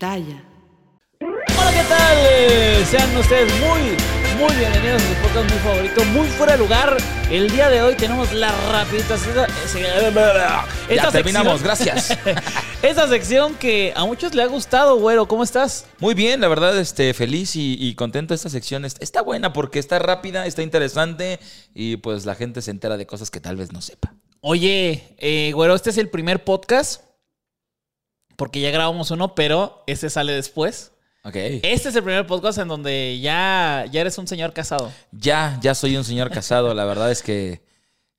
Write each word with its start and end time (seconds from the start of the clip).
Pitaya. 0.00 0.42
Hola, 1.20 1.72
¿qué 1.74 1.82
tal? 1.86 2.16
Eh, 2.32 2.82
Sean 2.86 3.14
ustedes 3.18 3.52
muy, 3.60 3.80
muy 4.38 4.56
bienvenidos 4.56 5.02
a 5.02 5.06
su 5.08 5.14
podcast 5.20 5.50
muy 5.50 5.58
favorito, 5.58 6.04
muy 6.06 6.26
fuera 6.28 6.52
de 6.54 6.58
lugar. 6.58 6.96
El 7.30 7.50
día 7.50 7.68
de 7.68 7.82
hoy 7.82 7.96
tenemos 7.96 8.32
la 8.32 8.50
rapidita. 8.72 9.16
Esta, 9.16 9.46
Ya 10.88 11.10
terminamos, 11.10 11.60
sección- 11.60 11.62
gracias. 11.62 12.18
Esta 12.82 13.08
sección 13.08 13.54
que 13.56 13.92
a 13.94 14.06
muchos 14.06 14.34
le 14.34 14.42
ha 14.42 14.46
gustado, 14.46 14.96
güero. 14.96 15.28
¿Cómo 15.28 15.42
estás? 15.42 15.84
Muy 15.98 16.14
bien, 16.14 16.40
la 16.40 16.48
verdad, 16.48 16.78
este, 16.78 17.12
feliz 17.12 17.54
y, 17.54 17.76
y 17.78 17.94
contento. 17.94 18.32
Esta 18.32 18.48
sección 18.48 18.86
está, 18.86 19.04
está 19.04 19.20
buena 19.20 19.52
porque 19.52 19.78
está 19.78 19.98
rápida, 19.98 20.46
está 20.46 20.62
interesante 20.62 21.40
y 21.74 21.98
pues 21.98 22.24
la 22.24 22.34
gente 22.36 22.62
se 22.62 22.70
entera 22.70 22.96
de 22.96 23.06
cosas 23.06 23.30
que 23.30 23.40
tal 23.40 23.56
vez 23.56 23.70
no 23.70 23.82
sepa. 23.82 24.14
Oye, 24.40 25.14
eh, 25.18 25.52
güero, 25.54 25.74
este 25.74 25.90
es 25.90 25.98
el 25.98 26.08
primer 26.08 26.42
podcast. 26.42 27.02
Porque 28.40 28.58
ya 28.62 28.70
grabamos 28.70 29.10
uno, 29.10 29.34
pero 29.34 29.84
este 29.86 30.08
sale 30.08 30.32
después. 30.32 30.92
Ok. 31.24 31.36
Este 31.36 31.90
es 31.90 31.94
el 31.94 32.02
primer 32.02 32.26
podcast 32.26 32.56
en 32.58 32.68
donde 32.68 33.20
ya, 33.20 33.84
ya 33.92 34.00
eres 34.00 34.16
un 34.16 34.26
señor 34.26 34.54
casado. 34.54 34.90
Ya, 35.12 35.58
ya 35.60 35.74
soy 35.74 35.94
un 35.98 36.04
señor 36.04 36.30
casado. 36.30 36.72
La 36.72 36.86
verdad 36.86 37.10
es 37.10 37.22
que 37.22 37.60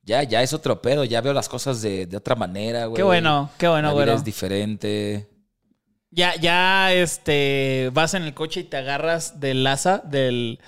ya, 0.03 0.21
ya 0.21 0.43
es 0.43 0.53
otro 0.53 0.79
pedo. 0.79 1.05
Ya 1.05 1.21
veo 1.21 1.33
las 1.33 1.49
cosas 1.49 1.81
de, 1.81 2.05
de 2.05 2.17
otra 2.17 2.35
manera, 2.35 2.85
güey. 2.85 2.97
Qué 2.97 3.03
bueno, 3.03 3.49
qué 3.57 3.67
bueno, 3.67 3.95
La 3.95 4.03
vida 4.05 4.13
es 4.13 4.23
diferente. 4.23 5.27
Ya, 6.11 6.35
ya, 6.35 6.93
este, 6.93 7.89
vas 7.91 8.13
en 8.13 8.21
el 8.21 8.35
coche 8.35 8.59
y 8.59 8.63
te 8.65 8.77
agarras 8.77 9.39
del 9.39 9.65
asa 9.65 10.03
del, 10.05 10.59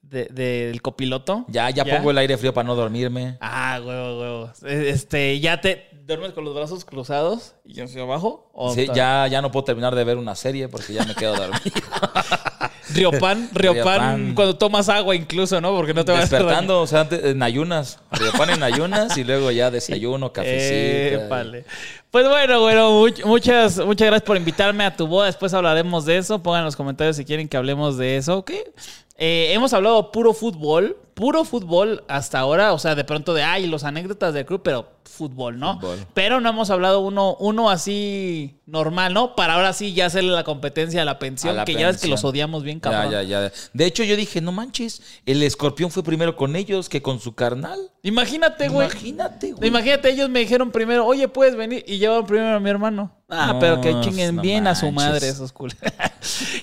de- 0.00 0.26
del 0.26 0.80
copiloto. 0.80 1.44
Ya, 1.48 1.68
ya, 1.68 1.84
pongo 1.84 2.12
el 2.12 2.18
aire 2.18 2.38
frío 2.38 2.54
para 2.54 2.66
no 2.66 2.74
dormirme. 2.74 3.36
Ah, 3.42 3.78
huevo, 3.84 4.20
huevo. 4.20 4.52
Este, 4.64 5.38
ya 5.40 5.60
te 5.60 5.90
duermes 6.04 6.32
con 6.32 6.44
los 6.44 6.54
brazos 6.54 6.84
cruzados 6.84 7.54
y 7.64 7.80
hacia 7.80 8.02
abajo. 8.02 8.50
¿O 8.52 8.74
Sí, 8.74 8.86
ya, 8.94 9.26
ya 9.28 9.40
no 9.42 9.50
puedo 9.52 9.64
terminar 9.64 9.94
de 9.94 10.04
ver 10.04 10.16
una 10.18 10.34
serie 10.34 10.68
porque 10.68 10.92
ya 10.92 11.04
me 11.04 11.14
quedo 11.14 11.34
dormido. 11.36 11.60
Riopan, 12.94 13.48
Riopan, 13.54 14.34
cuando 14.34 14.56
tomas 14.58 14.88
agua 14.90 15.14
incluso, 15.14 15.60
¿no? 15.60 15.74
Porque 15.74 15.94
no 15.94 16.04
te 16.04 16.12
vas 16.12 16.20
a 16.20 16.22
Despertando, 16.22 16.80
o 16.82 16.86
sea, 16.86 17.02
antes- 17.02 17.24
en 17.24 17.42
ayunas. 17.42 18.00
Riopan 18.10 18.50
en 18.50 18.62
ayunas 18.62 19.16
y 19.16 19.24
luego 19.24 19.50
ya 19.50 19.70
desayuno, 19.70 20.32
cafecito. 20.32 21.22
Épale. 21.24 21.64
Pues 22.10 22.28
bueno, 22.28 22.60
bueno, 22.60 22.90
much- 23.00 23.24
muchas, 23.24 23.78
muchas 23.78 24.06
gracias 24.08 24.26
por 24.26 24.36
invitarme 24.36 24.84
a 24.84 24.94
tu 24.94 25.06
boda. 25.06 25.26
Después 25.26 25.54
hablaremos 25.54 26.04
de 26.04 26.18
eso. 26.18 26.42
Pongan 26.42 26.60
en 26.60 26.64
los 26.66 26.76
comentarios 26.76 27.16
si 27.16 27.24
quieren 27.24 27.48
que 27.48 27.56
hablemos 27.56 27.96
de 27.96 28.16
eso. 28.18 28.38
¿ok? 28.38 28.50
Eh, 29.16 29.52
hemos 29.54 29.72
hablado 29.72 30.10
puro 30.12 30.34
fútbol, 30.34 30.96
puro 31.22 31.44
fútbol 31.44 32.02
hasta 32.08 32.40
ahora. 32.40 32.72
O 32.72 32.80
sea, 32.80 32.96
de 32.96 33.04
pronto 33.04 33.32
de, 33.32 33.44
ay, 33.44 33.68
los 33.68 33.84
anécdotas 33.84 34.34
del 34.34 34.44
club, 34.44 34.60
pero 34.64 34.88
fútbol, 35.04 35.56
¿no? 35.56 35.78
Fútbol. 35.78 35.98
Pero 36.14 36.40
no 36.40 36.48
hemos 36.48 36.68
hablado 36.70 36.98
uno, 36.98 37.36
uno 37.38 37.70
así 37.70 38.58
normal, 38.66 39.14
¿no? 39.14 39.36
Para 39.36 39.54
ahora 39.54 39.72
sí 39.72 39.92
ya 39.94 40.06
hacerle 40.06 40.32
la 40.32 40.42
competencia 40.42 41.02
a 41.02 41.04
la 41.04 41.20
pensión, 41.20 41.52
A 41.54 41.58
la 41.58 41.64
que 41.64 41.74
ya 41.74 41.90
es 41.90 41.98
que 42.00 42.08
los 42.08 42.24
odiamos 42.24 42.64
bien, 42.64 42.78
Ya, 42.80 42.90
cabrón. 42.90 43.12
ya, 43.12 43.22
ya. 43.22 43.52
De 43.72 43.84
hecho, 43.86 44.02
yo 44.02 44.16
dije, 44.16 44.40
no 44.40 44.50
manches, 44.50 45.00
el 45.24 45.42
escorpión 45.44 45.92
fue 45.92 46.02
primero 46.02 46.34
con 46.34 46.56
ellos 46.56 46.88
que 46.88 47.02
con 47.02 47.20
su 47.20 47.34
carnal. 47.36 47.78
Imagínate, 48.02 48.68
güey. 48.68 48.88
Imagínate, 48.88 49.52
güey. 49.52 49.68
Imagínate, 49.68 50.10
ellos 50.10 50.28
me 50.28 50.40
dijeron 50.40 50.72
primero, 50.72 51.06
oye, 51.06 51.28
puedes 51.28 51.54
venir, 51.54 51.84
y 51.86 51.98
llevaron 51.98 52.26
primero 52.26 52.56
a 52.56 52.60
mi 52.60 52.70
hermano. 52.70 53.12
Ah, 53.28 53.52
No, 53.52 53.58
pero 53.60 53.80
que 53.80 53.94
chinguen 54.00 54.36
no 54.36 54.42
bien 54.42 54.66
a 54.66 54.74
su 54.74 54.90
madre 54.90 55.28
esos 55.28 55.52
culos. 55.52 55.76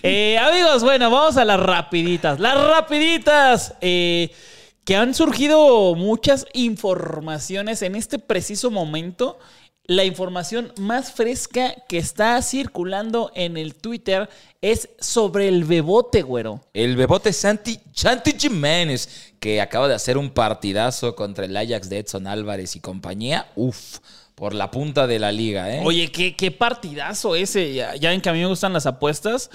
Eh, 0.03 0.37
amigos, 0.37 0.83
bueno, 0.83 1.09
vamos 1.11 1.35
a 1.35 1.43
las 1.43 1.59
rapiditas. 1.59 2.39
Las 2.39 2.55
rapiditas. 2.55 3.73
eh, 3.81 4.31
que 4.89 4.95
han 4.95 5.13
surgido 5.13 5.93
muchas 5.93 6.47
informaciones 6.51 7.83
en 7.83 7.93
este 7.93 8.17
preciso 8.17 8.71
momento. 8.71 9.37
La 9.83 10.03
información 10.03 10.73
más 10.79 11.11
fresca 11.11 11.75
que 11.87 11.99
está 11.99 12.41
circulando 12.41 13.31
en 13.35 13.55
el 13.57 13.75
Twitter 13.75 14.27
es 14.61 14.89
sobre 14.99 15.47
el 15.47 15.63
bebote, 15.63 16.23
güero. 16.23 16.61
El 16.73 16.95
bebote 16.95 17.33
Santi, 17.33 17.79
Santi 17.93 18.33
Jiménez, 18.35 19.35
que 19.39 19.61
acaba 19.61 19.87
de 19.87 19.93
hacer 19.93 20.17
un 20.17 20.31
partidazo 20.31 21.15
contra 21.15 21.45
el 21.45 21.55
Ajax 21.55 21.87
de 21.87 21.99
Edson 21.99 22.25
Álvarez 22.25 22.75
y 22.75 22.79
compañía. 22.79 23.45
Uf, 23.55 23.99
por 24.33 24.55
la 24.55 24.71
punta 24.71 25.05
de 25.05 25.19
la 25.19 25.31
liga, 25.31 25.71
¿eh? 25.71 25.83
Oye, 25.85 26.11
qué, 26.11 26.35
qué 26.35 26.49
partidazo 26.49 27.35
ese. 27.35 27.75
Ya, 27.75 27.95
ya 27.95 28.09
ven 28.09 28.21
que 28.21 28.29
a 28.29 28.33
mí 28.33 28.39
me 28.39 28.47
gustan 28.47 28.73
las 28.73 28.87
apuestas. 28.87 29.51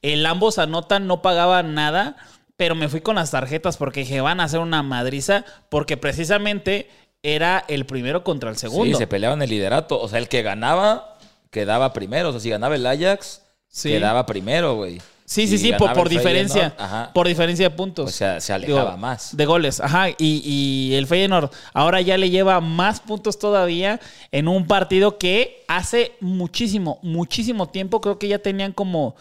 El 0.00 0.24
ambos 0.24 0.58
anotan, 0.58 1.06
no 1.06 1.20
pagaba 1.20 1.62
nada, 1.62 2.16
pero 2.58 2.74
me 2.74 2.88
fui 2.88 3.00
con 3.00 3.14
las 3.14 3.30
tarjetas 3.30 3.76
porque 3.76 4.00
dije, 4.00 4.20
van 4.20 4.40
a 4.40 4.44
hacer 4.44 4.58
una 4.58 4.82
madriza, 4.82 5.44
porque 5.70 5.96
precisamente 5.96 6.90
era 7.22 7.64
el 7.68 7.86
primero 7.86 8.24
contra 8.24 8.50
el 8.50 8.56
segundo. 8.56 8.96
Sí, 8.96 9.00
se 9.00 9.06
peleaban 9.06 9.40
el 9.40 9.48
liderato. 9.48 9.98
O 10.00 10.08
sea, 10.08 10.18
el 10.18 10.28
que 10.28 10.42
ganaba, 10.42 11.16
quedaba 11.50 11.92
primero. 11.92 12.30
O 12.30 12.32
sea, 12.32 12.40
si 12.40 12.50
ganaba 12.50 12.74
el 12.74 12.84
Ajax, 12.84 13.42
Sí. 13.68 13.90
quedaba 13.90 14.26
primero, 14.26 14.74
güey. 14.74 15.00
Sí, 15.24 15.46
sí, 15.46 15.56
sí, 15.58 15.72
por, 15.74 15.92
por 15.92 16.08
diferencia. 16.08 16.74
Ajá. 16.78 17.12
Por 17.14 17.28
diferencia 17.28 17.68
de 17.68 17.76
puntos. 17.76 18.06
Pues 18.06 18.16
se, 18.16 18.40
se 18.40 18.58
Digo, 18.58 18.78
alejaba 18.78 18.96
más. 18.96 19.36
De 19.36 19.44
goles, 19.44 19.78
ajá. 19.78 20.08
Y, 20.10 20.16
y 20.18 20.94
el 20.94 21.06
Feyenoord 21.06 21.50
ahora 21.74 22.00
ya 22.00 22.16
le 22.18 22.30
lleva 22.30 22.60
más 22.60 22.98
puntos 23.00 23.38
todavía 23.38 24.00
en 24.32 24.48
un 24.48 24.66
partido 24.66 25.16
que 25.18 25.64
hace 25.68 26.12
muchísimo, 26.20 26.98
muchísimo 27.02 27.68
tiempo. 27.68 28.00
Creo 28.00 28.18
que 28.18 28.26
ya 28.26 28.38
tenían 28.38 28.72
como 28.72 29.14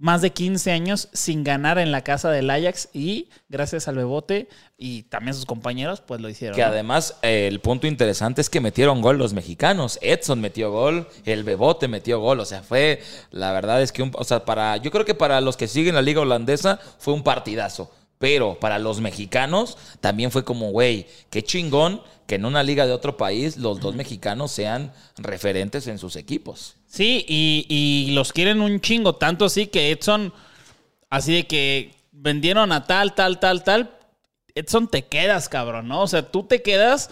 más 0.00 0.22
de 0.22 0.30
15 0.30 0.72
años 0.72 1.08
sin 1.12 1.44
ganar 1.44 1.78
en 1.78 1.92
la 1.92 2.02
casa 2.02 2.30
del 2.30 2.48
Ajax 2.48 2.88
y 2.94 3.28
gracias 3.50 3.86
al 3.86 3.96
Bebote 3.96 4.48
y 4.78 5.02
también 5.04 5.34
sus 5.34 5.44
compañeros, 5.44 6.00
pues 6.00 6.22
lo 6.22 6.30
hicieron. 6.30 6.56
Que 6.56 6.62
¿no? 6.62 6.68
además 6.68 7.16
eh, 7.20 7.46
el 7.46 7.60
punto 7.60 7.86
interesante 7.86 8.40
es 8.40 8.48
que 8.48 8.60
metieron 8.62 9.02
gol 9.02 9.18
los 9.18 9.34
mexicanos. 9.34 9.98
Edson 10.00 10.40
metió 10.40 10.72
gol, 10.72 11.06
el 11.26 11.44
Bebote 11.44 11.86
metió 11.86 12.18
gol. 12.18 12.40
O 12.40 12.46
sea, 12.46 12.62
fue, 12.62 13.02
la 13.30 13.52
verdad 13.52 13.82
es 13.82 13.92
que, 13.92 14.02
un- 14.02 14.12
o 14.14 14.24
sea, 14.24 14.46
para, 14.46 14.78
yo 14.78 14.90
creo 14.90 15.04
que 15.04 15.14
para 15.14 15.38
los 15.42 15.58
que 15.58 15.68
siguen 15.68 15.94
la 15.94 16.02
liga 16.02 16.22
holandesa 16.22 16.80
fue 16.98 17.12
un 17.12 17.22
partidazo. 17.22 17.92
Pero 18.18 18.58
para 18.58 18.78
los 18.78 19.00
mexicanos 19.00 19.76
también 20.00 20.30
fue 20.30 20.44
como, 20.44 20.70
güey, 20.70 21.06
qué 21.28 21.42
chingón 21.42 22.00
que 22.26 22.36
en 22.36 22.46
una 22.46 22.62
liga 22.62 22.86
de 22.86 22.92
otro 22.92 23.18
país 23.18 23.58
los 23.58 23.80
dos 23.80 23.94
mexicanos 23.94 24.50
sean 24.50 24.92
referentes 25.18 25.86
en 25.88 25.98
sus 25.98 26.16
equipos. 26.16 26.76
Sí, 26.92 27.24
y, 27.28 27.66
y 27.68 28.10
los 28.14 28.32
quieren 28.32 28.60
un 28.60 28.80
chingo, 28.80 29.14
tanto 29.14 29.44
así 29.44 29.68
que 29.68 29.92
Edson, 29.92 30.32
así 31.08 31.32
de 31.34 31.46
que 31.46 31.92
vendieron 32.10 32.72
a 32.72 32.84
tal, 32.84 33.14
tal, 33.14 33.38
tal, 33.38 33.62
tal. 33.62 33.90
Edson, 34.56 34.88
te 34.88 35.04
quedas, 35.06 35.48
cabrón, 35.48 35.86
¿no? 35.86 36.02
O 36.02 36.08
sea, 36.08 36.22
tú 36.22 36.42
te 36.42 36.62
quedas. 36.62 37.08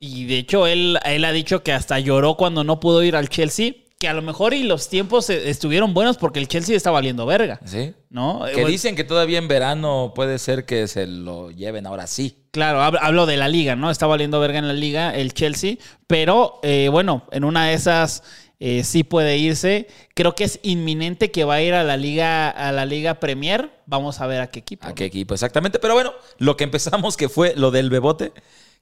Y 0.00 0.24
de 0.24 0.38
hecho, 0.38 0.66
él, 0.66 0.98
él 1.04 1.24
ha 1.24 1.30
dicho 1.30 1.62
que 1.62 1.72
hasta 1.72 2.00
lloró 2.00 2.36
cuando 2.36 2.64
no 2.64 2.80
pudo 2.80 3.04
ir 3.04 3.14
al 3.14 3.28
Chelsea. 3.28 3.74
Que 4.00 4.08
a 4.08 4.14
lo 4.14 4.22
mejor 4.22 4.54
y 4.54 4.62
los 4.64 4.88
tiempos 4.88 5.28
eh, 5.30 5.50
estuvieron 5.50 5.92
buenos 5.94 6.16
porque 6.16 6.38
el 6.40 6.48
Chelsea 6.48 6.74
está 6.74 6.90
valiendo 6.90 7.26
verga. 7.26 7.60
¿Sí? 7.66 7.92
¿No? 8.08 8.42
Que 8.52 8.64
dicen 8.64 8.96
que 8.96 9.04
todavía 9.04 9.36
en 9.38 9.46
verano 9.46 10.12
puede 10.14 10.38
ser 10.38 10.64
que 10.64 10.88
se 10.88 11.06
lo 11.06 11.50
lleven 11.50 11.86
ahora 11.86 12.06
sí. 12.06 12.34
Claro, 12.50 12.80
hab- 12.80 12.98
hablo 13.00 13.26
de 13.26 13.36
la 13.36 13.46
liga, 13.46 13.76
¿no? 13.76 13.90
Está 13.90 14.06
valiendo 14.06 14.40
verga 14.40 14.58
en 14.58 14.66
la 14.68 14.72
liga 14.72 15.14
el 15.14 15.34
Chelsea, 15.34 15.76
pero 16.06 16.60
eh, 16.62 16.88
bueno, 16.90 17.26
en 17.30 17.44
una 17.44 17.66
de 17.66 17.74
esas 17.74 18.22
eh, 18.60 18.84
sí 18.84 19.02
puede 19.02 19.38
irse. 19.38 19.88
Creo 20.14 20.34
que 20.36 20.44
es 20.44 20.60
inminente 20.62 21.30
que 21.30 21.44
va 21.44 21.54
a 21.54 21.62
ir 21.62 21.74
a 21.74 21.82
la 21.82 21.96
liga 21.96 22.48
a 22.50 22.70
la 22.70 22.84
liga 22.86 23.18
Premier. 23.18 23.70
Vamos 23.86 24.20
a 24.20 24.26
ver 24.26 24.40
a 24.42 24.46
qué 24.50 24.60
equipo. 24.60 24.86
¿A 24.86 24.94
qué 24.94 25.06
equipo? 25.06 25.34
Exactamente. 25.34 25.78
Pero 25.80 25.94
bueno, 25.94 26.12
lo 26.38 26.56
que 26.56 26.64
empezamos 26.64 27.16
que 27.16 27.28
fue 27.28 27.54
lo 27.56 27.70
del 27.72 27.90
bebote, 27.90 28.32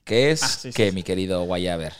que 0.03 0.31
es 0.31 0.43
Ah, 0.43 0.47
sí, 0.47 0.71
que 0.71 0.89
sí. 0.89 0.95
mi 0.95 1.01
querido 1.03 1.43
Guayaber. 1.43 1.93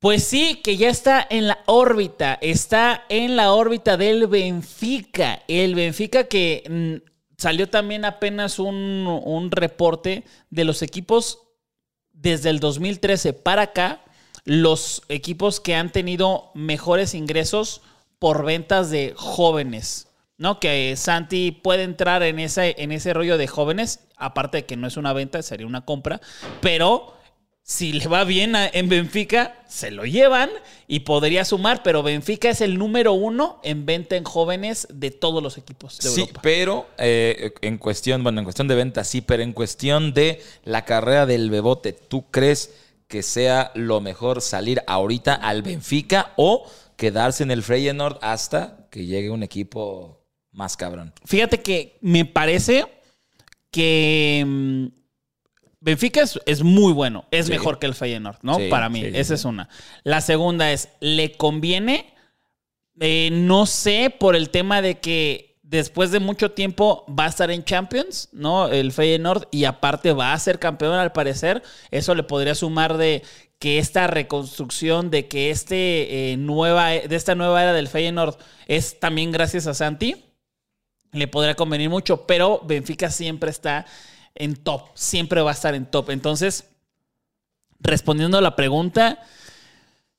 Pues 0.00 0.24
sí, 0.24 0.60
que 0.64 0.76
ya 0.76 0.88
está 0.88 1.26
en 1.28 1.46
la 1.46 1.58
órbita, 1.66 2.38
está 2.40 3.04
en 3.10 3.36
la 3.36 3.52
órbita 3.52 3.96
del 3.96 4.26
Benfica. 4.26 5.42
El 5.46 5.74
Benfica 5.74 6.24
que 6.24 6.64
mm, 6.68 7.10
salió 7.36 7.68
también 7.68 8.04
apenas 8.06 8.58
un, 8.58 9.06
un 9.24 9.50
reporte 9.50 10.24
de 10.48 10.64
los 10.64 10.80
equipos 10.82 11.40
desde 12.12 12.48
el 12.50 12.60
2013 12.60 13.34
para 13.34 13.62
acá, 13.62 14.02
los 14.44 15.02
equipos 15.08 15.60
que 15.60 15.74
han 15.74 15.92
tenido 15.92 16.50
mejores 16.54 17.14
ingresos 17.14 17.82
por 18.18 18.44
ventas 18.44 18.90
de 18.90 19.14
jóvenes. 19.16 20.06
¿No? 20.38 20.58
Que 20.58 20.94
Santi 20.96 21.50
puede 21.50 21.82
entrar 21.82 22.22
en 22.22 22.38
ese, 22.38 22.74
en 22.78 22.92
ese 22.92 23.12
rollo 23.12 23.36
de 23.36 23.46
jóvenes, 23.46 24.00
aparte 24.16 24.58
de 24.58 24.64
que 24.64 24.74
no 24.78 24.86
es 24.86 24.96
una 24.96 25.12
venta, 25.12 25.42
sería 25.42 25.66
una 25.66 25.84
compra, 25.84 26.18
pero 26.62 27.12
si 27.62 27.92
le 27.92 28.06
va 28.08 28.24
bien 28.24 28.56
a- 28.56 28.66
en 28.66 28.88
Benfica, 28.88 29.62
se 29.68 29.90
lo 29.90 30.06
llevan 30.06 30.48
y 30.88 31.00
podría 31.00 31.44
sumar, 31.44 31.82
pero 31.82 32.02
Benfica 32.02 32.48
es 32.48 32.62
el 32.62 32.78
número 32.78 33.12
uno 33.12 33.60
en 33.62 33.84
venta 33.84 34.16
en 34.16 34.24
jóvenes 34.24 34.88
de 34.90 35.10
todos 35.10 35.42
los 35.42 35.58
equipos 35.58 35.98
de 35.98 36.08
Sí, 36.08 36.20
Europa. 36.22 36.40
pero 36.42 36.86
eh, 36.96 37.52
en 37.60 37.76
cuestión, 37.76 38.22
bueno, 38.22 38.38
en 38.40 38.44
cuestión 38.44 38.66
de 38.66 38.76
venta 38.76 39.04
sí, 39.04 39.20
pero 39.20 39.42
en 39.42 39.52
cuestión 39.52 40.14
de 40.14 40.42
la 40.64 40.86
carrera 40.86 41.26
del 41.26 41.50
Bebote, 41.50 41.92
¿tú 41.92 42.24
crees 42.30 42.70
que 43.10 43.22
sea 43.22 43.72
lo 43.74 44.00
mejor 44.00 44.40
salir 44.40 44.80
ahorita 44.86 45.34
al 45.34 45.60
Benfica 45.62 46.32
o 46.36 46.64
quedarse 46.96 47.42
en 47.42 47.50
el 47.50 47.62
Feyenoord 47.62 48.18
hasta 48.22 48.86
que 48.90 49.04
llegue 49.04 49.28
un 49.30 49.42
equipo 49.42 50.24
más 50.52 50.76
cabrón? 50.76 51.12
Fíjate 51.26 51.60
que 51.60 51.98
me 52.00 52.24
parece 52.24 52.86
que 53.70 54.44
mm, 54.46 54.86
Benfica 55.80 56.22
es, 56.22 56.38
es 56.46 56.62
muy 56.62 56.92
bueno, 56.92 57.24
es 57.30 57.46
Sí. 57.46 57.52
mejor 57.52 57.78
que 57.78 57.86
el 57.86 57.94
Feyenoord, 57.94 58.38
¿no? 58.42 58.54
Sí, 58.56 58.68
Para 58.68 58.88
mí, 58.88 59.00
sí, 59.02 59.10
esa 59.14 59.34
es 59.34 59.44
una. 59.44 59.68
La 60.04 60.20
segunda 60.20 60.70
es, 60.72 60.88
¿le 61.00 61.32
conviene? 61.32 62.14
Eh, 63.00 63.30
no 63.32 63.66
sé, 63.66 64.14
por 64.16 64.36
el 64.36 64.50
tema 64.50 64.82
de 64.82 65.00
que 65.00 65.49
después 65.70 66.10
de 66.10 66.20
mucho 66.20 66.50
tiempo 66.50 67.04
va 67.08 67.24
a 67.26 67.28
estar 67.28 67.50
en 67.50 67.64
Champions, 67.64 68.28
¿no? 68.32 68.68
El 68.68 68.92
Feyenoord, 68.92 69.48
y 69.50 69.64
aparte 69.64 70.12
va 70.12 70.32
a 70.32 70.38
ser 70.38 70.58
campeón 70.58 70.94
al 70.94 71.12
parecer. 71.12 71.62
Eso 71.90 72.14
le 72.14 72.24
podría 72.24 72.54
sumar 72.54 72.96
de 72.96 73.22
que 73.58 73.78
esta 73.78 74.06
reconstrucción, 74.06 75.10
de 75.10 75.28
que 75.28 75.50
este, 75.50 76.32
eh, 76.32 76.36
nueva, 76.36 76.88
de 76.88 77.14
esta 77.16 77.34
nueva 77.34 77.62
era 77.62 77.72
del 77.72 77.88
Feyenoord 77.88 78.36
es 78.66 78.98
también 78.98 79.32
gracias 79.32 79.66
a 79.66 79.74
Santi 79.74 80.24
le 81.12 81.28
podría 81.28 81.54
convenir 81.54 81.90
mucho, 81.90 82.26
pero 82.26 82.60
Benfica 82.64 83.10
siempre 83.10 83.50
está 83.50 83.86
en 84.34 84.56
top, 84.56 84.88
siempre 84.94 85.42
va 85.42 85.50
a 85.50 85.54
estar 85.54 85.74
en 85.74 85.86
top. 85.86 86.10
Entonces, 86.10 86.68
respondiendo 87.80 88.38
a 88.38 88.42
la 88.42 88.56
pregunta, 88.56 89.22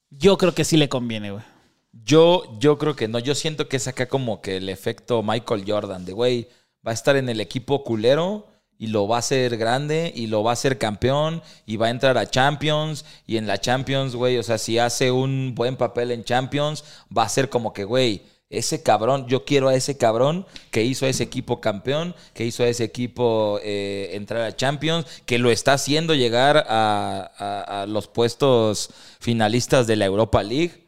yo 0.10 0.38
creo 0.38 0.54
que 0.54 0.66
sí 0.66 0.78
le 0.78 0.90
conviene, 0.90 1.32
güey. 1.32 1.44
Yo, 1.92 2.44
yo 2.60 2.78
creo 2.78 2.96
que 2.96 3.08
no. 3.08 3.20
Yo 3.20 3.36
siento 3.36 3.68
que 3.68 3.78
es 3.78 3.88
acá 3.88 4.08
como 4.08 4.42
que 4.42 4.58
el 4.58 4.70
efecto 4.70 5.24
Michael 5.24 5.66
Jordan, 5.68 6.06
de 6.06 6.14
güey, 6.14 6.48
va 6.86 6.92
a 6.92 6.94
estar 6.94 7.16
en 7.16 7.30
el 7.30 7.42
equipo 7.42 7.84
culero 7.84 8.48
y 8.78 8.88
lo 8.88 9.08
va 9.08 9.18
a 9.18 9.20
hacer 9.20 9.58
grande 9.58 10.12
y 10.16 10.28
lo 10.28 10.44
va 10.44 10.52
a 10.52 10.54
hacer 10.54 10.80
campeón 10.80 11.44
y 11.68 11.78
va 11.78 11.88
a 11.88 11.92
entrar 11.92 12.18
a 12.18 12.30
Champions 12.30 13.06
y 13.28 13.38
en 13.38 13.46
la 13.46 13.60
Champions, 13.60 14.16
güey, 14.16 14.38
o 14.40 14.44
sea, 14.44 14.58
si 14.58 14.80
hace 14.80 15.12
un 15.12 15.54
buen 15.54 15.76
papel 15.76 16.10
en 16.10 16.24
Champions, 16.24 16.84
va 17.16 17.24
a 17.24 17.30
ser 17.30 17.50
como 17.50 17.74
que, 17.74 17.84
güey, 17.84 18.24
ese 18.52 18.84
cabrón, 18.84 19.28
yo 19.28 19.46
quiero 19.46 19.70
a 19.70 19.76
ese 19.76 19.98
cabrón 19.98 20.46
que 20.72 20.84
hizo 20.84 21.06
a 21.06 21.10
ese 21.10 21.24
equipo 21.24 21.62
campeón, 21.62 22.16
que 22.34 22.44
hizo 22.44 22.64
a 22.64 22.68
ese 22.68 22.84
equipo 22.84 23.60
eh, 23.64 24.10
entrar 24.14 24.42
a 24.42 24.56
Champions, 24.56 25.06
que 25.26 25.40
lo 25.40 25.52
está 25.52 25.74
haciendo 25.74 26.14
llegar 26.16 26.66
a, 26.68 27.86
los 27.88 28.08
puestos 28.08 28.90
finalistas 29.20 29.88
de 29.88 29.96
la 29.96 30.06
Europa 30.06 30.44
League. 30.44 30.88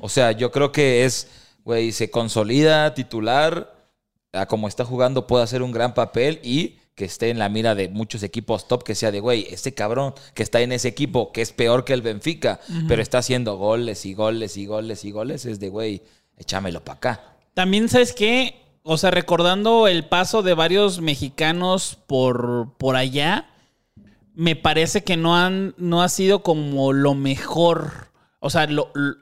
O 0.00 0.08
sea, 0.08 0.32
yo 0.32 0.50
creo 0.50 0.72
que 0.72 1.04
es, 1.04 1.28
güey, 1.64 1.92
se 1.92 2.10
consolida 2.10 2.92
titular, 2.94 3.74
a 4.32 4.46
como 4.46 4.68
está 4.68 4.84
jugando 4.84 5.26
puede 5.26 5.44
hacer 5.44 5.62
un 5.62 5.72
gran 5.72 5.94
papel 5.94 6.40
y 6.42 6.76
que 6.94 7.04
esté 7.06 7.30
en 7.30 7.38
la 7.38 7.48
mira 7.48 7.74
de 7.74 7.88
muchos 7.88 8.22
equipos 8.22 8.68
top, 8.68 8.84
que 8.84 8.94
sea 8.94 9.10
de, 9.10 9.20
güey, 9.20 9.46
este 9.50 9.74
cabrón 9.74 10.14
que 10.34 10.42
está 10.42 10.60
en 10.60 10.70
ese 10.72 10.88
equipo, 10.88 11.32
que 11.32 11.40
es 11.42 11.52
peor 11.52 11.84
que 11.84 11.92
el 11.92 12.02
Benfica, 12.02 12.60
pero 12.88 13.02
está 13.02 13.18
haciendo 13.18 13.56
goles 13.56 14.04
y 14.06 14.14
goles 14.14 14.56
y 14.56 14.66
goles 14.66 15.04
y 15.04 15.10
goles, 15.10 15.44
es 15.46 15.58
de, 15.60 15.68
güey, 15.70 16.02
échamelo 16.36 16.84
para 16.84 16.96
acá. 16.96 17.36
También, 17.54 17.88
¿sabes 17.88 18.12
qué? 18.12 18.60
O 18.82 18.96
sea, 18.98 19.10
recordando 19.10 19.88
el 19.88 20.04
paso 20.04 20.42
de 20.42 20.54
varios 20.54 21.00
mexicanos 21.00 21.96
por, 22.06 22.74
por 22.76 22.96
allá, 22.96 23.48
me 24.34 24.54
parece 24.56 25.02
que 25.04 25.16
no, 25.16 25.36
han, 25.36 25.74
no 25.78 26.02
ha 26.02 26.08
sido 26.08 26.42
como 26.42 26.92
lo 26.92 27.14
mejor. 27.14 28.08
O 28.40 28.50
sea, 28.50 28.66
lo- 28.66 28.90
lo- 28.94 29.16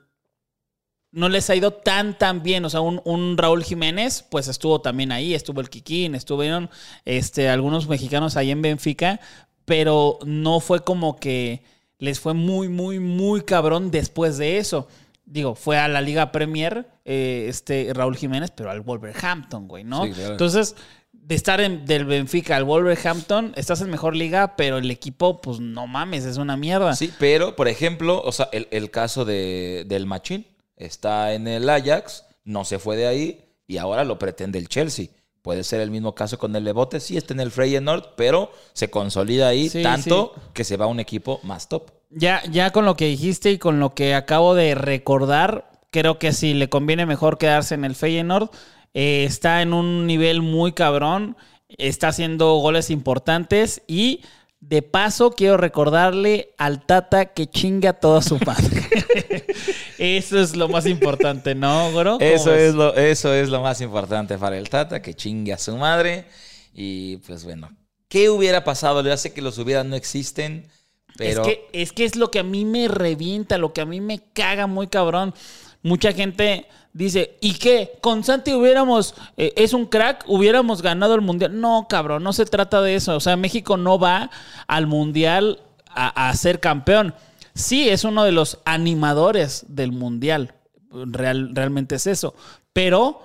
no 1.12 1.28
les 1.28 1.48
ha 1.50 1.54
ido 1.56 1.72
tan, 1.72 2.18
tan 2.18 2.42
bien. 2.42 2.64
O 2.64 2.70
sea, 2.70 2.80
un, 2.80 3.00
un 3.04 3.36
Raúl 3.38 3.62
Jiménez, 3.64 4.24
pues 4.30 4.48
estuvo 4.48 4.80
también 4.80 5.12
ahí, 5.12 5.34
estuvo 5.34 5.60
el 5.60 5.68
Kikín, 5.70 6.14
estuvieron 6.14 6.70
este, 7.04 7.48
algunos 7.48 7.86
mexicanos 7.88 8.36
ahí 8.36 8.50
en 8.50 8.62
Benfica, 8.62 9.20
pero 9.64 10.18
no 10.24 10.60
fue 10.60 10.80
como 10.80 11.16
que 11.16 11.62
les 11.98 12.18
fue 12.18 12.34
muy, 12.34 12.68
muy, 12.68 12.98
muy 12.98 13.42
cabrón 13.42 13.90
después 13.90 14.36
de 14.38 14.58
eso. 14.58 14.88
Digo, 15.24 15.54
fue 15.54 15.78
a 15.78 15.86
la 15.86 16.00
Liga 16.00 16.32
Premier, 16.32 16.88
eh, 17.04 17.46
este 17.48 17.90
Raúl 17.94 18.16
Jiménez, 18.16 18.50
pero 18.50 18.70
al 18.70 18.80
Wolverhampton, 18.80 19.68
güey, 19.68 19.84
¿no? 19.84 20.04
Sí, 20.04 20.10
claro. 20.10 20.32
Entonces, 20.32 20.74
de 21.12 21.34
estar 21.36 21.60
en- 21.60 21.86
del 21.86 22.04
Benfica 22.04 22.56
al 22.56 22.64
Wolverhampton, 22.64 23.52
estás 23.54 23.80
en 23.82 23.90
mejor 23.90 24.16
liga, 24.16 24.56
pero 24.56 24.78
el 24.78 24.90
equipo, 24.90 25.40
pues 25.40 25.60
no 25.60 25.86
mames, 25.86 26.24
es 26.24 26.38
una 26.38 26.56
mierda. 26.56 26.96
Sí, 26.96 27.12
pero, 27.20 27.54
por 27.54 27.68
ejemplo, 27.68 28.20
o 28.24 28.32
sea, 28.32 28.48
el, 28.52 28.66
el 28.72 28.90
caso 28.90 29.24
de, 29.24 29.84
del 29.86 30.06
Machín 30.06 30.44
está 30.86 31.32
en 31.34 31.48
el 31.48 31.68
Ajax, 31.68 32.24
no 32.44 32.64
se 32.64 32.78
fue 32.78 32.96
de 32.96 33.06
ahí 33.06 33.44
y 33.66 33.78
ahora 33.78 34.04
lo 34.04 34.18
pretende 34.18 34.58
el 34.58 34.68
Chelsea. 34.68 35.08
Puede 35.42 35.64
ser 35.64 35.80
el 35.80 35.90
mismo 35.90 36.14
caso 36.14 36.38
con 36.38 36.54
el 36.54 36.62
Lebote, 36.62 37.00
sí 37.00 37.16
está 37.16 37.34
en 37.34 37.40
el 37.40 37.50
Feyenoord, 37.50 38.14
pero 38.16 38.52
se 38.74 38.90
consolida 38.90 39.48
ahí 39.48 39.68
Sí, 39.68 39.82
tanto 39.82 40.34
que 40.52 40.62
se 40.62 40.76
va 40.76 40.84
a 40.84 40.88
un 40.88 41.00
equipo 41.00 41.40
más 41.42 41.68
top. 41.68 41.90
Ya, 42.10 42.42
ya 42.50 42.70
con 42.70 42.84
lo 42.84 42.96
que 42.96 43.06
dijiste 43.06 43.50
y 43.50 43.58
con 43.58 43.80
lo 43.80 43.94
que 43.94 44.14
acabo 44.14 44.54
de 44.54 44.76
recordar, 44.76 45.70
creo 45.90 46.18
que 46.18 46.32
sí 46.32 46.54
le 46.54 46.68
conviene 46.68 47.06
mejor 47.06 47.38
quedarse 47.38 47.74
en 47.74 47.84
el 47.84 47.96
Feyenoord. 47.96 48.50
Eh, 48.94 49.24
está 49.24 49.62
en 49.62 49.72
un 49.72 50.06
nivel 50.06 50.42
muy 50.42 50.72
cabrón, 50.72 51.36
está 51.68 52.08
haciendo 52.08 52.54
goles 52.56 52.90
importantes 52.90 53.82
y 53.88 54.20
de 54.62 54.80
paso 54.80 55.32
quiero 55.32 55.56
recordarle 55.56 56.54
al 56.56 56.86
Tata 56.86 57.26
que 57.26 57.48
chinga 57.48 57.90
a 57.90 57.92
toda 57.94 58.22
su 58.22 58.38
madre. 58.46 58.88
Eso 59.98 60.38
es 60.38 60.56
lo 60.56 60.68
más 60.68 60.86
importante, 60.86 61.56
¿no, 61.56 61.90
Goro? 61.90 62.12
¿Cómo 62.12 62.24
Eso 62.24 62.52
ves? 62.52 62.68
es, 62.68 62.74
lo, 62.74 62.94
eso 62.94 63.34
es 63.34 63.48
lo 63.48 63.60
más 63.60 63.80
importante 63.80 64.38
para 64.38 64.56
el 64.56 64.68
Tata, 64.70 65.02
que 65.02 65.14
chingue 65.14 65.52
a 65.52 65.58
su 65.58 65.76
madre. 65.76 66.26
Y 66.72 67.16
pues 67.18 67.44
bueno, 67.44 67.70
¿qué 68.08 68.30
hubiera 68.30 68.62
pasado? 68.62 69.02
Ya 69.02 69.16
sé 69.16 69.32
que 69.32 69.42
los 69.42 69.58
hubiera 69.58 69.82
no 69.82 69.96
existen, 69.96 70.68
pero... 71.16 71.42
Es, 71.42 71.48
que, 71.48 71.68
es 71.72 71.92
que 71.92 72.04
es 72.04 72.14
lo 72.14 72.30
que 72.30 72.38
a 72.38 72.44
mí 72.44 72.64
me 72.64 72.86
revienta, 72.86 73.58
lo 73.58 73.72
que 73.72 73.80
a 73.80 73.86
mí 73.86 74.00
me 74.00 74.20
caga 74.32 74.68
muy 74.68 74.86
cabrón. 74.86 75.34
Mucha 75.82 76.12
gente 76.12 76.68
dice, 76.92 77.36
¿y 77.40 77.54
qué? 77.54 77.92
Con 78.00 78.24
Santi 78.24 78.52
hubiéramos, 78.52 79.14
eh, 79.36 79.52
es 79.56 79.72
un 79.72 79.86
crack, 79.86 80.24
hubiéramos 80.26 80.82
ganado 80.82 81.14
el 81.14 81.20
mundial. 81.20 81.60
No, 81.60 81.86
cabrón, 81.88 82.22
no 82.22 82.32
se 82.32 82.44
trata 82.46 82.80
de 82.82 82.94
eso. 82.96 83.16
O 83.16 83.20
sea, 83.20 83.36
México 83.36 83.76
no 83.76 83.98
va 83.98 84.30
al 84.66 84.86
mundial 84.86 85.60
a, 85.88 86.28
a 86.28 86.34
ser 86.34 86.60
campeón. 86.60 87.14
Sí, 87.54 87.88
es 87.88 88.04
uno 88.04 88.24
de 88.24 88.32
los 88.32 88.58
animadores 88.64 89.64
del 89.68 89.92
mundial. 89.92 90.54
Real- 90.90 91.50
realmente 91.54 91.94
es 91.96 92.06
eso. 92.06 92.34
Pero 92.72 93.22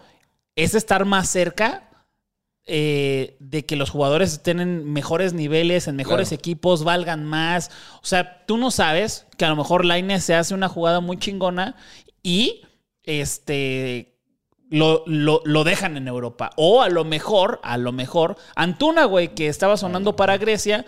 es 0.55 0.73
estar 0.75 1.05
más 1.05 1.29
cerca 1.29 1.83
eh, 2.65 3.37
de 3.39 3.65
que 3.65 3.77
los 3.77 3.89
jugadores 3.89 4.33
estén 4.33 4.59
en 4.59 4.91
mejores 4.91 5.33
niveles, 5.33 5.87
en 5.87 5.95
mejores 5.95 6.29
Claro. 6.29 6.39
equipos, 6.39 6.83
valgan 6.83 7.23
más. 7.23 7.71
O 8.01 8.05
sea, 8.05 8.43
tú 8.45 8.57
no 8.57 8.71
sabes 8.71 9.25
que 9.37 9.45
a 9.45 9.49
lo 9.49 9.55
mejor 9.55 9.85
Lainez 9.85 10.23
se 10.25 10.35
hace 10.35 10.53
una 10.53 10.67
jugada 10.67 10.99
muy 10.99 11.17
chingona 11.17 11.75
y 12.23 12.63
este 13.07 14.13
lo, 14.69 15.03
lo- 15.07 15.41
lo 15.45 15.63
dejan 15.63 15.97
en 15.97 16.07
Europa. 16.07 16.51
O 16.57 16.81
a 16.81 16.89
lo 16.89 17.03
mejor, 17.05 17.59
a 17.63 17.77
lo 17.77 17.91
mejor, 17.91 18.35
Antuna, 18.55 19.05
güey, 19.05 19.33
que 19.33 19.47
estaba 19.47 19.77
sonando 19.77 20.15
para 20.15 20.37
Grecia, 20.37 20.85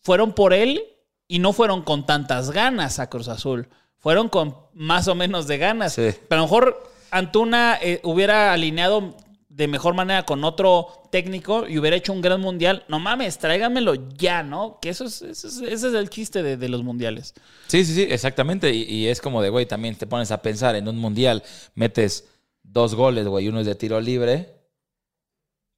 fueron 0.00 0.32
por 0.32 0.54
él 0.54 0.82
y 1.28 1.40
no 1.40 1.52
fueron 1.52 1.82
con 1.82 2.06
tantas 2.06 2.50
ganas 2.52 2.98
a 2.98 3.10
Cruz 3.10 3.28
Azul. 3.28 3.68
Fueron 3.98 4.28
con 4.28 4.56
más 4.72 5.08
o 5.08 5.14
menos 5.14 5.46
de 5.46 5.58
ganas. 5.58 5.92
Sí. 5.94 6.10
Pero 6.28 6.40
a 6.40 6.44
lo 6.44 6.44
mejor 6.44 6.90
Antuna 7.10 7.78
eh, 7.82 8.00
hubiera 8.04 8.52
alineado 8.52 9.16
de 9.60 9.68
mejor 9.68 9.92
manera 9.92 10.24
con 10.24 10.42
otro 10.42 10.86
técnico 11.12 11.68
y 11.68 11.78
hubiera 11.78 11.94
hecho 11.94 12.14
un 12.14 12.22
gran 12.22 12.40
mundial. 12.40 12.82
No 12.88 12.98
mames, 12.98 13.36
tráigamelo 13.38 13.94
ya, 14.16 14.42
¿no? 14.42 14.78
Que 14.80 14.88
eso 14.88 15.04
es, 15.04 15.20
eso 15.20 15.48
es- 15.48 15.58
ese 15.60 15.88
es 15.88 15.94
el 15.94 16.08
chiste 16.08 16.42
de, 16.42 16.56
de 16.56 16.68
los 16.70 16.82
mundiales. 16.82 17.34
Sí, 17.68 17.84
sí, 17.84 17.92
sí, 17.94 18.02
exactamente. 18.08 18.72
Y, 18.72 18.82
y 18.84 19.08
es 19.08 19.20
como 19.20 19.42
de, 19.42 19.50
güey, 19.50 19.66
también 19.66 19.96
te 19.96 20.06
pones 20.06 20.30
a 20.30 20.40
pensar 20.40 20.76
en 20.76 20.88
un 20.88 20.96
mundial, 20.96 21.42
metes 21.74 22.24
dos 22.62 22.94
goles, 22.94 23.26
güey, 23.26 23.48
uno 23.48 23.60
es 23.60 23.66
de 23.66 23.74
tiro 23.74 24.00
libre. 24.00 24.54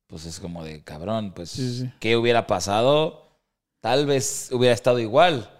Pues 0.06 0.26
es 0.26 0.38
como 0.40 0.62
de, 0.64 0.84
cabrón, 0.84 1.32
pues, 1.34 1.50
Sí, 1.50 1.80
sí. 1.80 1.90
¿qué 1.98 2.16
hubiera 2.16 2.46
pasado? 2.46 3.38
Tal 3.80 4.06
vez 4.06 4.50
hubiera 4.52 4.74
estado 4.74 5.00
igual, 5.00 5.50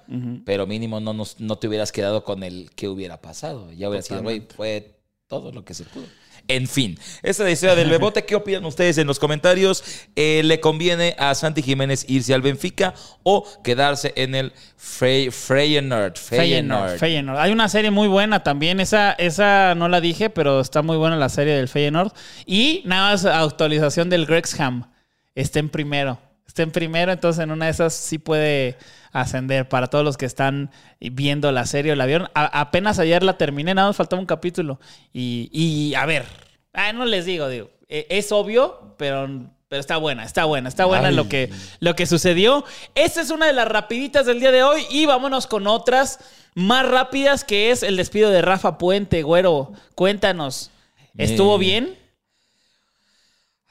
pero 0.44 0.66
mínimo 0.66 1.00
no, 1.00 1.12
nos- 1.12 1.40
no 1.40 1.56
te 1.56 1.66
hubieras 1.66 1.90
quedado 1.90 2.22
con 2.22 2.42
el 2.44 2.70
qué 2.76 2.86
hubiera 2.86 3.20
pasado. 3.20 3.72
Ya 3.72 3.88
hubiera 3.88 4.02
sido, 4.02 4.22
güey, 4.22 4.40
fue 4.42 4.94
todo 5.26 5.50
lo 5.50 5.64
que 5.64 5.74
se 5.74 5.84
pudo. 5.84 6.04
En 6.48 6.66
fin, 6.68 6.98
esa 7.22 7.42
es 7.42 7.46
la 7.46 7.50
historia 7.50 7.74
del 7.76 7.88
Bebote. 7.98 8.24
¿Qué 8.24 8.34
opinan 8.34 8.64
ustedes 8.64 8.98
en 8.98 9.06
los 9.06 9.18
comentarios? 9.18 9.82
Eh, 10.16 10.42
¿Le 10.44 10.60
conviene 10.60 11.14
a 11.18 11.34
Santi 11.34 11.62
Jiménez 11.62 12.04
irse 12.08 12.34
al 12.34 12.42
Benfica 12.42 12.94
o 13.22 13.46
quedarse 13.62 14.12
en 14.16 14.34
el 14.34 14.52
Frey- 14.76 15.30
Feyenoord? 15.30 16.16
Feyenoord, 16.16 16.98
Feyenoord. 16.98 17.38
Hay 17.38 17.52
una 17.52 17.68
serie 17.68 17.90
muy 17.90 18.08
buena 18.08 18.42
también. 18.42 18.80
Esa, 18.80 19.12
esa 19.12 19.74
no 19.74 19.88
la 19.88 20.00
dije, 20.00 20.30
pero 20.30 20.60
está 20.60 20.82
muy 20.82 20.96
buena 20.96 21.16
la 21.16 21.28
serie 21.28 21.54
del 21.54 21.68
Feyenoord. 21.68 22.12
Y 22.46 22.82
nada 22.84 23.12
más 23.12 23.24
actualización 23.24 24.10
del 24.10 24.26
Grexham. 24.26 24.90
Está 25.34 25.60
en 25.60 25.68
primero. 25.70 26.18
Está 26.46 26.62
en 26.62 26.70
primero, 26.70 27.12
entonces 27.12 27.42
en 27.42 27.50
una 27.50 27.66
de 27.66 27.70
esas 27.70 27.94
sí 27.94 28.18
puede 28.18 28.76
ascender 29.12 29.68
para 29.68 29.86
todos 29.86 30.04
los 30.04 30.16
que 30.16 30.26
están 30.26 30.70
viendo 31.00 31.50
la 31.52 31.64
serie 31.66 31.92
o 31.92 31.96
la 31.96 32.06
vieron. 32.06 32.28
A- 32.34 32.60
apenas 32.60 32.98
ayer 32.98 33.22
la 33.22 33.38
terminé, 33.38 33.74
nada 33.74 33.88
más 33.88 33.96
faltaba 33.96 34.20
un 34.20 34.26
capítulo. 34.26 34.78
Y, 35.12 35.48
y, 35.52 35.94
a 35.94 36.04
ver, 36.06 36.26
ah, 36.74 36.92
no 36.92 37.04
les 37.06 37.24
digo, 37.24 37.48
digo, 37.48 37.70
e- 37.88 38.06
es 38.10 38.32
obvio, 38.32 38.94
pero, 38.98 39.28
pero 39.68 39.80
está 39.80 39.96
buena, 39.96 40.24
está 40.24 40.44
buena, 40.44 40.68
está 40.68 40.84
buena 40.84 41.08
Ay. 41.08 41.14
lo 41.14 41.28
que, 41.28 41.50
lo 41.80 41.94
que 41.96 42.04
sucedió. 42.06 42.64
Esta 42.94 43.22
es 43.22 43.30
una 43.30 43.46
de 43.46 43.54
las 43.54 43.68
rapiditas 43.68 44.26
del 44.26 44.40
día 44.40 44.52
de 44.52 44.62
hoy 44.62 44.84
y 44.90 45.06
vámonos 45.06 45.46
con 45.46 45.66
otras 45.66 46.18
más 46.54 46.86
rápidas 46.86 47.44
que 47.44 47.70
es 47.70 47.82
el 47.82 47.96
despido 47.96 48.28
de 48.30 48.42
Rafa 48.42 48.76
Puente, 48.76 49.22
güero. 49.22 49.72
Cuéntanos, 49.94 50.70
¿estuvo 51.16 51.56
Eh, 51.56 51.60
bien? 51.60 51.98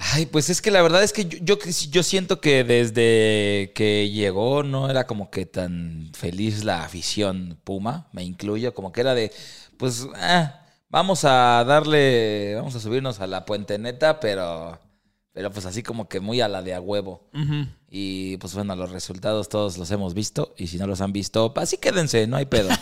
Ay, 0.03 0.25
pues 0.25 0.49
es 0.49 0.63
que 0.63 0.71
la 0.71 0.81
verdad 0.81 1.03
es 1.03 1.13
que 1.13 1.25
yo, 1.25 1.37
yo, 1.43 1.57
yo 1.91 2.01
siento 2.01 2.41
que 2.41 2.63
desde 2.63 3.71
que 3.75 4.09
llegó 4.09 4.63
no 4.63 4.89
era 4.89 5.05
como 5.05 5.29
que 5.29 5.45
tan 5.45 6.09
feliz 6.17 6.63
la 6.63 6.83
afición 6.83 7.59
Puma, 7.63 8.09
me 8.11 8.23
incluyo, 8.23 8.73
como 8.73 8.91
que 8.91 9.01
era 9.01 9.13
de, 9.13 9.31
pues, 9.77 10.07
ah, 10.15 10.65
vamos 10.89 11.23
a 11.23 11.63
darle, 11.65 12.55
vamos 12.55 12.73
a 12.73 12.79
subirnos 12.79 13.19
a 13.19 13.27
la 13.27 13.45
puente 13.45 13.77
neta, 13.77 14.19
pero, 14.19 14.79
pero 15.33 15.51
pues 15.51 15.67
así 15.67 15.83
como 15.83 16.09
que 16.09 16.19
muy 16.19 16.41
a 16.41 16.47
la 16.47 16.63
de 16.63 16.73
a 16.73 16.81
huevo. 16.81 17.29
Y 17.87 18.37
pues 18.37 18.55
bueno, 18.55 18.75
los 18.75 18.89
resultados 18.89 19.49
todos 19.49 19.77
los 19.77 19.91
hemos 19.91 20.15
visto 20.15 20.55
y 20.57 20.65
si 20.65 20.79
no 20.79 20.87
los 20.87 21.01
han 21.01 21.13
visto, 21.13 21.53
así 21.57 21.77
quédense, 21.77 22.25
no 22.25 22.37
hay 22.37 22.45
pedo. 22.45 22.69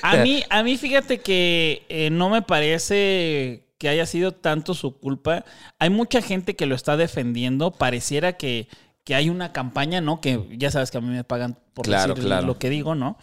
A 0.00 0.16
mí, 0.18 0.44
a 0.48 0.62
mí 0.62 0.76
fíjate 0.76 1.18
que 1.18 1.84
eh, 1.88 2.08
no 2.10 2.30
me 2.30 2.40
parece 2.40 3.67
que 3.78 3.88
haya 3.88 4.06
sido 4.06 4.32
tanto 4.32 4.74
su 4.74 4.98
culpa. 4.98 5.44
Hay 5.78 5.90
mucha 5.90 6.20
gente 6.20 6.56
que 6.56 6.66
lo 6.66 6.74
está 6.74 6.96
defendiendo. 6.96 7.70
Pareciera 7.70 8.34
que, 8.36 8.68
que 9.04 9.14
hay 9.14 9.30
una 9.30 9.52
campaña, 9.52 10.00
¿no? 10.00 10.20
Que 10.20 10.44
ya 10.58 10.70
sabes 10.70 10.90
que 10.90 10.98
a 10.98 11.00
mí 11.00 11.08
me 11.08 11.24
pagan 11.24 11.58
por 11.74 11.84
Claro, 11.86 12.14
decir 12.14 12.26
claro. 12.28 12.46
lo 12.46 12.58
que 12.58 12.70
digo, 12.70 12.94
¿no? 12.94 13.16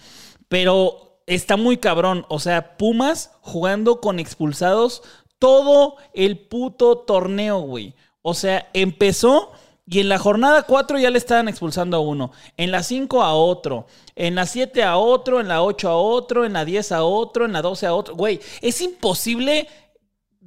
Pero 0.48 1.20
está 1.28 1.58
muy 1.58 1.78
cabrón. 1.78 2.26
O 2.30 2.40
sea, 2.40 2.78
Pumas 2.78 3.32
jugando 3.42 4.00
con 4.00 4.20
expulsados 4.20 5.04
todo 5.40 5.98
el 6.14 6.40
puto 6.40 7.00
torneo, 7.00 7.60
güey. 7.60 7.94
O 8.22 8.34
sea, 8.34 8.70
empezó 8.74 9.52
y 9.88 10.00
en 10.00 10.10
la 10.10 10.18
jornada 10.18 10.64
4 10.64 10.98
ya 10.98 11.12
le 11.12 11.18
estaban 11.20 11.48
expulsando 11.48 11.98
a 11.98 12.00
uno. 12.00 12.32
En 12.58 12.72
la 12.72 12.82
5 12.82 13.22
a 13.22 13.36
otro. 13.36 13.86
En 14.16 14.34
la 14.34 14.48
7 14.48 14.82
a 14.84 14.98
otro. 14.98 15.40
En 15.42 15.48
la 15.48 15.62
8 15.62 15.90
a 15.90 15.98
otro. 15.98 16.46
En 16.46 16.54
la 16.54 16.66
10 16.66 16.92
a 16.94 17.04
otro. 17.04 17.46
En 17.46 17.54
la 17.54 17.62
12 17.62 17.86
a 17.86 17.94
otro. 17.94 18.16
Güey, 18.16 18.40
es 18.62 18.82
imposible 18.82 19.68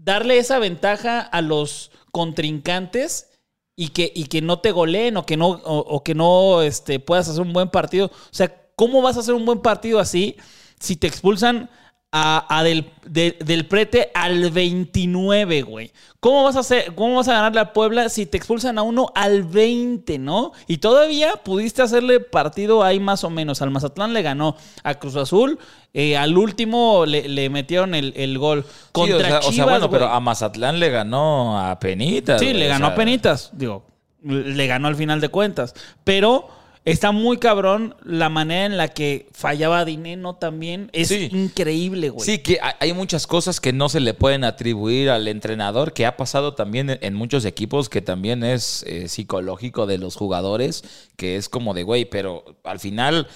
darle 0.09 0.39
esa 0.39 0.59
ventaja 0.59 1.21
a 1.21 1.43
los 1.43 1.91
contrincantes 2.13 3.29
y 3.77 3.89
que, 3.89 4.11
y 4.15 4.25
que 4.25 4.41
no 4.41 4.61
te 4.61 4.73
goleen 4.73 5.19
o 5.19 5.27
que 5.27 5.37
no, 5.37 5.49
o, 5.51 6.03
que 6.03 6.15
no 6.15 6.63
este, 6.63 6.99
puedas 6.99 7.29
hacer 7.29 7.43
un 7.43 7.53
buen 7.53 7.69
partido. 7.69 8.07
O 8.07 8.31
sea, 8.31 8.71
¿cómo 8.75 9.03
vas 9.03 9.19
a 9.19 9.21
hacer 9.21 9.35
un 9.35 9.45
buen 9.45 9.61
partido 9.61 9.99
así 9.99 10.37
si 10.81 10.97
te 10.97 11.07
expulsan 11.07 11.69
a, 12.11 12.47
a 12.59 12.63
del, 12.65 12.91
de- 13.05 13.37
del 13.45 13.67
prete 13.67 14.11
al 14.15 14.51
29, 14.51 15.63
güey? 15.63 15.93
¿Cómo 16.21 16.43
vas 16.45 16.57
a 16.57 16.61
hacer, 16.61 16.95
cómo 16.95 17.17
vas 17.17 17.29
a 17.29 17.35
ganarle 17.35 17.61
a 17.61 17.73
Puebla 17.73 18.09
si 18.09 18.25
te 18.27 18.39
expulsan 18.39 18.79
a 18.79 18.83
uno 18.83 19.13
al 19.15 19.45
20, 19.45 20.19
no? 20.19 20.53
Y 20.67 20.79
todavía 20.79 21.35
pudiste 21.45 21.83
hacerle 21.83 22.21
partido 22.21 22.83
ahí 22.83 22.99
más 22.99 23.25
o 23.25 23.31
menos. 23.31 23.61
Al 23.63 23.71
Mazatlán 23.71 24.15
le 24.15 24.23
ganó, 24.23 24.57
a 24.83 24.95
Cruz 24.95 25.17
Azul, 25.17 25.59
eh, 25.95 26.17
al 26.17 26.37
último 26.37 27.05
le, 27.07 27.29
le 27.29 27.51
metieron 27.51 27.95
el, 27.95 28.13
el 28.17 28.39
gol. 28.39 28.65
Sí, 28.65 28.73
Contra 28.93 29.17
o, 29.17 29.21
sea, 29.21 29.39
o 29.39 29.43
sea, 29.43 29.51
Chivas, 29.53 29.69
bueno, 29.69 29.91
pero 29.91 30.07
a 30.09 30.19
Mazatlán 30.19 30.81
le 30.81 30.91
ganó 30.91 31.61
a 31.61 31.79
Penitas. 31.79 32.41
Sí, 32.41 32.47
güey, 32.47 32.59
le 32.59 32.67
o 32.67 32.69
ganó 32.71 32.87
sea, 32.87 32.95
a 32.95 32.97
penitas, 32.97 33.51
digo, 33.53 33.85
le 34.23 34.67
ganó 34.67 34.89
al 34.89 34.97
final 34.97 35.21
de 35.21 35.29
cuentas. 35.29 35.75
Pero 36.05 36.49
está 36.91 37.13
muy 37.13 37.39
cabrón 37.39 37.95
la 38.05 38.29
manera 38.29 38.67
en 38.67 38.77
la 38.77 38.89
que 38.89 39.29
fallaba 39.33 39.85
Dineno 39.85 40.37
también. 40.37 40.91
Es 40.93 41.09
Sí. 41.09 41.29
increíble, 41.33 42.11
güey. 42.11 42.25
Sí, 42.25 42.39
que 42.39 42.59
hay- 42.81 42.93
muchas 42.93 43.27
cosas 43.27 43.61
que 43.61 43.73
no 43.73 43.89
se 43.89 44.01
le 44.01 44.15
pueden 44.15 44.45
atribuir 44.45 45.11
al 45.11 45.29
entrenador, 45.29 45.93
que 45.93 46.07
ha 46.07 46.17
pasado 46.17 46.55
también 46.55 46.91
en- 46.91 46.99
en 47.01 47.15
muchos 47.15 47.45
equipos, 47.45 47.89
que 47.89 48.01
también 48.03 48.43
es 48.45 48.83
eh, 48.87 49.09
psicológico 49.09 49.87
de 49.87 49.99
los 49.99 50.17
jugadores, 50.17 50.83
que 51.17 51.37
es 51.37 51.49
como 51.49 51.75
de, 51.75 51.83
güey, 51.83 52.05
pero 52.07 52.45
al 52.65 52.81
final 52.81 53.29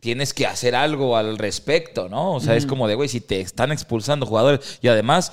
tienes 0.00 0.34
que 0.34 0.46
hacer 0.46 0.74
algo 0.74 1.16
al 1.16 1.38
respecto, 1.38 2.08
¿no? 2.08 2.34
O 2.34 2.40
sea, 2.40 2.56
es 2.56 2.66
como 2.66 2.88
de, 2.88 2.94
güey, 2.94 3.08
si 3.08 3.20
te 3.20 3.40
están 3.40 3.72
expulsando 3.72 4.26
jugadores 4.26 4.78
y 4.82 4.88
además... 4.88 5.32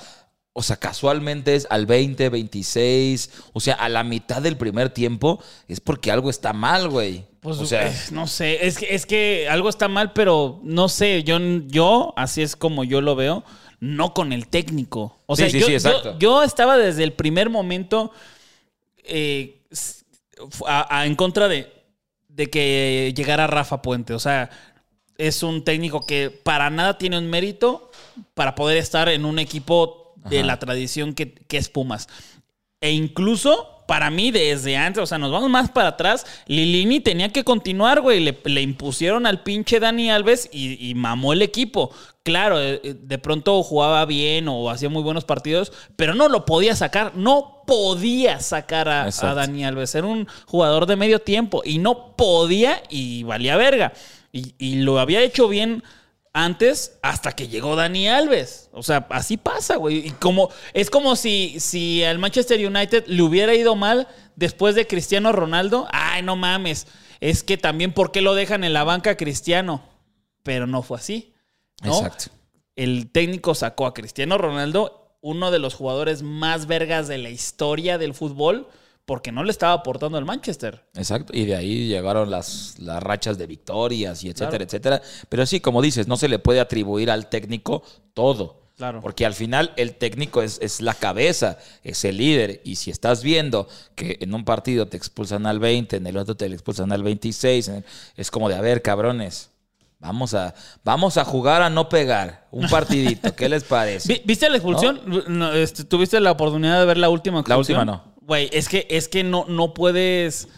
O 0.54 0.62
sea, 0.62 0.76
casualmente 0.76 1.54
es 1.54 1.66
al 1.70 1.86
20, 1.86 2.28
26, 2.28 3.30
o 3.54 3.60
sea, 3.60 3.74
a 3.74 3.88
la 3.88 4.04
mitad 4.04 4.42
del 4.42 4.56
primer 4.58 4.90
tiempo, 4.90 5.42
es 5.66 5.80
porque 5.80 6.10
algo 6.10 6.28
está 6.28 6.52
mal, 6.52 6.88
güey. 6.90 7.24
Pues, 7.40 7.58
o 7.58 7.64
sea, 7.66 7.88
eh, 7.88 7.94
no 8.10 8.26
sé, 8.26 8.66
es 8.66 8.76
que, 8.78 8.94
es 8.94 9.06
que 9.06 9.48
algo 9.48 9.68
está 9.70 9.88
mal, 9.88 10.12
pero 10.12 10.60
no 10.62 10.88
sé, 10.90 11.22
yo, 11.24 11.38
yo, 11.66 12.12
así 12.16 12.42
es 12.42 12.54
como 12.54 12.84
yo 12.84 13.00
lo 13.00 13.16
veo, 13.16 13.44
no 13.80 14.12
con 14.12 14.32
el 14.32 14.46
técnico. 14.46 15.16
O 15.26 15.36
Sí, 15.36 15.42
sea, 15.42 15.50
sí, 15.50 15.58
yo, 15.60 15.66
sí, 15.66 15.72
yo- 15.72 15.76
exacto. 15.78 16.18
yo 16.18 16.42
estaba 16.42 16.76
desde 16.76 17.02
el 17.02 17.14
primer 17.14 17.48
momento 17.48 18.12
eh, 19.04 19.58
a- 20.66 21.06
en 21.06 21.16
contra 21.16 21.48
de, 21.48 21.72
de 22.28 22.50
que 22.50 23.12
llegara 23.16 23.46
Rafa 23.46 23.82
Puente. 23.82 24.12
O 24.14 24.18
sea, 24.20 24.50
es 25.18 25.42
un 25.42 25.64
técnico 25.64 26.00
que 26.06 26.30
para 26.30 26.70
nada 26.70 26.98
tiene 26.98 27.18
un 27.18 27.28
mérito 27.28 27.90
para 28.34 28.54
poder 28.54 28.76
estar 28.78 29.08
en 29.08 29.24
un 29.24 29.38
equipo 29.38 30.01
de 30.28 30.38
Ajá. 30.38 30.46
la 30.46 30.58
tradición 30.58 31.14
que, 31.14 31.32
que 31.32 31.56
es 31.56 31.68
Pumas. 31.68 32.08
E 32.80 32.90
incluso 32.90 33.84
para 33.86 34.10
mí, 34.10 34.30
desde 34.30 34.76
antes, 34.76 35.02
o 35.02 35.06
sea, 35.06 35.18
nos 35.18 35.30
vamos 35.30 35.50
más 35.50 35.70
para 35.70 35.90
atrás. 35.90 36.24
Lilini 36.46 37.00
tenía 37.00 37.28
que 37.28 37.44
continuar, 37.44 38.00
güey. 38.00 38.20
Le, 38.20 38.38
le 38.44 38.62
impusieron 38.62 39.26
al 39.26 39.42
pinche 39.42 39.80
Dani 39.80 40.10
Alves 40.10 40.48
y, 40.52 40.88
y 40.88 40.94
mamó 40.94 41.32
el 41.32 41.42
equipo. 41.42 41.92
Claro, 42.22 42.60
eh, 42.60 42.80
eh, 42.82 42.94
de 42.98 43.18
pronto 43.18 43.62
jugaba 43.62 44.04
bien 44.06 44.48
o 44.48 44.70
hacía 44.70 44.88
muy 44.88 45.02
buenos 45.02 45.24
partidos, 45.24 45.72
pero 45.96 46.14
no 46.14 46.28
lo 46.28 46.44
podía 46.44 46.74
sacar. 46.74 47.16
No 47.16 47.62
podía 47.66 48.40
sacar 48.40 48.88
a, 48.88 49.04
a. 49.04 49.34
Dani 49.34 49.64
Alves. 49.64 49.94
Era 49.94 50.06
un 50.06 50.26
jugador 50.46 50.86
de 50.86 50.96
medio 50.96 51.18
tiempo 51.18 51.62
y 51.64 51.78
no 51.78 52.16
podía 52.16 52.82
y 52.88 53.24
valía 53.24 53.56
verga. 53.56 53.92
Y, 54.32 54.54
y 54.58 54.76
lo 54.76 54.98
había 54.98 55.20
hecho 55.22 55.48
bien 55.48 55.82
antes 56.32 56.98
hasta 57.02 57.32
que 57.32 57.48
llegó 57.48 57.76
Dani 57.76 58.08
Alves. 58.08 58.70
O 58.72 58.82
sea, 58.82 59.06
así 59.10 59.36
pasa, 59.36 59.76
güey. 59.76 60.06
Y 60.08 60.10
como, 60.12 60.50
es 60.72 60.90
como 60.90 61.16
si, 61.16 61.60
si 61.60 62.02
al 62.04 62.18
Manchester 62.18 62.64
United 62.66 63.06
le 63.06 63.22
hubiera 63.22 63.54
ido 63.54 63.76
mal 63.76 64.08
después 64.36 64.74
de 64.74 64.86
Cristiano 64.86 65.32
Ronaldo. 65.32 65.88
Ay, 65.92 66.22
no 66.22 66.36
mames. 66.36 66.86
Es 67.20 67.42
que 67.42 67.56
también, 67.56 67.92
¿por 67.92 68.12
qué 68.12 68.22
lo 68.22 68.34
dejan 68.34 68.64
en 68.64 68.72
la 68.72 68.84
banca 68.84 69.16
Cristiano? 69.16 69.82
Pero 70.42 70.66
no 70.66 70.82
fue 70.82 70.98
así. 70.98 71.34
¿no? 71.82 71.96
exacto. 71.98 72.26
El 72.74 73.10
técnico 73.10 73.54
sacó 73.54 73.86
a 73.86 73.94
Cristiano 73.94 74.38
Ronaldo, 74.38 75.16
uno 75.20 75.50
de 75.50 75.58
los 75.58 75.74
jugadores 75.74 76.22
más 76.22 76.66
vergas 76.66 77.06
de 77.06 77.18
la 77.18 77.28
historia 77.28 77.98
del 77.98 78.14
fútbol, 78.14 78.66
porque 79.04 79.32
no 79.32 79.42
le 79.44 79.50
estaba 79.50 79.72
aportando 79.72 80.16
al 80.18 80.24
Manchester. 80.24 80.84
Exacto, 80.94 81.32
y 81.36 81.44
de 81.44 81.56
ahí 81.56 81.88
llegaron 81.88 82.30
las, 82.30 82.76
las 82.78 83.02
rachas 83.02 83.36
de 83.38 83.46
victorias 83.46 84.22
y 84.24 84.28
etcétera, 84.28 84.50
Claro. 84.50 84.64
etcétera. 84.64 85.02
Pero 85.28 85.44
sí, 85.46 85.60
como 85.60 85.82
dices, 85.82 86.06
no 86.08 86.16
se 86.16 86.28
le 86.28 86.38
puede 86.38 86.60
atribuir 86.60 87.10
al 87.10 87.28
técnico 87.28 87.82
todo. 88.14 88.60
Claro. 88.76 89.00
Porque 89.00 89.26
al 89.26 89.34
final 89.34 89.72
el 89.76 89.94
técnico 89.94 90.40
es, 90.42 90.58
es 90.62 90.80
la 90.80 90.94
cabeza, 90.94 91.58
es 91.84 92.04
el 92.04 92.16
líder. 92.16 92.62
Y 92.64 92.76
si 92.76 92.90
estás 92.90 93.22
viendo 93.22 93.68
que 93.94 94.18
en 94.20 94.34
un 94.34 94.44
partido 94.44 94.86
te 94.86 94.96
expulsan 94.96 95.46
al 95.46 95.58
20, 95.60 95.96
en 95.96 96.06
el 96.06 96.16
otro 96.16 96.36
te 96.36 96.46
expulsan 96.46 96.90
al 96.90 97.02
26, 97.02 97.68
en 97.68 97.74
el- 97.76 97.84
es 98.16 98.30
como 98.30 98.48
de, 98.48 98.54
a 98.56 98.60
ver, 98.60 98.82
cabrones, 98.82 99.50
vamos 100.00 100.32
a, 100.34 100.54
vamos 100.84 101.16
a 101.18 101.24
jugar 101.24 101.60
a 101.62 101.70
no 101.70 101.88
pegar. 101.88 102.48
Un 102.50 102.68
partidito, 102.68 103.36
¿qué 103.36 103.48
les 103.48 103.62
parece? 103.64 104.12
Vi- 104.14 104.22
¿Viste 104.24 104.48
la 104.48 104.56
expulsión? 104.56 105.00
No, 105.28 105.52
este, 105.52 105.84
¿Tuviste 105.84 106.18
la 106.20 106.32
oportunidad 106.32 106.80
de 106.80 106.86
ver 106.86 106.98
la 106.98 107.08
última 107.10 107.36
La 107.36 107.40
expulsión? 107.42 107.78
última 107.80 107.84
no. 108.06 108.11
Güey, 108.32 108.48
es 108.50 108.70
que, 108.70 108.86
es 108.88 109.08
que 109.08 109.24
no, 109.24 109.44
no 109.46 109.74
puedes. 109.74 110.48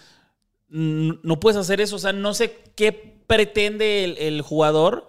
No 0.68 1.40
puedes 1.40 1.58
hacer 1.58 1.80
eso. 1.80 1.96
O 1.96 1.98
sea, 1.98 2.12
no 2.12 2.32
sé 2.32 2.56
qué 2.76 2.92
pretende 3.26 4.04
el, 4.04 4.16
el 4.18 4.42
jugador 4.42 5.08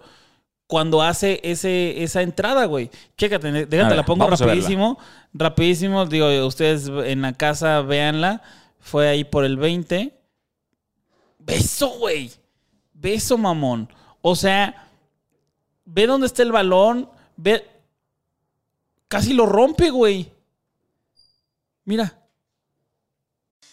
cuando 0.66 1.00
hace 1.00 1.38
ese, 1.44 2.02
esa 2.02 2.22
entrada, 2.22 2.64
güey. 2.64 2.90
Chécate, 3.16 3.52
déjate, 3.52 3.76
ver, 3.76 3.94
la 3.94 4.04
pongo 4.04 4.26
rapidísimo. 4.26 4.98
Rapidísimo. 5.32 6.06
Digo, 6.06 6.26
ustedes 6.44 6.88
en 6.88 7.22
la 7.22 7.34
casa 7.34 7.82
véanla. 7.82 8.42
Fue 8.80 9.06
ahí 9.06 9.22
por 9.22 9.44
el 9.44 9.58
20. 9.58 10.12
Beso, 11.38 11.90
güey. 12.00 12.32
Beso, 12.94 13.38
mamón. 13.38 13.88
O 14.22 14.34
sea, 14.34 14.88
ve 15.84 16.08
dónde 16.08 16.26
está 16.26 16.42
el 16.42 16.50
balón. 16.50 17.08
Ve. 17.36 17.64
Casi 19.06 19.34
lo 19.34 19.46
rompe, 19.46 19.90
güey. 19.90 20.32
Mira. 21.84 22.25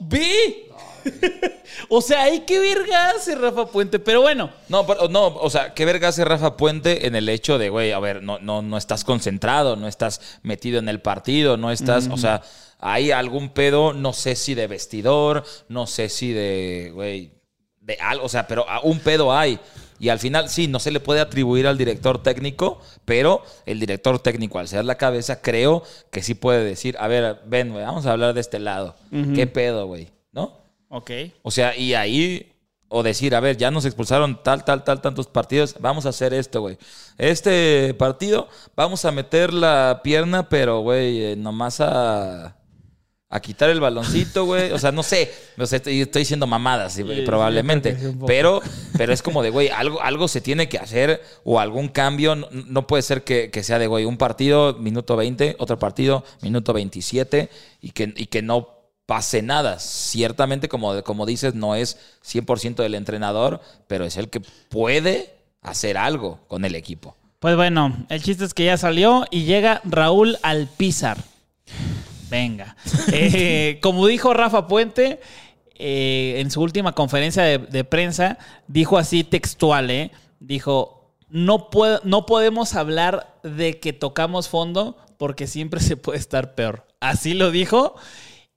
¡Ve! 0.00 0.70
o 1.88 2.00
sea, 2.00 2.22
hay 2.22 2.40
que 2.40 2.58
verga 2.58 3.10
hace 3.10 3.34
Rafa 3.34 3.66
Puente, 3.66 3.98
pero 3.98 4.22
bueno. 4.22 4.50
No, 4.68 4.86
pero, 4.86 5.08
no, 5.08 5.26
o 5.26 5.50
sea, 5.50 5.74
¿qué 5.74 5.84
verga 5.84 6.08
hace 6.08 6.24
Rafa 6.24 6.56
Puente 6.56 7.06
en 7.06 7.14
el 7.14 7.28
hecho 7.28 7.58
de, 7.58 7.68
güey, 7.68 7.92
a 7.92 7.98
ver, 7.98 8.22
no, 8.22 8.38
no, 8.38 8.62
no 8.62 8.76
estás 8.76 9.04
concentrado, 9.04 9.76
no 9.76 9.86
estás 9.86 10.38
metido 10.42 10.78
en 10.78 10.88
el 10.88 11.00
partido, 11.00 11.56
no 11.56 11.70
estás, 11.70 12.08
o 12.08 12.16
sea, 12.16 12.42
hay 12.78 13.10
algún 13.10 13.50
pedo, 13.50 13.92
no 13.92 14.12
sé 14.12 14.36
si 14.36 14.54
de 14.54 14.66
vestidor, 14.66 15.44
no 15.68 15.86
sé 15.86 16.08
si 16.08 16.32
de, 16.32 16.90
güey, 16.94 17.32
de 17.84 17.96
algo, 18.00 18.24
o 18.24 18.28
sea, 18.28 18.46
pero 18.46 18.66
un 18.82 18.98
pedo 18.98 19.32
hay. 19.32 19.58
Y 19.98 20.08
al 20.08 20.18
final, 20.18 20.48
sí, 20.48 20.66
no 20.66 20.80
se 20.80 20.90
le 20.90 21.00
puede 21.00 21.20
atribuir 21.20 21.66
al 21.66 21.78
director 21.78 22.22
técnico, 22.22 22.80
pero 23.04 23.42
el 23.64 23.78
director 23.78 24.18
técnico, 24.18 24.58
al 24.58 24.68
ser 24.68 24.84
la 24.84 24.96
cabeza, 24.96 25.40
creo 25.40 25.82
que 26.10 26.22
sí 26.22 26.34
puede 26.34 26.64
decir, 26.64 26.96
a 26.98 27.06
ver, 27.08 27.40
ven, 27.46 27.70
güey, 27.70 27.84
vamos 27.84 28.04
a 28.06 28.12
hablar 28.12 28.34
de 28.34 28.40
este 28.40 28.58
lado. 28.58 28.96
¿Qué 29.34 29.46
pedo, 29.46 29.86
güey? 29.86 30.08
¿No? 30.32 30.58
Ok. 30.88 31.10
O 31.42 31.50
sea, 31.50 31.76
y 31.76 31.94
ahí, 31.94 32.52
o 32.88 33.02
decir, 33.02 33.34
a 33.34 33.40
ver, 33.40 33.56
ya 33.56 33.70
nos 33.70 33.84
expulsaron 33.84 34.42
tal, 34.42 34.64
tal, 34.64 34.82
tal, 34.84 35.00
tantos 35.00 35.28
partidos, 35.28 35.76
vamos 35.78 36.06
a 36.06 36.10
hacer 36.10 36.34
esto, 36.34 36.60
güey. 36.60 36.76
Este 37.16 37.94
partido, 37.94 38.48
vamos 38.74 39.04
a 39.04 39.12
meter 39.12 39.52
la 39.52 40.00
pierna, 40.02 40.48
pero, 40.48 40.80
güey, 40.80 41.24
eh, 41.24 41.36
nomás 41.36 41.80
a, 41.80 42.56
a 43.34 43.40
quitar 43.40 43.68
el 43.68 43.80
baloncito, 43.80 44.44
güey. 44.44 44.70
O 44.70 44.78
sea, 44.78 44.92
no 44.92 45.02
sé, 45.02 45.28
o 45.58 45.66
sea, 45.66 45.78
estoy, 45.78 46.02
estoy 46.02 46.20
diciendo 46.20 46.46
mamadas, 46.46 46.92
sí, 46.92 47.02
Sí, 47.02 47.22
probablemente. 47.26 47.98
sí, 47.98 48.16
pero, 48.28 48.62
pero 48.96 49.12
es 49.12 49.22
como 49.22 49.42
de, 49.42 49.50
güey, 49.50 49.70
algo, 49.70 50.00
algo 50.00 50.28
se 50.28 50.40
tiene 50.40 50.68
que 50.68 50.78
hacer 50.78 51.20
o 51.42 51.58
algún 51.58 51.88
cambio. 51.88 52.36
No, 52.36 52.46
no 52.52 52.86
puede 52.86 53.02
ser 53.02 53.24
que, 53.24 53.50
que 53.50 53.64
sea 53.64 53.80
de, 53.80 53.88
güey, 53.88 54.04
un 54.04 54.18
partido, 54.18 54.74
minuto 54.74 55.16
20, 55.16 55.56
otro 55.58 55.80
partido, 55.80 56.24
minuto 56.42 56.72
27, 56.72 57.50
y 57.80 57.90
que, 57.90 58.14
y 58.16 58.26
que 58.26 58.40
no 58.40 58.68
pase 59.04 59.42
nada. 59.42 59.80
Ciertamente, 59.80 60.68
como, 60.68 61.02
como 61.02 61.26
dices, 61.26 61.56
no 61.56 61.74
es 61.74 61.98
100% 62.24 62.76
del 62.76 62.94
entrenador, 62.94 63.60
pero 63.88 64.04
es 64.04 64.16
el 64.16 64.30
que 64.30 64.42
puede 64.68 65.34
hacer 65.60 65.96
algo 65.98 66.38
con 66.46 66.64
el 66.64 66.76
equipo. 66.76 67.16
Pues 67.40 67.56
bueno, 67.56 68.06
el 68.10 68.22
chiste 68.22 68.44
es 68.44 68.54
que 68.54 68.64
ya 68.64 68.76
salió 68.78 69.24
y 69.32 69.42
llega 69.42 69.80
Raúl 69.84 70.38
Alpizar. 70.42 71.18
Venga. 72.34 72.76
Eh, 73.12 73.78
como 73.80 74.08
dijo 74.08 74.34
Rafa 74.34 74.66
Puente 74.66 75.20
eh, 75.76 76.34
en 76.38 76.50
su 76.50 76.60
última 76.60 76.92
conferencia 76.92 77.44
de, 77.44 77.84
prensa, 77.84 78.38
dijo 78.66 78.98
así 78.98 79.22
textual, 79.22 79.88
¿eh? 79.90 80.10
Dijo, 80.40 81.14
no, 81.28 81.68
no 82.02 82.26
podemos 82.26 82.74
hablar 82.74 83.38
de 83.44 83.78
que 83.78 83.92
tocamos 83.92 84.48
fondo 84.48 84.96
porque 85.16 85.46
siempre 85.46 85.78
se 85.78 85.96
puede 85.96 86.18
estar 86.18 86.56
peor. 86.56 86.86
Así 86.98 87.34
lo 87.34 87.52
dijo. 87.52 87.94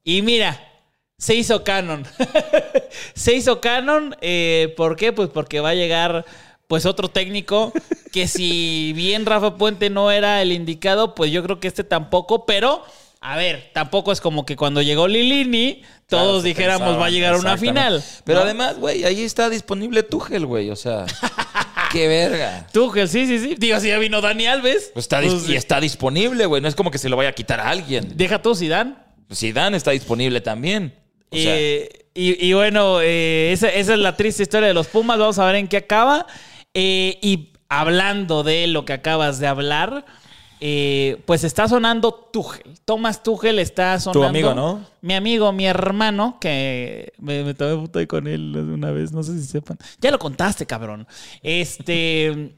Y 0.03 0.23
mira, 0.23 0.59
se 1.19 1.35
hizo 1.35 1.63
canon. 1.63 2.03
se 3.13 3.35
hizo 3.35 3.61
canon. 3.61 4.15
¿Por 4.75 4.95
qué? 4.95 5.13
Pues 5.13 5.29
porque 5.29 5.59
va 5.59 5.69
a 5.69 5.75
llegar 5.75 6.25
pues 6.67 6.85
otro 6.87 7.09
técnico 7.09 7.71
que 8.11 8.27
si 8.27 8.93
bien 8.95 9.25
Rafa 9.25 9.55
Puente 9.55 9.91
no 9.91 10.11
era 10.11 10.41
el 10.41 10.51
indicado, 10.51 11.13
pues 11.13 11.31
yo 11.31 11.43
creo 11.43 11.59
que 11.59 11.67
este 11.67 11.83
tampoco, 11.83 12.45
pero 12.45 12.83
a 13.29 13.35
ver, 13.35 13.71
tampoco 13.73 14.13
es 14.13 14.21
como 14.21 14.45
que 14.45 14.55
cuando 14.55 14.81
llegó 14.81 15.05
Lilini 15.05 15.81
todos 16.07 16.25
Claro, 16.25 16.41
dijéramos 16.43 16.79
pensaba, 16.79 16.97
va 16.97 17.05
a 17.07 17.09
llegar 17.09 17.33
a 17.33 17.37
una 17.37 17.57
final. 17.57 18.01
Pero 18.23 18.39
¿no? 18.39 18.45
además, 18.45 18.77
güey, 18.77 19.03
ahí 19.03 19.21
está 19.21 19.49
disponible 19.49 20.03
Tuchel, 20.03 20.45
güey. 20.45 20.69
O 20.69 20.77
sea, 20.77 21.05
qué 21.91 22.07
verga. 22.07 22.67
Tuchel, 22.71 23.09
sí, 23.09 23.27
sí, 23.27 23.39
sí. 23.39 23.55
Digo, 23.57 23.77
si 23.81 23.89
ya 23.89 23.97
vino 23.97 24.21
Dani 24.21 24.47
Alves. 24.47 24.91
Pues 24.93 25.03
está 25.03 25.19
pues, 25.19 25.49
y 25.49 25.57
está 25.57 25.81
disponible, 25.81 26.45
güey. 26.45 26.61
No 26.61 26.69
es 26.69 26.75
como 26.75 26.89
que 26.89 26.99
se 26.99 27.09
lo 27.09 27.17
vaya 27.17 27.29
a 27.29 27.33
quitar 27.33 27.59
a 27.59 27.69
alguien. 27.69 28.13
Deja 28.15 28.41
tú, 28.41 28.55
Zidane. 28.55 28.95
Zidane 29.33 29.75
está 29.75 29.91
disponible 29.91 30.39
también. 30.39 30.93
O 31.29 31.35
sea, 31.35 31.53
Eh, 31.53 31.89
y, 32.13 32.47
y 32.47 32.53
bueno, 32.53 33.01
eh, 33.01 33.51
esa, 33.51 33.67
esa 33.67 33.93
es 33.93 33.99
la 33.99 34.15
triste 34.15 34.43
historia 34.43 34.69
de 34.69 34.73
los 34.73 34.87
Pumas. 34.87 35.19
Vamos 35.19 35.37
a 35.37 35.45
ver 35.45 35.55
en 35.55 35.67
qué 35.67 35.75
acaba. 35.75 36.27
Eh, 36.73 37.19
y 37.21 37.51
hablando 37.67 38.43
de 38.43 38.67
lo 38.67 38.85
que 38.85 38.93
acabas 38.93 39.39
de 39.39 39.47
hablar, 39.47 40.05
eh, 40.59 41.21
pues 41.25 41.43
está 41.43 41.67
sonando 41.67 42.11
Tuchel. 42.13 42.79
Thomas 42.85 43.23
Tuchel 43.23 43.59
está 43.59 43.99
sonando. 43.99 44.27
amigo, 44.27 44.53
¿no? 44.53 44.85
Mi 45.01 45.13
amigo, 45.13 45.51
mi 45.51 45.65
hermano, 45.65 46.37
que 46.39 47.13
me, 47.19 47.43
me 47.43 47.53
tomé 47.53 47.87
ahí 47.95 48.07
con 48.07 48.27
él 48.27 48.55
una 48.55 48.91
vez, 48.91 49.11
no 49.11 49.23
sé 49.23 49.33
si 49.39 49.45
sepan. 49.45 49.77
Ya 49.99 50.11
lo 50.11 50.19
contaste, 50.19 50.65
cabrón. 50.65 51.07
Este. 51.43 52.53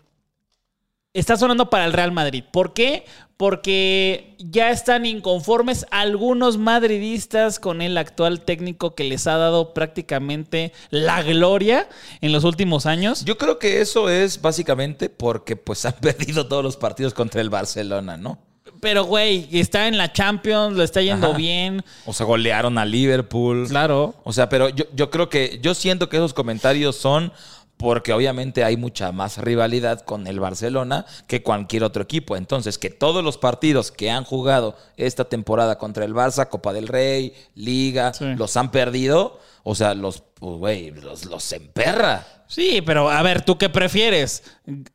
Está 1.14 1.38
sonando 1.38 1.72
para 1.72 1.86
el 1.86 1.94
Real 1.94 2.12
Madrid. 2.12 2.44
¿Por 2.52 2.74
qué? 2.74 3.04
Porque 3.36 4.36
ya 4.38 4.70
están 4.70 5.08
inconformes 5.08 5.88
algunos 5.90 6.60
madridistas 6.60 7.60
con 7.60 7.82
el 7.82 7.98
actual 7.98 8.42
técnico 8.42 8.94
que 8.94 9.06
les 9.06 9.26
ha 9.26 9.38
dado 9.38 9.74
prácticamente 9.74 10.72
la 10.92 11.24
gloria 11.24 11.90
en 12.22 12.32
los 12.32 12.44
últimos 12.44 12.86
años. 12.86 13.26
yo 13.26 13.40
creo 13.40 13.58
que 13.58 13.82
eso 13.82 14.08
es 14.08 14.40
básicamente 14.40 15.10
porque 15.10 15.56
pues 15.56 15.84
han 15.86 15.94
perdido 15.94 16.48
todos 16.48 16.64
los 16.64 16.78
partidos 16.78 17.16
contra 17.16 17.42
el 17.42 17.50
Barcelona, 17.50 18.16
¿no? 18.16 18.38
Pero, 18.80 19.04
güey, 19.04 19.50
está 19.52 19.88
en 19.88 19.98
la 19.98 20.14
Champions, 20.14 20.78
lo 20.78 20.84
está 20.84 21.02
yendo 21.02 21.30
Ajá. 21.30 21.38
bien. 21.38 21.84
O 22.06 22.14
sea, 22.14 22.26
golearon 22.26 22.78
a 22.78 22.86
Liverpool. 22.86 23.68
Claro. 23.68 24.16
O 24.24 24.32
sea, 24.32 24.48
pero 24.48 24.70
yo, 24.70 24.86
yo 24.94 25.10
creo 25.10 25.28
que, 25.28 25.60
yo 25.62 25.74
siento 25.74 26.08
que 26.08 26.18
esos 26.18 26.34
comentarios 26.34 26.96
son 26.96 27.34
porque 27.80 28.12
obviamente 28.12 28.66
hay 28.66 28.76
mucha 28.76 29.14
más 29.14 29.38
rivalidad 29.38 30.02
con 30.02 30.28
el 30.28 30.42
Barcelona 30.42 31.06
que 31.28 31.42
cualquier 31.42 31.86
otro 31.86 32.04
equipo. 32.04 32.36
Entonces, 32.36 32.78
que 32.78 32.90
todos 32.90 33.24
los 33.24 33.38
partidos 33.38 33.90
que 33.90 34.12
han 34.12 34.26
jugado 34.26 34.76
esta 34.98 35.24
temporada 35.24 35.78
contra 35.78 36.04
el 36.04 36.14
Barça, 36.14 36.50
Copa 36.50 36.74
del 36.74 36.90
Rey, 36.90 37.34
Liga, 37.56 38.14
Sí. 38.14 38.26
los 38.36 38.58
han 38.58 38.70
perdido, 38.72 39.40
o 39.64 39.76
sea, 39.76 39.94
los, 39.94 40.22
pues, 40.34 40.58
güey, 40.58 40.92
los, 40.92 41.24
los 41.24 41.54
emperra. 41.54 42.28
Sí, 42.48 42.82
pero 42.86 43.10
a 43.10 43.22
ver, 43.22 43.44
¿tú 43.46 43.58
qué 43.58 43.70
prefieres? 43.70 44.44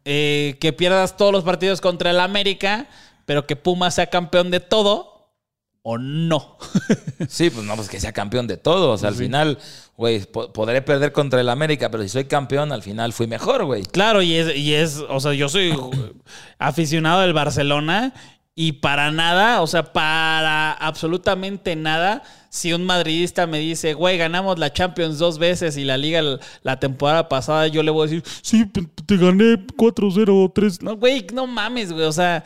Eh, 0.05 0.59
¿Que 0.61 0.75
pierdas 0.75 1.17
todos 1.17 1.33
los 1.33 1.43
partidos 1.43 1.81
contra 1.81 2.11
el 2.11 2.21
América, 2.21 2.87
pero 3.25 3.47
que 3.47 3.57
Pumas 3.57 3.95
sea 3.95 4.09
campeón 4.11 4.51
de 4.51 4.61
todo? 4.61 5.14
¿O 5.87 5.99
no? 5.99 6.57
Sí, 7.29 7.51
pues 7.51 7.67
no, 7.67 7.77
pues 7.77 7.91
que 7.91 8.01
sea 8.01 8.13
campeón 8.13 8.47
de 8.47 8.57
todo. 8.57 8.93
O 8.93 8.97
sea, 8.97 9.11
al 9.11 9.15
final, 9.15 9.59
güey, 9.99 10.21
po- 10.25 10.51
podré 10.51 10.81
perder 10.81 11.13
contra 11.13 11.43
el 11.43 11.49
América, 11.51 11.91
pero 11.91 12.03
si 12.03 12.09
soy 12.09 12.25
campeón, 12.25 12.73
al 12.73 12.83
final 12.83 13.13
fui 13.13 13.27
mejor, 13.27 13.67
güey. 13.67 13.83
Claro, 13.83 14.23
y 14.23 14.33
es, 14.35 14.57
y 14.57 14.73
es, 14.73 14.97
o 15.07 15.21
sea, 15.21 15.35
yo 15.35 15.51
soy 15.51 15.75
aficionado 16.59 17.21
del 17.21 17.35
Barcelona 17.35 18.15
y 18.55 18.73
para 18.73 19.11
nada, 19.11 19.61
o 19.61 19.67
sea, 19.67 19.93
para 19.93 20.73
absolutamente 20.73 21.77
nada, 21.77 22.23
si 22.49 22.73
un 22.73 22.85
madridista 22.87 23.47
me 23.47 23.59
dice, 23.59 23.93
güey, 23.95 24.17
ganamos 24.17 24.59
la 24.59 24.73
Champions 24.73 25.19
dos 25.19 25.39
veces 25.39 25.77
y 25.77 25.85
la 25.85 25.99
liga 25.99 26.23
la 26.63 26.81
temporada 26.81 27.29
pasada, 27.29 27.67
yo 27.67 27.83
le 27.83 27.91
voy 27.91 28.07
a 28.07 28.11
decir, 28.11 28.23
sí, 28.43 28.65
te 29.07 29.17
gané 29.19 29.67
4-0 29.77 30.53
3. 30.55 30.83
No, 30.83 30.97
güey, 30.97 31.27
no 31.35 31.47
mames, 31.47 31.93
güey, 31.93 32.05
o 32.07 32.13
sea, 32.13 32.43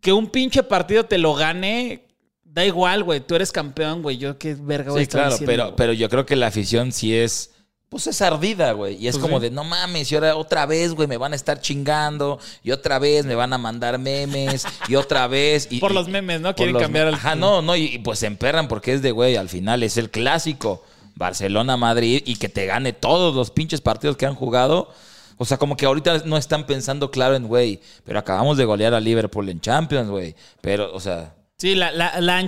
que 0.00 0.12
un 0.12 0.26
pinche 0.26 0.62
partido 0.62 1.04
te 1.04 1.18
lo 1.18 1.34
gane, 1.34 2.06
da 2.54 2.64
igual, 2.64 3.02
güey, 3.02 3.20
tú 3.20 3.34
eres 3.34 3.50
campeón, 3.50 4.00
güey, 4.02 4.16
yo 4.16 4.38
qué 4.38 4.54
verga 4.58 4.90
voy 4.92 5.00
a 5.00 5.00
Sí, 5.00 5.02
estar 5.04 5.20
claro, 5.22 5.30
diciendo, 5.32 5.50
pero, 5.52 5.64
güey? 5.64 5.76
pero 5.76 5.92
yo 5.92 6.08
creo 6.08 6.24
que 6.24 6.36
la 6.36 6.46
afición 6.46 6.92
sí 6.92 7.14
es. 7.16 7.50
Pues 7.88 8.06
es 8.08 8.20
ardida, 8.22 8.72
güey. 8.72 8.96
Y 8.96 9.06
es 9.06 9.14
Pues 9.16 9.22
como 9.22 9.38
sí. 9.38 9.44
de, 9.44 9.50
no 9.52 9.62
mames, 9.62 10.10
y 10.10 10.14
ahora 10.16 10.34
otra 10.36 10.66
vez, 10.66 10.94
güey, 10.94 11.06
me 11.06 11.16
van 11.16 11.32
a 11.32 11.36
estar 11.36 11.60
chingando. 11.60 12.40
Y 12.64 12.72
otra 12.72 12.98
vez 12.98 13.24
me 13.24 13.36
van 13.36 13.52
a 13.52 13.58
mandar 13.58 13.98
memes. 13.98 14.66
y 14.88 14.96
otra 14.96 15.28
vez. 15.28 15.68
Y, 15.70 15.78
Por 15.78 15.92
y- 15.92 15.94
los 15.94 16.08
memes, 16.08 16.40
¿no? 16.40 16.54
Quieren 16.56 16.76
cambiar 16.76 17.06
al- 17.08 17.14
Ajá, 17.14 17.36
no, 17.36 17.62
no. 17.62 17.76
Y, 17.76 17.84
y 17.84 17.98
pues 18.00 18.18
se 18.20 18.26
emperran 18.26 18.66
porque 18.66 18.94
es 18.94 19.02
de, 19.02 19.12
güey, 19.12 19.36
al 19.36 19.48
final 19.48 19.82
es 19.84 19.96
el 19.96 20.10
clásico. 20.10 20.82
Barcelona-Madrid. 21.16 22.22
Y 22.26 22.36
que 22.36 22.48
te 22.48 22.66
gane 22.66 22.92
todos 22.92 23.34
los 23.34 23.50
pinches 23.50 23.80
partidos 23.80 24.16
que 24.16 24.26
han 24.26 24.34
jugado. 24.34 24.90
O 25.36 25.44
sea, 25.44 25.58
como 25.58 25.76
que 25.76 25.86
ahorita 25.86 26.22
no 26.24 26.36
están 26.36 26.66
pensando 26.66 27.10
claro 27.10 27.34
en, 27.36 27.46
güey, 27.48 27.80
pero 28.04 28.18
acabamos 28.18 28.56
de 28.56 28.64
golear 28.64 28.94
a 28.94 29.00
Liverpool 29.00 29.48
en 29.48 29.60
Champions, 29.60 30.08
güey. 30.08 30.34
Pero, 30.60 30.92
o 30.94 31.00
sea, 31.00 31.34
Sí, 31.64 31.74
la, 31.74 31.92
la, 31.92 32.20
la, 32.20 32.46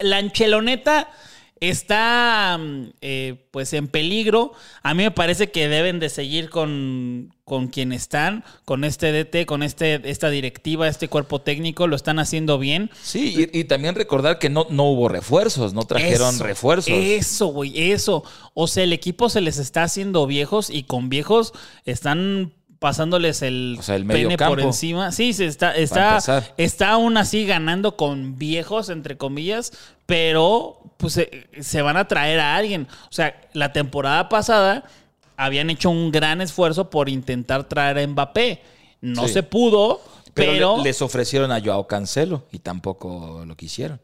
la 0.00 0.16
Ancheloneta 0.16 1.10
está 1.60 2.56
mm, 2.58 2.84
eh, 3.02 3.34
pues 3.50 3.74
en 3.74 3.88
peligro. 3.88 4.52
A 4.82 4.94
mí 4.94 5.02
me 5.02 5.10
parece 5.10 5.50
que 5.50 5.68
deben 5.68 6.00
de 6.00 6.08
seguir 6.08 6.48
con, 6.48 7.34
con 7.44 7.68
quien 7.68 7.92
están, 7.92 8.44
con 8.64 8.84
este 8.84 9.12
DT, 9.12 9.44
con 9.44 9.62
este, 9.62 10.00
esta 10.08 10.30
directiva, 10.30 10.88
este 10.88 11.08
cuerpo 11.08 11.42
técnico, 11.42 11.86
lo 11.86 11.94
están 11.94 12.18
haciendo 12.18 12.58
bien. 12.58 12.90
Sí, 13.02 13.50
y, 13.52 13.58
y 13.58 13.64
también 13.64 13.96
recordar 13.96 14.38
que 14.38 14.48
no, 14.48 14.66
no 14.70 14.84
hubo 14.84 15.10
refuerzos, 15.10 15.74
no 15.74 15.82
trajeron 15.82 16.34
Eso, 16.34 16.44
refuerzos. 16.44 16.94
Eso, 16.94 17.48
güey, 17.48 17.92
eso. 17.92 18.24
O 18.54 18.66
sea, 18.66 18.84
el 18.84 18.94
equipo 18.94 19.28
se 19.28 19.42
les 19.42 19.58
está 19.58 19.82
haciendo 19.82 20.26
viejos 20.26 20.70
y 20.70 20.84
con 20.84 21.10
viejos 21.10 21.52
están 21.84 22.54
pasándoles 22.78 23.42
el, 23.42 23.76
O 23.78 23.82
sea, 23.82 23.96
el 23.96 24.04
medio 24.04 24.28
pene 24.28 24.38
por 24.48 24.60
encima. 24.60 25.10
Sí, 25.12 25.32
se 25.32 25.46
está, 25.46 25.74
está, 25.76 26.18
está 26.56 26.90
aún 26.90 27.16
así 27.16 27.44
ganando 27.46 27.96
con 27.96 28.38
viejos, 28.38 28.88
entre 28.88 29.16
comillas, 29.16 29.72
pero 30.06 30.78
pues 30.96 31.12
se, 31.14 31.48
se 31.60 31.82
van 31.82 31.96
a 31.96 32.06
traer 32.08 32.40
a 32.40 32.56
alguien. 32.56 32.86
O 33.04 33.12
sea, 33.12 33.40
la 33.52 33.72
temporada 33.72 34.28
pasada 34.28 34.84
habían 35.36 35.70
hecho 35.70 35.90
un 35.90 36.10
gran 36.12 36.40
esfuerzo 36.40 36.90
por 36.90 37.08
intentar 37.08 37.64
traer 37.64 37.98
a 37.98 38.06
Mbappé. 38.06 38.62
No 39.00 39.26
Sí. 39.28 39.34
se 39.34 39.42
pudo, 39.44 40.00
Pero, 40.34 40.52
pero, 40.52 40.76
le- 40.78 40.84
les 40.84 41.02
ofrecieron 41.02 41.52
a 41.52 41.60
Joao 41.60 41.86
Cancelo 41.86 42.46
y 42.52 42.58
tampoco 42.60 43.44
lo 43.46 43.56
quisieron. 43.56 44.00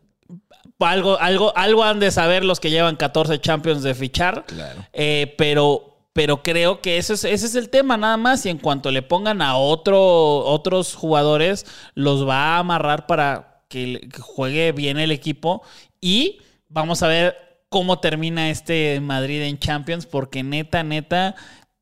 algo, 0.80 1.18
algo, 1.18 1.56
algo 1.56 1.82
han 1.84 1.98
de 2.00 2.10
saber 2.10 2.44
los 2.44 2.60
que 2.60 2.70
llevan 2.70 2.96
14 2.96 3.40
Champions 3.40 3.82
de 3.82 3.94
fichar. 3.94 4.44
Claro. 4.46 4.84
Eh, 4.92 5.34
pero, 5.38 5.93
pero 6.14 6.42
creo 6.42 6.80
que 6.80 6.96
ese 6.96 7.12
es, 7.14 7.24
ese 7.24 7.44
es 7.44 7.54
el 7.56 7.68
tema 7.68 7.96
nada 7.98 8.16
más. 8.16 8.46
Y 8.46 8.48
en 8.48 8.58
cuanto 8.58 8.90
le 8.90 9.02
pongan 9.02 9.42
a 9.42 9.56
otro, 9.56 10.38
otros 10.38 10.94
jugadores, 10.94 11.66
los 11.94 12.26
va 12.26 12.54
a 12.54 12.58
amarrar 12.58 13.06
para 13.06 13.64
que, 13.68 14.08
juegue 14.20 14.72
bien 14.72 14.96
el 14.98 15.10
equipo. 15.10 15.62
Y 16.00 16.38
vamos 16.68 17.02
a 17.02 17.08
ver 17.08 17.36
cómo 17.68 17.98
termina 17.98 18.48
este 18.48 19.00
Madrid 19.00 19.42
en 19.42 19.58
Champions. 19.58 20.06
Porque 20.06 20.42
neta, 20.42 20.82
neta, 20.84 21.34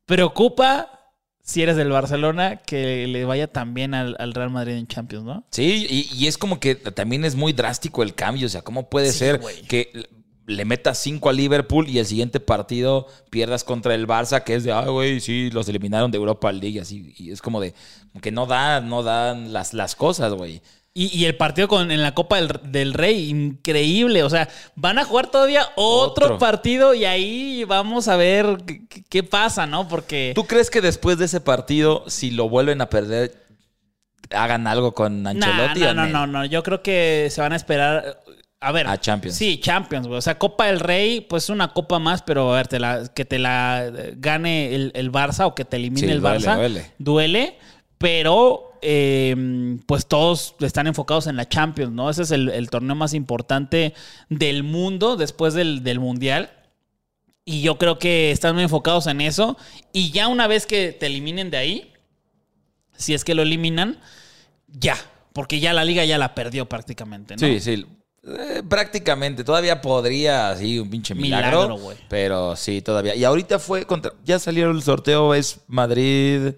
preocupa 0.05 0.89
si 1.43 1.61
eres 1.61 1.75
del 1.75 1.89
Barcelona 1.91 2.55
que 2.57 3.05
le 3.07 3.25
vaya 3.25 3.47
tan 3.47 3.73
bien 3.73 3.93
al, 3.93 4.15
al 4.17 4.33
Real 4.33 4.49
Madrid 4.49 4.73
en 4.75 4.87
Champions, 4.87 5.25
¿no? 5.25 5.43
Sí, 5.51 5.85
y, 5.89 6.09
y 6.15 6.27
es 6.27 6.37
como 6.37 6.59
que 6.59 6.75
también 6.75 7.25
es 7.25 7.35
muy 7.35 7.53
drástico 7.53 8.01
el 8.01 8.15
cambio. 8.15 8.47
O 8.47 8.49
sea, 8.49 8.61
¿cómo 8.61 8.89
puede 8.89 9.11
Sí, 9.11 9.19
ser 9.19 9.39
güey. 9.39 9.61
que 9.63 9.91
le 10.45 10.65
metas 10.65 10.97
5 10.99 11.29
a 11.29 11.33
Liverpool 11.33 11.87
y 11.87 11.99
el 11.99 12.05
siguiente 12.05 12.39
partido 12.39 13.07
pierdas 13.29 13.63
contra 13.63 13.95
el 13.95 14.07
Barça, 14.07 14.43
que 14.43 14.55
es 14.55 14.63
de, 14.63 14.71
ah, 14.71 14.87
güey, 14.87 15.19
sí, 15.19 15.49
los 15.51 15.67
eliminaron 15.69 16.11
de 16.11 16.17
Europa 16.17 16.51
League, 16.51 16.79
así. 16.79 17.13
Y 17.17 17.31
es 17.31 17.41
como 17.41 17.61
de, 17.61 17.73
que 18.21 18.31
no 18.31 18.45
dan, 18.45 18.89
no 18.89 19.03
dan 19.03 19.53
las, 19.53 19.73
las 19.73 19.95
cosas, 19.95 20.33
güey. 20.33 20.61
Y, 20.95 21.17
y 21.17 21.25
el 21.25 21.35
partido 21.35 21.67
con, 21.67 21.89
en 21.89 22.03
la 22.03 22.13
Copa 22.13 22.35
del, 22.35 22.59
del 22.65 22.93
Rey, 22.93 23.29
increíble. 23.29 24.21
O 24.23 24.29
sea, 24.29 24.47
van 24.75 24.99
a 24.99 25.05
jugar 25.05 25.31
todavía 25.31 25.69
otro, 25.75 26.25
Otro. 26.25 26.37
partido 26.37 26.93
y 26.93 27.05
ahí 27.05 27.63
vamos 27.63 28.07
a 28.07 28.15
ver 28.15 28.57
qué, 29.09 29.23
pasa, 29.23 29.65
¿no? 29.65 29.87
Porque 29.87 30.33
¿Tú 30.35 30.45
crees 30.45 30.69
que 30.69 30.81
después 30.81 31.17
de 31.17 31.25
ese 31.25 31.41
partido, 31.41 32.03
si 32.07 32.29
lo 32.29 32.47
vuelven 32.47 32.79
a 32.81 32.89
perder, 32.89 33.43
hagan 34.29 34.67
algo 34.67 34.93
con 34.93 35.25
Ancelotti? 35.25 35.79
no, 35.79 35.93
no? 35.95 36.05
no, 36.07 36.27
no. 36.27 36.45
Yo 36.45 36.61
creo 36.61 36.83
que 36.83 37.29
se 37.31 37.41
van 37.41 37.53
a 37.53 37.55
esperar. 37.55 38.19
A 38.63 38.71
ver. 38.71 38.87
A 38.87 38.99
Champions. 38.99 39.35
Sí, 39.37 39.59
Champions, 39.59 40.07
güey. 40.07 40.17
O 40.17 40.21
sea, 40.21 40.37
Copa 40.39 40.67
del 40.67 40.79
Rey, 40.79 41.21
pues 41.21 41.49
una 41.49 41.69
copa 41.73 41.99
más, 41.99 42.21
pero 42.21 42.53
a 42.53 42.57
ver, 42.57 42.67
te 42.67 42.79
la- 42.79 43.07
que 43.13 43.25
te 43.25 43.39
la 43.39 43.91
gane 44.17 44.73
el, 44.73 44.91
el 44.95 45.11
Barça 45.11 45.45
o 45.45 45.53
que 45.55 45.65
te 45.65 45.77
elimine 45.77 46.07
Sí, 46.07 46.11
el 46.13 46.21
duele, 46.21 46.37
Barça. 46.47 46.55
duele. 46.55 46.91
Duele, 46.97 47.57
pero 47.97 48.71
eh, 48.81 49.77
pues 49.85 50.07
todos 50.07 50.55
están 50.59 50.87
enfocados 50.87 51.27
en 51.27 51.35
la 51.37 51.47
Champions, 51.47 51.91
¿no? 51.93 52.09
Ese 52.09 52.23
es 52.23 52.31
el, 52.31 52.49
el 52.49 52.69
torneo 52.69 52.95
más 52.95 53.13
importante 53.13 53.93
del 54.29 54.63
mundo 54.63 55.15
después 55.15 55.53
del, 55.53 55.83
del 55.83 55.99
Mundial. 55.99 56.51
Y 57.45 57.61
yo 57.61 57.77
creo 57.77 57.99
que 57.99 58.31
están 58.31 58.55
muy 58.55 58.63
enfocados 58.63 59.07
en 59.07 59.19
eso. 59.21 59.57
Y 59.91 60.11
ya 60.11 60.27
una 60.29 60.47
vez 60.47 60.65
que 60.65 60.93
te 60.93 61.07
eliminen 61.07 61.51
de 61.51 61.57
ahí, 61.57 61.93
si 62.95 63.13
es 63.13 63.25
que 63.25 63.35
lo 63.35 63.41
eliminan, 63.41 63.99
ya. 64.67 64.95
Porque 65.33 65.59
ya 65.59 65.73
la 65.73 65.83
liga 65.83 66.05
ya 66.05 66.17
la 66.17 66.35
perdió 66.35 66.69
prácticamente, 66.69 67.35
¿no? 67.35 67.39
Sí, 67.39 67.59
sí. 67.59 67.85
Eh, 68.25 68.63
prácticamente. 68.67 69.43
Todavía 69.43 69.81
podría, 69.81 70.49
así, 70.49 70.79
un 70.79 70.89
pinche 70.89 71.13
milagro. 71.13 71.77
Pero 72.09 72.55
sí, 72.55 72.81
todavía. 72.81 73.15
Y 73.15 73.23
ahorita 73.23 73.59
fue 73.59 73.85
contra. 73.85 74.13
Ya 74.23 74.39
salió 74.39 74.71
el 74.71 74.81
sorteo, 74.81 75.33
es 75.33 75.59
Madrid 75.67 76.53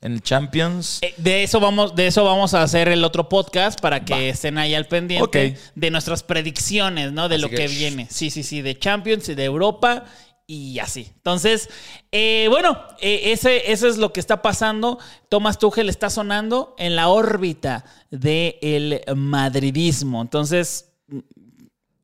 en 0.00 0.12
el 0.12 0.22
Champions. 0.22 1.00
Eh, 1.02 1.14
De 1.16 1.42
eso 1.42 1.58
vamos, 1.60 1.94
de 1.96 2.06
eso 2.06 2.24
vamos 2.24 2.54
a 2.54 2.62
hacer 2.62 2.88
el 2.88 3.04
otro 3.04 3.28
podcast 3.28 3.80
para 3.80 4.04
que 4.04 4.28
estén 4.28 4.58
ahí 4.58 4.74
al 4.74 4.86
pendiente 4.86 5.56
de 5.74 5.90
nuestras 5.90 6.22
predicciones, 6.22 7.12
¿no? 7.12 7.28
De 7.28 7.34
Así 7.34 7.42
lo 7.42 7.50
que, 7.50 7.66
viene. 7.66 8.06
Sí, 8.10 8.30
sí, 8.30 8.42
sí, 8.42 8.62
de 8.62 8.78
Champions 8.78 9.28
y 9.28 9.34
de 9.34 9.44
Europa 9.44 10.04
y 10.46 10.78
así. 10.78 11.10
Entonces, 11.16 11.68
eh, 12.12 12.46
bueno, 12.48 12.80
eh, 13.00 13.32
ese, 13.32 13.70
eso 13.70 13.88
es 13.88 13.98
lo 13.98 14.12
que 14.12 14.20
está 14.20 14.40
pasando. 14.40 14.98
Thomas 15.28 15.58
Tuchel 15.58 15.88
está 15.88 16.10
sonando 16.10 16.74
en 16.78 16.94
la 16.94 17.08
órbita 17.08 17.84
del 18.10 19.02
madridismo. 19.14 20.22
Entonces, 20.22 20.87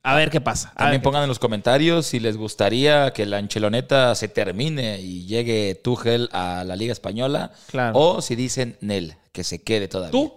a 0.02 0.14
ver 0.16 0.30
qué 0.30 0.40
pasa. 0.40 0.68
A 0.70 0.74
También 0.74 1.00
ver 1.00 1.02
pongan 1.02 1.22
en 1.22 1.28
los 1.28 1.38
comentarios 1.38 2.06
si 2.06 2.20
les 2.20 2.36
gustaría 2.36 3.12
que 3.12 3.24
la 3.26 3.38
Ancheloneta 3.38 4.14
se 4.14 4.28
termine 4.28 5.00
y 5.00 5.26
llegue 5.26 5.74
Tuchel 5.82 6.28
a 6.32 6.64
la 6.64 6.76
Liga 6.76 6.92
Española. 6.92 7.52
Claro. 7.68 7.98
O 7.98 8.20
si 8.22 8.36
dicen 8.36 8.76
Nel, 8.80 9.14
que 9.32 9.44
se 9.44 9.62
quede 9.62 9.88
todavía. 9.88 10.12
¿Tú? 10.12 10.32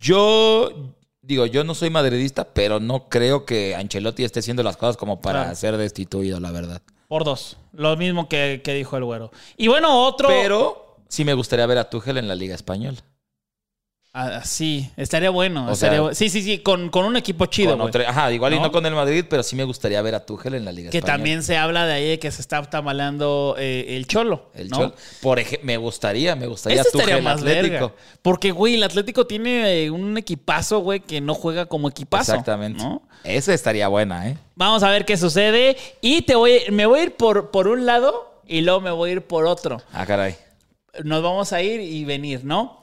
Yo 0.00 0.94
digo, 1.20 1.46
yo 1.46 1.62
no 1.64 1.74
soy 1.74 1.90
madridista, 1.90 2.52
pero 2.52 2.80
no 2.80 3.08
creo 3.08 3.44
que 3.44 3.74
Ancelotti 3.76 4.24
esté 4.24 4.40
haciendo 4.40 4.62
las 4.62 4.76
cosas 4.76 4.96
como 4.96 5.20
para 5.20 5.42
Claro. 5.42 5.56
ser 5.56 5.76
destituido, 5.76 6.40
la 6.40 6.50
verdad. 6.50 6.82
Por 7.08 7.24
dos. 7.24 7.58
Lo 7.72 7.96
mismo 7.96 8.28
que, 8.28 8.62
que 8.64 8.74
dijo 8.74 8.96
el 8.96 9.04
güero. 9.04 9.30
Y 9.56 9.68
bueno, 9.68 10.04
otro. 10.06 10.28
Pero 10.28 10.96
sí 11.08 11.24
me 11.24 11.34
gustaría 11.34 11.66
ver 11.66 11.78
a 11.78 11.90
Tuchel 11.90 12.16
en 12.18 12.26
la 12.28 12.34
Liga 12.34 12.54
Española. 12.54 12.98
Ah, 14.14 14.42
sí, 14.44 14.90
estaría 14.98 15.30
bueno. 15.30 15.68
O 15.68 15.72
estaría 15.72 16.00
sea, 16.00 16.08
bu- 16.10 16.14
sí, 16.14 16.28
sí, 16.28 16.42
sí, 16.42 16.58
con, 16.58 16.90
con 16.90 17.06
un 17.06 17.16
equipo 17.16 17.46
chido. 17.46 17.82
Otro- 17.82 18.06
ajá, 18.06 18.30
igual 18.30 18.52
y 18.52 18.56
¿No? 18.56 18.64
no 18.64 18.72
con 18.72 18.84
el 18.84 18.94
Madrid, 18.94 19.24
pero 19.28 19.42
sí 19.42 19.56
me 19.56 19.64
gustaría 19.64 20.02
ver 20.02 20.14
a 20.14 20.26
Tuchel 20.26 20.52
en 20.54 20.66
la 20.66 20.72
Liga 20.72 20.90
Que 20.90 20.98
Española. 20.98 21.16
también 21.16 21.42
se 21.42 21.56
habla 21.56 21.86
de 21.86 21.94
ahí 21.94 22.08
de 22.10 22.18
que 22.18 22.30
se 22.30 22.42
está 22.42 22.62
tambaleando 22.68 23.54
eh, 23.58 23.96
el 23.96 24.06
Cholo. 24.06 24.50
El 24.54 24.68
¿no? 24.68 24.76
Chol- 24.78 24.94
Por 25.22 25.38
ejemplo, 25.38 25.64
me 25.66 25.78
gustaría, 25.78 26.36
me 26.36 26.46
gustaría 26.46 26.82
estaría 26.82 27.06
Tuchel 27.06 27.22
más 27.22 27.38
Atlético. 27.40 27.72
verga. 27.72 27.92
Porque, 28.20 28.50
güey, 28.50 28.74
el 28.74 28.82
Atlético 28.82 29.26
tiene 29.26 29.84
eh, 29.84 29.90
un 29.90 30.18
equipazo, 30.18 30.80
güey, 30.80 31.00
que 31.00 31.22
no 31.22 31.32
juega 31.32 31.64
como 31.64 31.88
equipazo. 31.88 32.32
Exactamente. 32.32 32.82
¿no? 32.84 33.00
Esa 33.24 33.54
estaría 33.54 33.88
buena, 33.88 34.28
¿eh? 34.28 34.36
Vamos 34.56 34.82
a 34.82 34.90
ver 34.90 35.06
qué 35.06 35.16
sucede. 35.16 35.78
Y 36.02 36.20
te 36.22 36.34
voy, 36.34 36.58
me 36.70 36.84
voy 36.84 37.00
a 37.00 37.02
ir 37.04 37.16
por, 37.16 37.50
por 37.50 37.66
un 37.66 37.86
lado 37.86 38.42
y 38.46 38.60
luego 38.60 38.82
me 38.82 38.90
voy 38.90 39.08
a 39.08 39.12
ir 39.14 39.22
por 39.22 39.46
otro. 39.46 39.80
Ah, 39.90 40.04
caray. 40.04 40.36
nos 41.02 41.22
vamos 41.22 41.54
a 41.54 41.62
ir 41.62 41.80
y 41.80 42.04
venir, 42.04 42.44
¿no? 42.44 42.81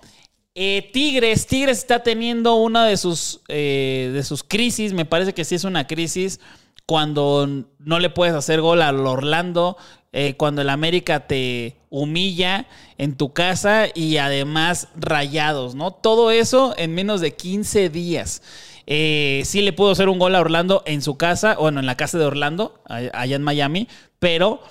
Eh, 0.62 0.90
Tigres, 0.92 1.48
Tigres 1.48 1.78
está 1.78 2.04
teniendo 2.04 2.56
una 2.56 2.86
de 2.86 2.98
sus, 2.98 3.40
eh, 3.48 4.12
de 4.14 4.24
sus 4.24 4.44
crisis, 4.44 4.92
me 4.92 5.06
parece 5.06 5.34
que 5.34 5.46
sí 5.46 5.56
es 5.56 5.64
una 5.64 5.88
crisis, 5.88 6.42
cuando 6.86 7.48
no 7.80 8.00
le 8.00 8.10
puedes 8.10 8.36
hacer 8.36 8.60
gol 8.60 8.82
al 8.82 9.08
Orlando, 9.08 9.78
eh, 10.12 10.34
cuando 10.36 10.62
el 10.62 10.70
América 10.70 11.28
te 11.28 11.78
humilla 11.90 12.68
en 12.98 13.16
tu 13.16 13.32
casa 13.32 13.86
y 13.96 14.18
además 14.18 14.90
rayados, 14.98 15.76
¿no? 15.76 15.92
Todo 15.92 16.30
eso 16.30 16.74
en 16.76 16.94
menos 16.94 17.22
de 17.22 17.38
15 17.38 17.88
días. 17.88 18.42
Sí 18.86 19.62
le 19.62 19.72
pudo 19.72 19.92
hacer 19.92 20.10
un 20.10 20.20
gol 20.20 20.36
a 20.36 20.42
Orlando 20.42 20.84
en 20.86 21.02
su 21.02 21.16
casa, 21.16 21.56
bueno, 21.56 21.80
en 21.80 21.86
la 21.86 21.96
casa 21.96 22.18
de 22.18 22.26
Orlando, 22.26 22.82
allá 22.84 23.38
en 23.38 23.44
Miami, 23.44 23.88
pero 24.20 24.62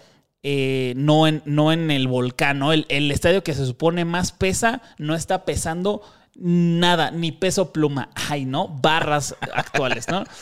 eh, 0.43 0.95
no, 0.97 1.27
en, 1.27 1.43
no 1.45 1.73
en 1.73 1.91
el 1.91 2.07
volcán, 2.09 2.59
¿no? 2.59 2.73
El, 2.73 2.87
el 2.89 3.11
estadio 3.11 3.43
que 3.43 3.55
se 3.55 3.67
supone 3.67 4.05
más 4.05 4.33
pesa 4.33 4.83
no 4.99 5.15
está 5.15 5.45
pesando 5.45 6.03
nada, 6.41 7.11
ni 7.11 7.33
peso 7.33 7.73
pluma. 7.73 8.11
Ay, 8.15 8.45
¿no? 8.45 8.69
Barras 8.69 9.35
actuales, 9.53 10.09
¿no? 10.09 10.25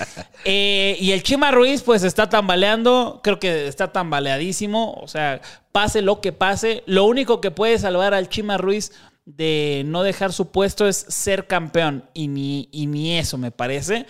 Eh, 0.49 0.97
y 1.01 1.11
el 1.11 1.25
Chima 1.25 1.51
Ruiz, 1.51 1.83
pues 1.83 2.05
está 2.05 2.29
tambaleando, 2.29 3.21
creo 3.25 3.41
que 3.41 3.67
está 3.67 3.91
tambaleadísimo, 3.91 4.93
o 4.93 5.09
sea, 5.09 5.41
pase 5.73 6.03
lo 6.03 6.21
que 6.21 6.33
pase, 6.33 6.85
lo 6.87 7.05
único 7.05 7.41
que 7.41 7.51
puede 7.51 7.77
salvar 7.81 8.15
al 8.15 8.29
Chima 8.29 8.57
Ruiz 8.57 8.93
de 9.25 9.83
no 9.87 10.05
dejar 10.05 10.33
su 10.33 10.53
puesto 10.53 10.87
es 10.87 10.99
ser 10.99 11.49
campeón, 11.49 12.09
y 12.15 12.29
ni, 12.29 12.69
y 12.71 12.87
ni 12.87 13.19
eso 13.19 13.39
me 13.39 13.51
parece. 13.51 14.07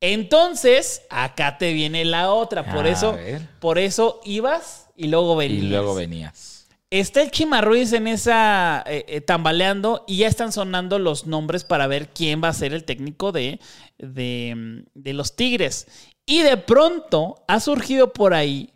Entonces, 0.00 1.02
acá 1.08 1.56
te 1.56 1.72
viene 1.72 2.04
la 2.04 2.32
otra, 2.32 2.64
por 2.64 2.86
A 2.86 2.88
eso, 2.88 3.12
ver. 3.12 3.42
por 3.60 3.78
eso 3.78 4.20
ibas 4.24 4.88
y 5.00 5.08
luego 5.08 5.34
venías. 5.34 5.62
Y 5.62 5.66
luego 5.66 5.94
venías. 5.94 6.68
Está 6.90 7.22
el 7.22 7.30
Chima 7.30 7.62
Ruiz 7.62 7.92
en 7.94 8.06
esa 8.06 8.84
eh, 8.86 9.06
eh, 9.08 9.20
tambaleando 9.22 10.04
y 10.06 10.18
ya 10.18 10.28
están 10.28 10.52
sonando 10.52 10.98
los 10.98 11.26
nombres 11.26 11.64
para 11.64 11.86
ver 11.86 12.08
quién 12.08 12.42
va 12.42 12.48
a 12.48 12.52
ser 12.52 12.74
el 12.74 12.84
técnico 12.84 13.32
de, 13.32 13.60
de, 13.96 14.54
mm, 14.54 14.78
de 14.92 15.12
los 15.14 15.36
Tigres. 15.36 15.86
Y 16.26 16.42
de 16.42 16.58
pronto 16.58 17.42
ha 17.48 17.60
surgido 17.60 18.12
por 18.12 18.34
ahí 18.34 18.74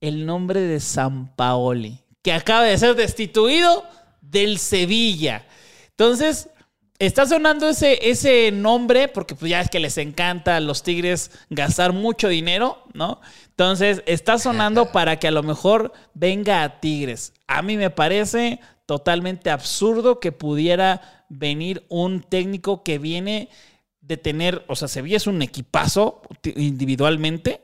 el 0.00 0.24
nombre 0.24 0.60
de 0.60 0.78
San 0.78 1.34
Paoli, 1.34 1.98
que 2.22 2.32
acaba 2.32 2.62
de 2.62 2.78
ser 2.78 2.94
destituido 2.94 3.84
del 4.20 4.58
Sevilla. 4.58 5.46
Entonces, 5.90 6.50
está 6.98 7.26
sonando 7.26 7.68
ese, 7.68 8.08
ese 8.10 8.50
nombre, 8.52 9.08
porque 9.08 9.34
pues 9.34 9.50
ya 9.50 9.60
es 9.60 9.70
que 9.70 9.80
les 9.80 9.98
encanta 9.98 10.56
a 10.56 10.60
los 10.60 10.82
Tigres 10.82 11.30
gastar 11.50 11.92
mucho 11.92 12.28
dinero, 12.28 12.82
¿no? 12.94 13.20
Entonces, 13.50 14.02
está 14.06 14.38
sonando 14.38 14.86
para 14.92 15.18
que 15.18 15.28
a 15.28 15.32
lo 15.32 15.42
mejor 15.42 15.92
venga 16.14 16.62
a 16.62 16.80
Tigres. 16.80 17.32
A 17.46 17.62
mí 17.62 17.76
me 17.76 17.90
parece 17.90 18.60
totalmente 18.86 19.50
absurdo 19.50 20.20
que 20.20 20.32
pudiera 20.32 21.24
venir 21.28 21.84
un 21.88 22.22
técnico 22.22 22.82
que 22.84 22.98
viene 22.98 23.48
de 24.00 24.16
tener, 24.16 24.64
o 24.68 24.76
sea, 24.76 24.86
Sevilla 24.88 25.16
es 25.16 25.26
un 25.26 25.42
equipazo 25.42 26.22
individualmente, 26.54 27.62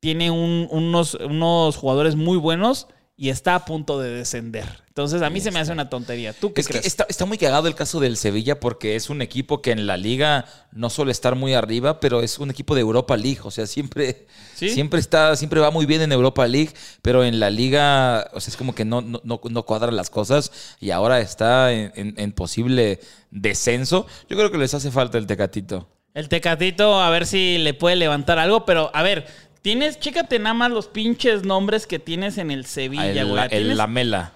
tiene 0.00 0.30
un- 0.30 0.68
unos, 0.70 1.14
unos 1.14 1.76
jugadores 1.76 2.16
muy 2.16 2.36
buenos 2.38 2.88
y 3.22 3.28
está 3.28 3.54
a 3.54 3.66
punto 3.66 4.00
de 4.00 4.08
descender. 4.08 4.64
Entonces, 4.88 5.20
a 5.20 5.28
mí 5.28 5.42
se 5.42 5.50
me 5.50 5.58
hace 5.60 5.72
una 5.72 5.90
tontería. 5.90 6.32
¿Tú 6.32 6.54
qué 6.54 6.62
Es 6.62 6.68
crees? 6.68 6.80
que 6.82 6.88
está, 6.88 7.04
está 7.06 7.26
muy 7.26 7.36
cagado 7.36 7.68
el 7.68 7.74
caso 7.74 8.00
del 8.00 8.16
Sevilla 8.16 8.58
porque 8.60 8.96
es 8.96 9.10
un 9.10 9.20
equipo 9.20 9.60
que 9.60 9.72
en 9.72 9.86
la 9.86 9.98
liga 9.98 10.46
no 10.72 10.88
suele 10.88 11.12
estar 11.12 11.34
muy 11.36 11.52
arriba, 11.52 12.00
pero 12.00 12.22
es 12.22 12.38
un 12.38 12.50
equipo 12.50 12.74
de 12.74 12.80
Europa 12.80 13.18
League. 13.18 13.40
O 13.44 13.50
sea, 13.50 13.66
siempre, 13.66 14.26
¿Sí? 14.54 14.70
siempre 14.70 15.00
está, 15.00 15.36
siempre 15.36 15.60
va 15.60 15.70
muy 15.70 15.84
bien 15.84 16.00
en 16.00 16.12
Europa 16.12 16.46
League, 16.46 16.70
pero 17.02 17.22
en 17.22 17.40
la 17.40 17.50
liga, 17.50 18.30
o 18.32 18.40
sea, 18.40 18.52
es 18.52 18.56
como 18.56 18.74
que 18.74 18.86
no, 18.86 19.02
no, 19.02 19.20
no, 19.22 19.38
no 19.50 19.62
cuadran 19.66 19.96
las 19.96 20.08
cosas 20.08 20.50
y 20.80 20.90
ahora 20.90 21.20
está 21.20 21.72
en, 21.74 21.92
en- 21.96 22.14
en 22.16 22.32
posible 22.32 23.00
descenso. 23.30 24.06
Yo 24.30 24.36
creo 24.38 24.50
que 24.50 24.56
les 24.56 24.72
hace 24.72 24.90
falta 24.90 25.18
el 25.18 25.26
Tecatito. 25.26 25.88
El 26.14 26.28
Tecatito, 26.28 27.00
a 27.00 27.10
ver 27.10 27.26
si 27.26 27.58
le 27.58 27.74
puede 27.74 27.96
levantar 27.96 28.38
algo, 28.38 28.64
pero 28.64 28.90
a 28.94 29.02
ver, 29.02 29.26
tienes, 29.62 29.98
chécate 30.00 30.38
nada 30.38 30.54
más 30.54 30.70
los 30.70 30.86
pinches 30.88 31.44
nombres 31.44 31.86
que 31.86 31.98
tienes 31.98 32.38
en 32.38 32.50
el 32.50 32.64
Sevilla, 32.66 33.22
el, 33.22 33.28
güey. 33.28 33.42
el 33.44 33.48
Tienes- 33.50 33.76
Lamela. 33.76 34.32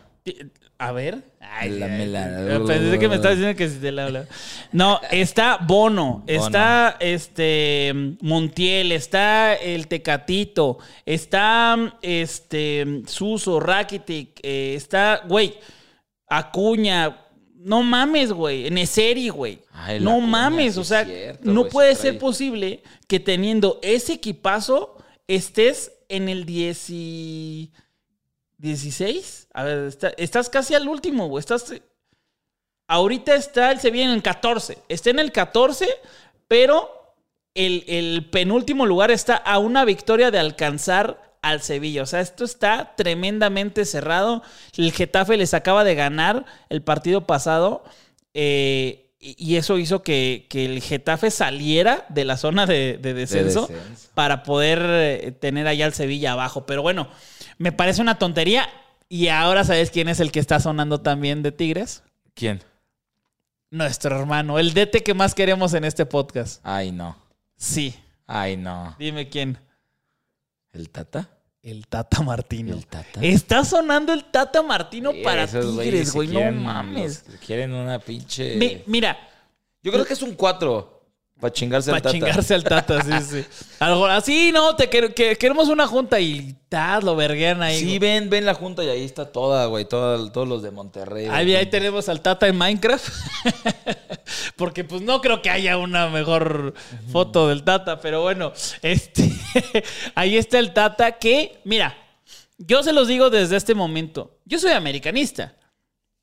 A 0.78 0.90
ver. 0.92 1.22
Ay, 1.40 1.68
El 1.70 1.80
Lamela. 1.80 2.24
ay, 2.54 2.60
Pensé 2.66 2.98
que 2.98 3.08
me 3.08 3.14
estaba 3.16 3.34
diciendo 3.34 3.56
que 3.56 3.68
si 3.68 3.76
te 3.78 3.92
la 3.92 4.06
habla. 4.06 4.26
No, 4.72 5.00
está 5.10 5.58
Bono, 5.58 6.24
está 6.26 6.96
este 6.98 7.92
Montiel, 8.22 8.90
está 8.92 9.54
el 9.54 9.86
Tecatito, 9.86 10.78
está 11.06 11.96
este 12.02 13.02
Suso, 13.06 13.60
Rakitic, 13.60 14.40
eh, 14.42 14.74
está, 14.74 15.22
güey, 15.28 15.54
Acuña. 16.28 17.20
No 17.56 17.82
mames, 17.82 18.30
güey. 18.32 18.70
Neseri, 18.70 19.28
güey. 19.30 19.60
Ay, 19.72 19.98
la 19.98 20.04
No 20.10 20.20
mames. 20.20 20.76
o 20.76 20.84
sea, 20.84 21.04
cierto, 21.04 21.50
no 21.50 21.60
güey, 21.62 21.72
puede 21.72 21.94
ser 21.94 22.18
posible 22.18 22.82
que 23.08 23.20
teniendo 23.20 23.78
ese 23.82 24.14
equipazo 24.14 24.93
estés 25.28 25.92
en 26.08 26.28
el 26.28 26.44
10 26.44 26.90
y- 26.90 27.72
16. 28.58 29.48
A 29.52 29.64
ver, 29.64 29.78
está- 29.88 30.14
estás 30.16 30.48
casi 30.48 30.74
al 30.74 30.88
último. 30.88 31.38
Estás. 31.38 31.72
Ahorita 32.86 33.34
está 33.34 33.72
el 33.72 33.80
Sevilla 33.80 34.04
en 34.04 34.10
el 34.10 34.22
14. 34.22 34.78
Está 34.88 35.10
en 35.10 35.18
el 35.18 35.32
14, 35.32 35.88
pero 36.48 36.90
el, 37.54 37.84
el 37.88 38.28
penúltimo 38.30 38.86
lugar 38.86 39.10
está 39.10 39.36
a 39.36 39.58
una 39.58 39.84
victoria 39.84 40.30
de 40.30 40.38
alcanzar 40.38 41.36
al 41.42 41.62
Sevilla. 41.62 42.02
O 42.02 42.06
sea, 42.06 42.20
esto 42.20 42.44
está 42.44 42.94
tremendamente 42.96 43.84
cerrado. 43.84 44.42
El 44.76 44.92
Getafe 44.92 45.36
les 45.36 45.52
acaba 45.54 45.84
de 45.84 45.94
ganar 45.94 46.44
el 46.68 46.82
partido 46.82 47.26
pasado. 47.26 47.84
eh, 48.34 49.03
y 49.38 49.56
eso 49.56 49.78
hizo 49.78 50.02
que, 50.02 50.46
que 50.50 50.64
el 50.66 50.82
Getafe 50.82 51.30
saliera 51.30 52.04
de 52.10 52.24
la 52.24 52.36
zona 52.36 52.66
de, 52.66 52.98
de 53.00 53.14
descenso, 53.14 53.66
descenso. 53.68 54.08
para 54.14 54.42
poder 54.42 54.80
eh, 54.84 55.32
tener 55.32 55.66
allá 55.66 55.86
al 55.86 55.94
Sevilla 55.94 56.32
abajo. 56.32 56.66
Pero 56.66 56.82
bueno, 56.82 57.08
me 57.58 57.72
parece 57.72 58.02
una 58.02 58.18
tontería. 58.18 58.68
Y 59.08 59.28
ahora 59.28 59.64
sabes 59.64 59.90
quién 59.90 60.08
es 60.08 60.20
el 60.20 60.32
que 60.32 60.40
está 60.40 60.60
sonando 60.60 61.00
también 61.00 61.42
de 61.42 61.52
Tigres. 61.52 62.02
¿Quién? 62.34 62.62
Nuestro 63.70 64.18
hermano, 64.18 64.58
el 64.58 64.72
DT 64.74 65.02
que 65.04 65.14
más 65.14 65.34
queremos 65.34 65.74
en 65.74 65.84
este 65.84 66.06
podcast. 66.06 66.60
Ay, 66.64 66.92
no. 66.92 67.16
Sí, 67.56 67.94
Ay, 68.26 68.56
no. 68.56 68.94
dime 68.98 69.28
quién. 69.28 69.58
¿El 70.72 70.90
Tata? 70.90 71.28
El 71.64 71.86
Tata 71.86 72.20
Martino. 72.22 72.74
¿El 72.74 72.86
Tata? 72.86 73.20
Está 73.22 73.64
sonando 73.64 74.12
el 74.12 74.24
Tata 74.26 74.62
Martino 74.62 75.12
para 75.24 75.46
Tigres, 75.46 76.12
güey. 76.12 76.28
No 76.28 76.52
mames. 76.52 77.24
Quieren 77.44 77.72
una 77.72 77.98
pinche. 77.98 78.56
Mi- 78.56 78.82
mira, 78.86 79.16
Yo 79.82 79.90
creo 79.92 80.04
que 80.04 80.12
es 80.12 80.22
un 80.22 80.34
4. 80.34 80.93
Para 81.40 81.52
chingarse 81.52 81.90
al 81.90 81.94
para 81.96 82.02
Tata. 82.02 82.12
chingarse 82.12 82.54
al 82.54 82.64
Tata, 82.64 83.02
sí, 83.02 83.42
sí. 83.42 83.44
Algo 83.80 84.06
así, 84.06 84.50
no, 84.52 84.76
te 84.76 84.88
quer- 84.88 85.12
que- 85.12 85.36
queremos 85.36 85.68
una 85.68 85.86
junta 85.86 86.18
y 86.20 86.54
tas, 86.68 87.02
lo 87.04 87.16
verguean 87.16 87.60
ahí. 87.62 87.78
Sí, 87.80 87.84
güey. 87.86 87.98
ven, 87.98 88.30
ven 88.30 88.46
la 88.46 88.54
junta 88.54 88.82
y 88.84 88.88
ahí 88.88 89.04
está 89.04 89.30
toda, 89.30 89.66
güey. 89.66 89.84
toda- 89.84 90.30
todos 90.32 90.48
los 90.48 90.62
de 90.62 90.70
Monterrey. 90.70 91.26
Ahí, 91.30 91.44
güey. 91.46 91.56
ahí 91.56 91.66
tenemos 91.66 92.08
al 92.08 92.20
Tata 92.22 92.46
en 92.46 92.56
Minecraft. 92.56 93.08
Porque 94.56 94.84
pues 94.84 95.02
no 95.02 95.20
creo 95.20 95.42
que 95.42 95.50
haya 95.50 95.76
una 95.76 96.08
mejor 96.08 96.74
foto 97.12 97.48
del 97.48 97.62
Tata, 97.64 98.00
pero 98.00 98.22
bueno, 98.22 98.52
este 98.82 99.30
ahí 100.14 100.36
está 100.36 100.58
el 100.58 100.72
Tata 100.72 101.12
que, 101.18 101.60
mira, 101.64 101.96
yo 102.58 102.82
se 102.82 102.92
los 102.92 103.08
digo 103.08 103.30
desde 103.30 103.56
este 103.56 103.74
momento. 103.74 104.38
Yo 104.44 104.58
soy 104.58 104.72
americanista, 104.72 105.56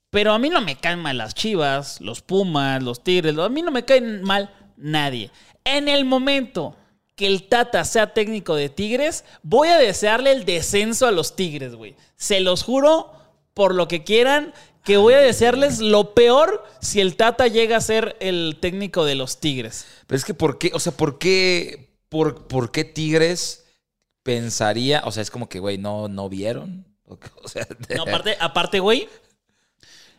pero 0.09 0.33
a 0.33 0.39
mí 0.39 0.49
no 0.49 0.61
me 0.61 0.77
caen 0.77 0.99
mal 0.99 1.17
las 1.17 1.35
Chivas, 1.35 1.99
los 2.01 2.21
Pumas, 2.21 2.81
los 2.81 3.03
Tigres, 3.03 3.37
a 3.37 3.49
mí 3.49 3.61
no 3.61 3.71
me 3.71 3.83
caen 3.85 4.23
mal 4.23 4.49
nadie. 4.81 5.31
En 5.63 5.87
el 5.87 6.05
momento 6.05 6.75
que 7.15 7.27
el 7.27 7.47
Tata 7.47 7.85
sea 7.85 8.13
técnico 8.13 8.55
de 8.55 8.69
Tigres, 8.69 9.23
voy 9.43 9.69
a 9.69 9.77
desearle 9.77 10.31
el 10.31 10.45
descenso 10.45 11.07
a 11.07 11.11
los 11.11 11.35
Tigres, 11.35 11.75
güey. 11.75 11.95
Se 12.15 12.39
los 12.39 12.63
juro 12.63 13.11
por 13.53 13.75
lo 13.75 13.87
que 13.87 14.03
quieran 14.03 14.53
que 14.83 14.97
voy 14.97 15.13
a 15.13 15.19
desearles 15.19 15.79
lo 15.79 16.13
peor 16.13 16.63
si 16.79 17.01
el 17.01 17.15
Tata 17.15 17.47
llega 17.47 17.77
a 17.77 17.81
ser 17.81 18.17
el 18.19 18.57
técnico 18.59 19.05
de 19.05 19.15
los 19.15 19.39
Tigres. 19.39 19.85
Pero 20.07 20.17
es 20.17 20.25
que, 20.25 20.33
¿por 20.33 20.57
qué? 20.57 20.71
O 20.73 20.79
sea, 20.79 20.93
¿por 20.93 21.19
qué, 21.19 21.93
por, 22.09 22.47
por 22.47 22.71
qué 22.71 22.83
Tigres 22.83 23.65
pensaría? 24.23 25.03
O 25.05 25.11
sea, 25.11 25.21
es 25.21 25.29
como 25.29 25.49
que, 25.49 25.59
güey, 25.59 25.77
no, 25.77 26.07
no 26.07 26.29
vieron. 26.29 26.85
O 27.11 27.17
No, 27.95 28.03
aparte, 28.03 28.37
aparte, 28.39 28.79
güey, 28.79 29.09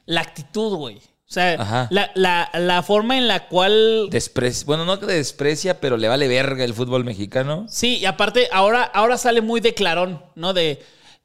la 0.04 0.20
actitud, 0.20 0.76
güey. 0.76 1.00
O 1.32 1.34
sea, 1.34 1.88
la, 1.90 2.10
la- 2.14 2.50
la 2.52 2.82
forma 2.82 3.16
en 3.16 3.26
la 3.26 3.48
cual 3.48 4.08
desprecia. 4.10 4.64
Bueno, 4.66 4.84
no 4.84 5.00
que 5.00 5.06
desprecia, 5.06 5.80
pero 5.80 5.96
le 5.96 6.06
vale 6.08 6.28
verga 6.28 6.62
el 6.62 6.74
fútbol 6.74 7.04
mexicano. 7.04 7.64
Sí, 7.70 7.96
y 7.96 8.04
aparte, 8.04 8.48
ahora, 8.52 8.82
ahora 8.82 9.16
sale 9.16 9.40
muy 9.40 9.60
de 9.60 9.72
clarón, 9.72 10.22
¿no? 10.34 10.52
De. 10.52 10.82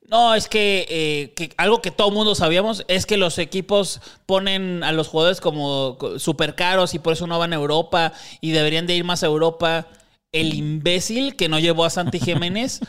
No, 0.10 0.34
es 0.36 0.48
que, 0.48 0.86
eh, 0.90 1.34
que 1.36 1.54
algo 1.58 1.82
que 1.82 1.92
todo 1.92 2.12
mundo 2.12 2.34
sabíamos 2.36 2.86
es 2.88 3.06
que 3.06 3.18
los 3.18 3.38
equipos 3.40 4.00
ponen 4.26 4.82
a 4.86 4.94
los 4.94 5.10
jugadores 5.10 5.42
como 5.42 5.98
co- 6.00 6.18
súper 6.20 6.56
caros 6.56 6.94
y 6.94 7.00
por 7.00 7.12
eso 7.12 7.28
no 7.28 7.38
van 7.38 7.52
a 7.52 7.58
Europa 7.58 8.14
y 8.40 8.52
deberían 8.52 8.88
de 8.88 8.96
ir 8.96 9.04
más 9.04 9.24
a 9.24 9.26
Europa. 9.26 9.88
El 10.32 10.54
imbécil 10.54 11.36
que 11.36 11.50
no 11.50 11.60
llevó 11.60 11.84
a 11.84 11.90
Santi 11.90 12.20
Jiménez, 12.22 12.80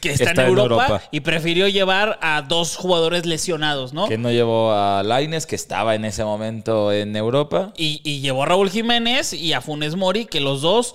que 0.00 0.12
está, 0.12 0.30
Está 0.30 0.42
en, 0.42 0.48
Europa. 0.48 1.02
y 1.10 1.20
prefirió 1.20 1.68
llevar 1.68 2.18
a 2.22 2.42
dos 2.42 2.76
jugadores 2.76 3.26
lesionados, 3.26 3.92
¿no? 3.92 4.08
Que 4.08 4.18
no 4.18 4.30
llevó 4.30 4.72
a 4.72 5.02
Laines, 5.02 5.46
que 5.46 5.56
estaba 5.56 5.94
en 5.94 6.04
ese 6.04 6.24
momento 6.24 6.92
en 6.92 7.14
Europa. 7.16 7.72
Y, 7.76 8.00
y 8.04 8.20
llevó 8.20 8.44
a 8.44 8.46
Raúl 8.46 8.70
Jiménez 8.70 9.32
y 9.32 9.52
a 9.52 9.60
Funes 9.60 9.96
Mori, 9.96 10.26
que 10.26 10.40
los 10.40 10.62
dos 10.62 10.94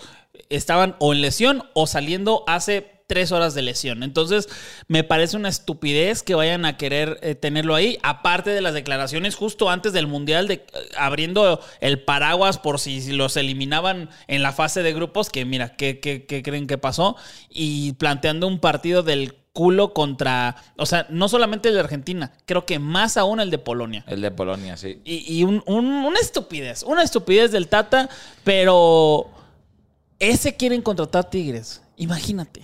estaban 0.50 0.96
o 1.00 1.14
en 1.14 1.22
lesión 1.22 1.64
o 1.74 1.88
saliendo 1.88 2.44
hace 2.48 2.97
tres 3.08 3.32
horas 3.32 3.54
de 3.56 3.62
lesión. 3.62 4.04
Entonces, 4.04 4.50
me 4.88 5.04
parece 5.04 5.38
una 5.38 5.48
estupidez 5.50 6.22
que 6.24 6.36
vayan 6.36 6.66
a 6.66 6.78
querer 6.78 7.18
eh, 7.24 7.36
tenerlo 7.36 7.74
ahí, 7.74 7.98
aparte 8.04 8.50
de 8.52 8.62
las 8.62 8.74
declaraciones 8.74 9.36
justo 9.36 9.70
antes 9.70 9.94
del 9.94 10.08
Mundial, 10.08 10.48
de, 10.48 10.56
eh, 10.56 10.66
abriendo 10.98 11.60
el 11.80 12.04
paraguas 12.04 12.60
por 12.60 12.80
si 12.80 13.14
los 13.14 13.38
eliminaban 13.38 14.10
en 14.28 14.44
la 14.44 14.52
fase 14.52 14.84
de 14.84 14.94
grupos, 14.94 15.30
que 15.30 15.46
mira, 15.46 15.76
¿qué, 15.78 16.00
qué- 16.00 16.26
qué 16.26 16.44
creen 16.44 16.68
que 16.68 16.78
pasó? 16.78 17.16
Y 17.50 17.94
planteando 17.94 18.46
un 18.46 18.60
partido 18.60 19.04
del 19.04 19.34
culo 19.54 19.94
contra, 19.94 20.56
o 20.78 20.86
sea, 20.86 21.08
no 21.10 21.30
solamente 21.30 21.70
el 21.70 21.76
de 21.76 21.80
Argentina, 21.80 22.34
creo 22.46 22.66
que 22.66 22.78
más 22.78 23.18
aún 23.18 23.40
el 23.40 23.50
de 23.50 23.58
Polonia. 23.58 24.04
El 24.08 24.22
de 24.22 24.30
Polonia, 24.30 24.78
sí. 24.78 25.00
Y, 25.04 25.34
y 25.40 25.44
un- 25.46 25.64
un- 25.66 25.86
una 25.88 26.20
estupidez, 26.20 26.84
una 26.84 27.02
estupidez 27.04 27.52
del 27.54 27.68
Tata, 27.70 28.08
pero 28.44 29.30
ese 30.20 30.56
quieren 30.58 30.82
contratar 30.82 31.30
Tigres. 31.30 31.82
Imagínate. 31.96 32.64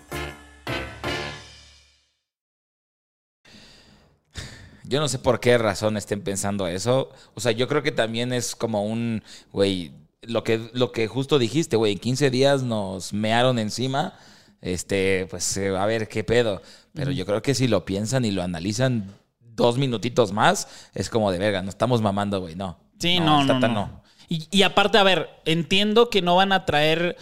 Yo 4.91 4.99
no 4.99 5.07
sé 5.07 5.19
por 5.19 5.39
qué 5.39 5.57
razón 5.57 5.95
estén 5.95 6.21
pensando 6.21 6.67
eso. 6.67 7.11
O 7.33 7.39
sea, 7.39 7.53
yo 7.53 7.69
creo 7.69 7.81
que 7.81 7.93
también 7.93 8.33
es 8.33 8.57
como 8.57 8.83
un, 8.83 9.23
güey, 9.53 9.93
lo 10.21 10.43
que, 10.43 10.69
lo 10.73 10.91
que 10.91 11.07
justo 11.07 11.39
dijiste, 11.39 11.77
güey, 11.77 11.93
en 11.93 11.99
15 11.99 12.29
días 12.29 12.63
nos 12.63 13.13
mearon 13.13 13.57
encima. 13.57 14.15
Este, 14.59 15.27
pues 15.29 15.55
eh, 15.55 15.69
a 15.77 15.85
ver 15.85 16.09
qué 16.09 16.25
pedo. 16.25 16.61
Pero 16.93 17.11
yo 17.11 17.25
creo 17.25 17.41
que 17.41 17.55
si 17.55 17.69
lo 17.69 17.85
piensan 17.85 18.25
y 18.25 18.31
lo 18.31 18.43
analizan 18.43 19.09
dos 19.39 19.77
minutitos 19.77 20.33
más, 20.33 20.67
es 20.93 21.09
como 21.09 21.31
de 21.31 21.39
verga, 21.39 21.61
no 21.61 21.69
estamos 21.69 22.01
mamando, 22.01 22.41
güey, 22.41 22.55
no. 22.55 22.77
Sí, 22.99 23.21
no, 23.21 23.45
no, 23.45 23.59
no. 23.59 24.03
Y, 24.27 24.45
y 24.51 24.63
aparte, 24.63 24.97
a 24.97 25.03
ver, 25.03 25.29
entiendo 25.45 26.09
que 26.09 26.21
no 26.21 26.35
van 26.35 26.51
a 26.51 26.65
traer 26.65 27.15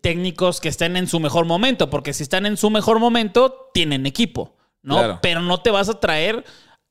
técnicos 0.00 0.60
que 0.60 0.68
estén 0.68 0.96
en 0.96 1.06
su 1.06 1.20
mejor 1.20 1.44
momento, 1.44 1.90
porque 1.90 2.12
si 2.12 2.24
están 2.24 2.44
en 2.44 2.56
su 2.56 2.70
mejor 2.70 2.98
momento, 2.98 3.70
tienen 3.72 4.04
equipo, 4.04 4.56
¿no? 4.82 4.96
Claro. 4.96 5.18
Pero 5.22 5.42
no 5.42 5.60
te 5.60 5.70
vas 5.70 5.88
a 5.88 6.00
traer 6.00 6.44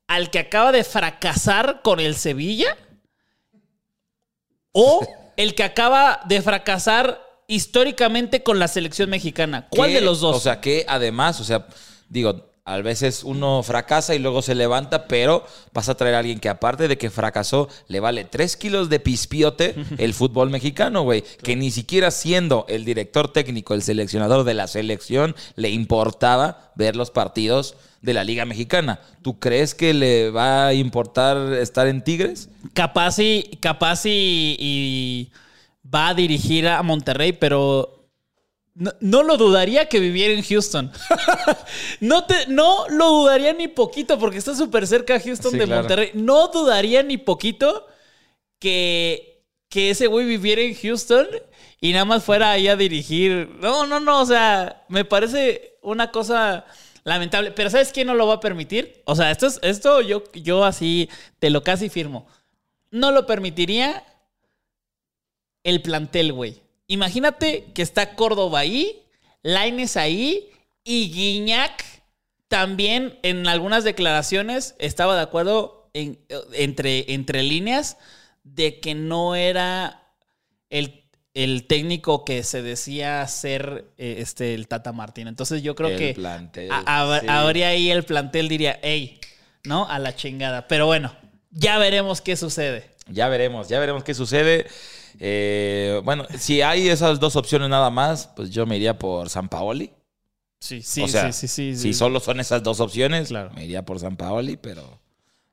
al 0.08 0.30
que 0.30 0.40
acaba 0.40 0.72
de 0.72 0.82
fracasar 0.82 1.82
con 1.82 2.00
el 2.00 2.16
Sevilla 2.16 2.76
o 4.72 5.06
el 5.36 5.54
que 5.54 5.62
acaba 5.62 6.20
de 6.26 6.42
fracasar 6.42 7.22
históricamente 7.46 8.42
con 8.42 8.58
la 8.58 8.68
selección 8.68 9.10
mexicana. 9.10 9.68
¿Cuál 9.70 9.92
de 9.92 10.00
los 10.00 10.20
dos? 10.20 10.36
O 10.36 10.40
sea, 10.40 10.60
que 10.60 10.84
además, 10.88 11.40
o 11.40 11.44
sea, 11.44 11.66
digo, 12.08 12.47
a 12.68 12.76
veces 12.82 13.24
uno 13.24 13.62
fracasa 13.62 14.14
y 14.14 14.18
luego 14.18 14.42
se 14.42 14.54
levanta, 14.54 15.08
pero 15.08 15.44
vas 15.72 15.88
a 15.88 15.96
traer 15.96 16.14
a 16.14 16.18
alguien 16.18 16.38
que 16.38 16.50
aparte 16.50 16.86
de 16.86 16.98
que 16.98 17.08
fracasó, 17.08 17.68
le 17.86 17.98
vale 17.98 18.24
3 18.24 18.56
kilos 18.58 18.90
de 18.90 19.00
pispiote 19.00 19.74
el 19.98 20.12
fútbol 20.12 20.50
mexicano, 20.50 21.02
güey. 21.02 21.24
Que 21.42 21.56
ni 21.56 21.70
siquiera 21.70 22.10
siendo 22.10 22.66
el 22.68 22.84
director 22.84 23.32
técnico, 23.32 23.72
el 23.72 23.82
seleccionador 23.82 24.44
de 24.44 24.52
la 24.52 24.66
selección, 24.66 25.34
le 25.56 25.70
importaba 25.70 26.70
ver 26.74 26.94
los 26.94 27.10
partidos 27.10 27.74
de 28.02 28.12
la 28.12 28.22
Liga 28.22 28.44
Mexicana. 28.44 29.00
¿Tú 29.22 29.38
crees 29.38 29.74
que 29.74 29.94
le 29.94 30.30
va 30.30 30.66
a 30.66 30.74
importar 30.74 31.54
estar 31.54 31.86
en 31.86 32.04
Tigres? 32.04 32.50
capaz 32.74 33.18
y, 33.18 33.58
capaz 33.60 34.04
y, 34.04 34.56
y 34.58 35.32
va 35.92 36.08
a 36.08 36.14
dirigir 36.14 36.68
a 36.68 36.82
Monterrey, 36.82 37.32
pero 37.32 37.97
no, 38.78 38.92
no 39.00 39.24
lo 39.24 39.36
dudaría 39.36 39.88
que 39.88 39.98
viviera 39.98 40.32
en 40.32 40.44
Houston. 40.44 40.92
no, 42.00 42.24
te, 42.26 42.46
no 42.46 42.86
lo 42.88 43.08
dudaría 43.10 43.52
ni 43.52 43.66
poquito 43.66 44.20
porque 44.20 44.38
está 44.38 44.54
súper 44.54 44.86
cerca 44.86 45.16
a 45.16 45.20
Houston 45.20 45.50
Sí, 45.50 45.58
de 45.58 45.64
claro. 45.64 45.82
Monterrey. 45.82 46.10
No 46.14 46.46
dudaría 46.46 47.02
ni 47.02 47.18
poquito 47.18 47.88
que, 48.60 49.42
que 49.68 49.90
ese 49.90 50.06
güey 50.06 50.26
viviera 50.26 50.62
en 50.62 50.76
Houston 50.76 51.26
y 51.80 51.92
nada 51.92 52.04
más 52.04 52.22
fuera 52.22 52.52
ahí 52.52 52.68
a 52.68 52.76
dirigir. 52.76 53.48
No, 53.60 53.84
no, 53.84 53.98
no, 53.98 54.20
o 54.20 54.26
sea, 54.26 54.84
me 54.88 55.04
parece 55.04 55.76
una 55.82 56.12
cosa 56.12 56.64
lamentable. 57.02 57.50
Pero 57.50 57.70
¿sabes 57.70 57.90
quién 57.90 58.06
no 58.06 58.14
lo 58.14 58.28
va 58.28 58.34
a 58.34 58.40
permitir? 58.40 59.02
O 59.06 59.16
sea, 59.16 59.32
esto, 59.32 59.48
es, 59.48 59.58
esto 59.62 60.02
yo, 60.02 60.22
yo 60.34 60.64
así 60.64 61.10
te 61.40 61.50
lo 61.50 61.64
casi 61.64 61.88
firmo. 61.88 62.28
No 62.92 63.10
lo 63.10 63.26
permitiría 63.26 64.04
el 65.64 65.82
plantel, 65.82 66.32
güey. 66.32 66.67
Imagínate 66.88 67.66
que 67.74 67.82
está 67.82 68.14
Córdoba 68.14 68.60
ahí, 68.60 69.02
Laines 69.42 69.96
ahí 69.96 70.50
y 70.84 71.10
Guiñac 71.12 71.84
también 72.48 73.18
en 73.22 73.46
algunas 73.46 73.84
declaraciones 73.84 74.74
estaba 74.78 75.14
de 75.14 75.20
acuerdo 75.22 75.90
en- 75.92 76.18
entre, 76.54 77.12
entre 77.12 77.42
líneas 77.42 77.98
de 78.42 78.80
que 78.80 78.94
no 78.94 79.34
era 79.36 80.02
el, 80.70 81.04
el 81.34 81.66
técnico 81.66 82.24
que 82.24 82.42
se 82.42 82.62
decía 82.62 83.26
ser 83.28 83.84
eh, 83.98 84.16
este, 84.20 84.54
el 84.54 84.66
Tata 84.66 84.92
Martín. 84.92 85.28
Entonces 85.28 85.62
yo 85.62 85.74
creo 85.74 85.90
El 85.90 85.98
que 85.98 86.14
plantel, 86.14 86.72
a- 86.72 86.84
a- 87.16 87.20
sí. 87.20 87.26
habría 87.28 87.68
ahí 87.68 87.90
el 87.90 88.04
plantel 88.04 88.48
diría, 88.48 88.80
hey, 88.82 89.20
¿no? 89.64 89.86
A 89.90 89.98
la 89.98 90.16
chingada. 90.16 90.66
Pero 90.68 90.86
bueno, 90.86 91.14
ya 91.50 91.76
veremos 91.76 92.22
qué 92.22 92.34
sucede. 92.34 92.88
Ya 93.08 93.28
veremos, 93.28 93.68
ya 93.68 93.78
veremos 93.78 94.04
qué 94.04 94.14
sucede. 94.14 94.66
Eh, 95.18 96.00
bueno, 96.04 96.26
si 96.38 96.62
hay 96.62 96.88
esas 96.88 97.20
dos 97.20 97.36
opciones 97.36 97.68
nada 97.68 97.90
más, 97.90 98.28
pues 98.36 98.50
yo 98.50 98.66
me 98.66 98.76
iría 98.76 98.98
por 98.98 99.28
San 99.30 99.48
Paoli. 99.48 99.92
Sí, 100.60 100.82
sí, 100.82 101.02
o 101.02 101.08
sea, 101.08 101.32
sí, 101.32 101.46
sí, 101.46 101.74
sí, 101.74 101.76
si 101.76 101.94
solo 101.94 102.18
son 102.20 102.40
esas 102.40 102.62
dos 102.62 102.80
opciones, 102.80 103.28
Claro. 103.28 103.50
me 103.54 103.64
iría 103.64 103.84
por 103.84 104.00
San 104.00 104.16
Paoli, 104.16 104.56
pero 104.56 105.00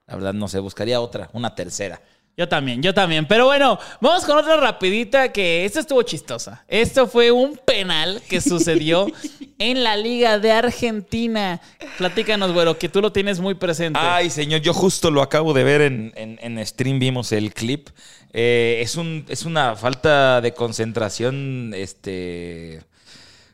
la 0.07 0.15
verdad 0.15 0.33
no 0.33 0.47
sé, 0.47 0.59
buscaría 0.59 0.99
otra, 0.99 1.29
una 1.33 1.53
tercera. 1.53 2.01
Yo 2.37 2.49
también, 2.49 2.81
yo 2.83 2.93
también. 2.93 3.25
Pero 3.27 3.45
bueno, 3.45 3.79
vamos 4.01 4.25
con 4.25 4.37
otra 4.37 4.57
rapidita 4.57 5.31
que 5.31 5.63
esta 5.63 5.79
estuvo 5.79 6.01
chistosa. 6.03 6.65
Esto 6.67 7.07
fue 7.07 7.31
un 7.31 7.55
penal 7.65 8.21
que 8.27 8.41
sucedió 8.41 9.07
en 9.57 9.83
la 9.83 9.95
Liga 9.95 10.37
de 10.37 10.51
Argentina. 10.51 11.61
Platícanos, 11.97 12.51
güero, 12.51 12.77
que 12.77 12.89
tú 12.89 13.01
lo 13.01 13.13
tienes 13.13 13.39
muy 13.39 13.53
presente. 13.55 13.97
Ay, 14.01 14.29
señor, 14.29 14.59
yo 14.61 14.73
justo 14.73 15.11
lo 15.11 15.21
acabo 15.21 15.53
de 15.53 15.63
ver 15.63 15.81
en, 15.81 16.11
en- 16.15 16.37
en 16.41 16.65
stream, 16.65 16.99
vimos 16.99 17.31
el 17.31 17.53
clip. 17.53 17.87
Eh, 18.33 18.79
es, 18.81 18.97
un, 18.97 19.25
es 19.29 19.45
una 19.45 19.75
falta 19.77 20.41
de 20.41 20.53
concentración, 20.53 21.71
este... 21.73 22.81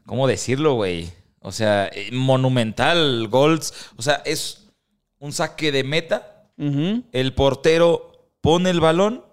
¿Cómo 0.07 0.27
decirlo, 0.27 0.73
güey? 0.73 1.11
O 1.39 1.51
sea, 1.51 1.87
eh, 1.93 2.09
monumental, 2.11 3.27
goals. 3.27 3.73
O 3.95 4.01
sea, 4.01 4.23
es 4.25 4.67
un 5.19 5.31
saque 5.31 5.71
de 5.71 5.83
meta. 5.83 6.27
El 7.11 7.33
portero 7.33 8.10
pone 8.41 8.69
el 8.69 8.79
balón, 8.79 9.23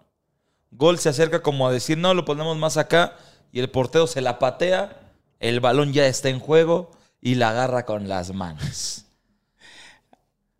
Gol 0.70 0.98
se 0.98 1.08
acerca 1.08 1.42
como 1.42 1.66
a 1.66 1.72
decir, 1.72 1.98
no, 1.98 2.14
lo 2.14 2.24
ponemos 2.24 2.56
más 2.56 2.76
acá, 2.76 3.16
y 3.52 3.60
el 3.60 3.70
portero 3.70 4.06
se 4.06 4.20
la 4.20 4.38
patea, 4.38 5.00
el 5.40 5.60
balón 5.60 5.92
ya 5.92 6.06
está 6.06 6.28
en 6.28 6.40
juego 6.40 6.90
y 7.20 7.36
la 7.36 7.50
agarra 7.50 7.84
con 7.84 8.08
las 8.08 8.32
manos. 8.32 9.04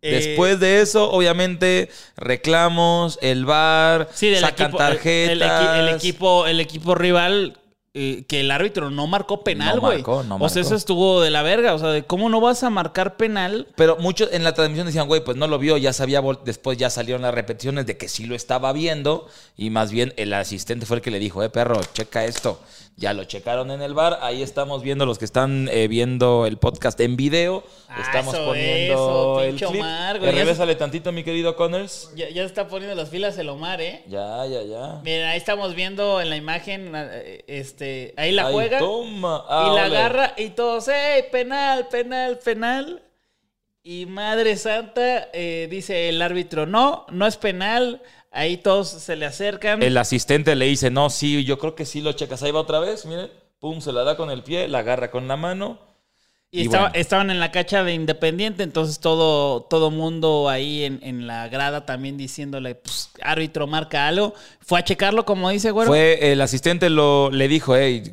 Eh, 0.01 0.11
Después 0.11 0.61
de 0.61 0.79
eso, 0.79 1.11
obviamente, 1.11 1.89
reclamos, 2.15 3.19
el 3.21 3.43
bar, 3.43 4.07
sí, 4.13 4.33
sacan 4.33 4.67
equipo, 4.67 4.77
tarjetas. 4.77 5.77
El 5.77 5.89
equipo, 5.89 6.47
el 6.47 6.61
equipo 6.61 6.95
rival. 6.95 7.57
Eh, 8.01 8.23
que 8.27 8.39
el 8.39 8.51
árbitro 8.51 8.89
no 8.89 9.07
marcó 9.07 9.43
penal, 9.43 9.75
No 9.75 9.81
güey. 9.81 9.97
marcó, 9.97 10.23
no 10.23 10.35
O 10.35 10.47
sea, 10.49 10.55
marcó. 10.55 10.59
eso 10.59 10.75
estuvo 10.75 11.21
de 11.21 11.29
la 11.31 11.41
verga. 11.43 11.73
O 11.73 11.79
sea, 11.79 11.89
de 11.89 12.03
cómo 12.03 12.29
no 12.29 12.39
vas 12.39 12.63
a 12.63 12.69
marcar 12.69 13.17
penal. 13.17 13.67
Pero 13.75 13.97
muchos 13.97 14.29
en 14.31 14.43
la 14.43 14.53
transmisión 14.53 14.87
decían, 14.87 15.07
güey, 15.07 15.23
pues 15.23 15.35
no 15.37 15.47
lo 15.47 15.59
vio, 15.59 15.77
ya 15.77 15.91
sabía, 15.93 16.21
después 16.45 16.77
ya 16.77 16.89
salieron 16.89 17.21
las 17.21 17.33
repeticiones 17.33 17.85
de 17.85 17.97
que 17.97 18.07
sí 18.07 18.25
lo 18.25 18.35
estaba 18.35 18.71
viendo 18.73 19.27
y 19.57 19.69
más 19.69 19.91
bien 19.91 20.13
el 20.17 20.33
asistente 20.33 20.85
fue 20.85 20.97
el 20.97 21.01
que 21.01 21.11
le 21.11 21.19
dijo, 21.19 21.43
eh, 21.43 21.49
perro, 21.49 21.79
checa 21.93 22.23
esto. 22.25 22.59
Ya 22.97 23.13
lo 23.13 23.23
checaron 23.23 23.71
en 23.71 23.81
el 23.81 23.93
bar, 23.93 24.19
ahí 24.21 24.41
estamos 24.43 24.81
viendo 24.83 25.05
los 25.05 25.17
que 25.17 25.23
están 25.23 25.69
eh, 25.71 25.87
viendo 25.87 26.45
el 26.45 26.57
podcast 26.57 26.99
en 26.99 27.15
video, 27.15 27.63
Ah, 27.87 28.01
estamos 28.01 28.33
eso, 28.35 28.45
poniendo 28.45 28.93
eso, 28.93 29.41
el 29.41 29.55
clip. 29.55 29.69
Omar, 29.81 30.15
Eh, 30.17 30.19
güey, 30.19 30.31
Regrésale 30.33 30.75
tantito, 30.75 31.13
mi 31.13 31.23
querido 31.23 31.55
Connors. 31.55 32.11
Ya, 32.17 32.29
ya 32.29 32.43
está 32.43 32.67
poniendo 32.67 32.95
las 32.95 33.07
filas 33.09 33.37
el 33.37 33.47
Omar, 33.47 33.79
¿eh? 33.79 34.03
Ya, 34.09 34.45
ya, 34.47 34.63
ya. 34.63 34.99
Miren, 35.05 35.27
ahí 35.27 35.37
estamos 35.37 35.75
viendo 35.75 36.19
en 36.19 36.29
la 36.29 36.35
imagen, 36.35 36.91
eh, 36.93 37.43
este, 38.07 38.13
ahí 38.21 38.31
la 38.31 38.47
Ahí, 38.47 38.53
juega 38.53 38.79
toma. 38.79 39.43
y 39.47 39.49
Ah, 39.49 39.71
la 39.75 39.85
ole. 39.85 39.97
agarra 39.97 40.33
y 40.37 40.49
todos, 40.49 40.87
¡ey, 40.87 41.23
penal, 41.31 41.87
penal, 41.89 42.39
penal! 42.39 43.03
Y 43.83 44.05
Madre 44.05 44.55
Santa, 44.57 45.29
eh, 45.33 45.67
dice 45.69 46.09
el 46.09 46.21
árbitro, 46.21 46.65
no, 46.65 47.05
no 47.09 47.25
es 47.25 47.37
penal. 47.37 48.01
Ahí 48.31 48.57
todos 48.57 48.89
se 48.89 49.15
le 49.15 49.25
acercan. 49.25 49.81
El 49.81 49.97
asistente 49.97 50.55
le 50.55 50.65
dice, 50.65 50.91
no, 50.91 51.09
sí, 51.09 51.43
yo 51.45 51.57
creo 51.57 51.73
que 51.75 51.85
sí 51.85 52.01
lo 52.01 52.11
checas. 52.11 52.43
Ahí 52.43 52.51
va 52.51 52.59
otra 52.59 52.79
vez, 52.79 53.05
miren. 53.05 53.31
Pum, 53.59 53.81
se 53.81 53.91
la 53.91 54.03
da 54.03 54.15
con 54.15 54.29
el 54.29 54.43
pie, 54.43 54.67
la 54.67 54.79
agarra 54.79 55.09
con 55.11 55.27
la 55.27 55.35
mano. 55.37 55.79
Y 56.51 56.61
y 56.61 56.63
estaba- 56.65 56.89
bueno. 56.89 56.99
estaban 56.99 57.29
en 57.31 57.39
la 57.39 57.51
cacha 57.51 57.83
de 57.83 57.93
Independiente, 57.93 58.63
entonces 58.63 58.99
todo, 58.99 59.61
todo 59.63 59.91
mundo 59.91 60.49
ahí 60.49 60.83
en, 60.83 60.99
en 61.03 61.27
la 61.27 61.47
grada 61.47 61.85
también 61.85 62.17
diciéndole, 62.17 62.75
pues, 62.75 63.11
árbitro, 63.21 63.67
marca 63.67 64.07
algo. 64.07 64.33
Fue 64.61 64.79
a 64.79 64.83
checarlo, 64.83 65.25
como 65.25 65.49
dice, 65.49 65.71
güero. 65.71 65.89
Fue 65.89 66.31
el 66.31 66.41
asistente 66.41 66.89
lo 66.91 67.31
le 67.31 67.47
dijo, 67.47 67.75
hey, 67.75 68.03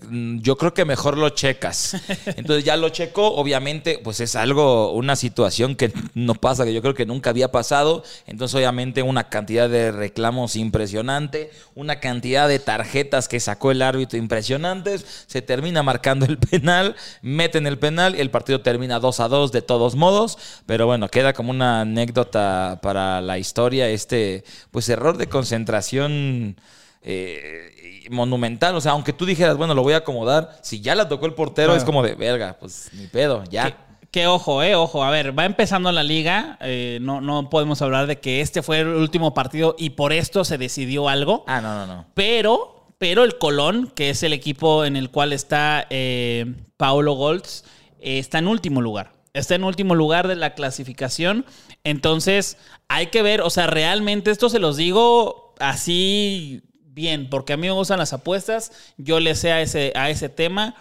yo 0.40 0.56
creo 0.56 0.72
que 0.72 0.84
mejor 0.86 1.18
lo 1.18 1.28
checas. 1.30 1.96
Entonces 2.26 2.64
ya 2.64 2.76
lo 2.78 2.88
checó, 2.88 3.34
obviamente, 3.34 4.00
pues 4.02 4.20
es 4.20 4.36
algo, 4.36 4.92
una 4.92 5.16
situación 5.16 5.76
que 5.76 5.92
no 6.14 6.34
pasa, 6.34 6.64
que 6.64 6.72
yo 6.72 6.80
creo 6.80 6.94
que 6.94 7.04
nunca 7.04 7.28
había 7.30 7.52
pasado. 7.52 8.04
Entonces, 8.26 8.54
obviamente, 8.54 9.02
una 9.02 9.28
cantidad 9.28 9.68
de 9.68 9.92
reclamos 9.92 10.56
impresionante, 10.56 11.50
una 11.74 12.00
cantidad 12.00 12.48
de 12.48 12.58
tarjetas 12.58 13.28
que 13.28 13.38
sacó 13.40 13.70
el 13.70 13.82
árbitro 13.82 14.18
impresionantes. 14.18 15.24
Se 15.26 15.42
termina 15.42 15.82
marcando 15.82 16.24
el 16.24 16.38
penal, 16.38 16.96
meten 17.20 17.66
el 17.66 17.78
penal 17.78 18.14
y 18.16 18.25
el 18.26 18.30
partido 18.30 18.60
termina 18.60 18.98
2 18.98 19.20
a 19.20 19.28
2 19.28 19.52
de 19.52 19.62
todos 19.62 19.94
modos. 19.94 20.38
Pero 20.66 20.86
bueno, 20.86 21.08
queda 21.08 21.32
como 21.32 21.50
una 21.50 21.80
anécdota 21.80 22.80
para 22.82 23.20
la 23.20 23.38
historia 23.38 23.88
este, 23.88 24.44
pues 24.70 24.88
error 24.88 25.16
de 25.16 25.28
concentración 25.28 26.56
eh, 27.02 28.06
monumental. 28.10 28.74
O 28.74 28.80
sea, 28.80 28.92
aunque 28.92 29.12
tú 29.12 29.26
dijeras, 29.26 29.56
bueno, 29.56 29.74
lo 29.74 29.82
voy 29.82 29.94
a 29.94 29.98
acomodar, 29.98 30.58
si 30.62 30.80
ya 30.80 30.94
la 30.94 31.08
tocó 31.08 31.26
el 31.26 31.34
portero, 31.34 31.74
es 31.74 31.84
como 31.84 32.02
de 32.02 32.14
verga, 32.14 32.56
pues 32.58 32.90
ni 32.92 33.06
pedo, 33.06 33.44
ya. 33.50 33.76
Que 34.10 34.26
ojo, 34.26 34.62
eh, 34.62 34.74
ojo. 34.74 35.04
A 35.04 35.10
ver, 35.10 35.38
va 35.38 35.44
empezando 35.44 35.92
la 35.92 36.02
liga. 36.02 36.56
eh, 36.60 36.98
no, 37.02 37.20
no 37.20 37.50
podemos 37.50 37.82
hablar 37.82 38.06
de 38.06 38.18
que 38.18 38.40
este 38.40 38.62
fue 38.62 38.80
el 38.80 38.88
último 38.88 39.34
partido 39.34 39.74
y 39.78 39.90
por 39.90 40.12
esto 40.12 40.44
se 40.44 40.58
decidió 40.58 41.08
algo. 41.08 41.44
Ah, 41.46 41.60
no, 41.60 41.74
no, 41.74 41.86
no. 41.86 42.06
Pero, 42.14 42.86
pero 42.98 43.24
el 43.24 43.38
Colón, 43.38 43.92
que 43.94 44.10
es 44.10 44.22
el 44.22 44.32
equipo 44.32 44.84
en 44.84 44.96
el 44.96 45.10
cual 45.10 45.32
está 45.32 45.86
eh, 45.90 46.46
Paulo 46.76 47.12
Goltz, 47.12 47.64
eh, 48.00 48.18
está 48.18 48.38
en 48.38 48.48
último 48.48 48.80
lugar. 48.80 49.12
Está 49.32 49.54
en 49.54 49.64
último 49.64 49.94
lugar 49.94 50.28
de 50.28 50.36
la 50.36 50.54
clasificación. 50.54 51.44
Entonces, 51.84 52.56
hay 52.88 53.08
que 53.08 53.22
ver, 53.22 53.42
o 53.42 53.50
sea, 53.50 53.66
realmente 53.66 54.30
esto 54.30 54.48
se 54.48 54.58
los 54.58 54.76
digo 54.76 55.54
así 55.58 56.62
bien, 56.86 57.28
porque 57.28 57.52
a 57.52 57.56
mí 57.56 57.66
me 57.66 57.72
gustan 57.72 57.98
las 57.98 58.12
apuestas. 58.12 58.72
Yo 58.96 59.20
le 59.20 59.34
sé 59.34 59.52
a 59.52 59.60
ese, 59.60 59.92
a 59.94 60.08
ese 60.08 60.28
tema. 60.28 60.74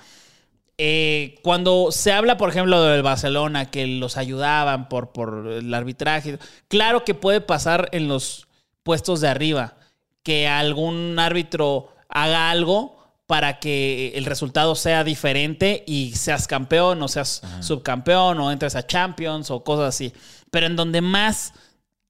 Eh, 0.77 1.35
cuando 1.41 1.91
se 1.91 2.11
habla, 2.11 2.37
por 2.37 2.49
ejemplo, 2.49 2.81
del 2.83 3.01
Barcelona, 3.01 3.69
que 3.69 3.87
los 3.87 4.17
ayudaban 4.17 4.89
por, 4.89 5.11
por 5.11 5.47
el 5.47 5.73
arbitraje, 5.73 6.37
claro 6.67 7.03
que 7.03 7.13
puede 7.13 7.41
pasar 7.41 7.89
en 7.91 8.07
los 8.07 8.47
puestos 8.83 9.21
de 9.21 9.29
arriba, 9.29 9.77
que 10.23 10.47
algún 10.47 11.17
árbitro 11.19 11.89
haga 12.09 12.49
algo 12.49 12.94
para 13.27 13.59
que 13.59 14.13
el 14.15 14.25
resultado 14.25 14.75
sea 14.75 15.03
diferente 15.03 15.83
y 15.87 16.13
seas 16.15 16.47
campeón 16.47 17.01
o 17.01 17.07
seas 17.07 17.41
subcampeón 17.61 18.39
o 18.39 18.51
entres 18.51 18.75
a 18.75 18.85
Champions 18.85 19.49
o 19.49 19.63
cosas 19.63 19.95
así. 19.95 20.13
Pero 20.51 20.67
en 20.67 20.75
donde 20.75 21.01
más 21.01 21.53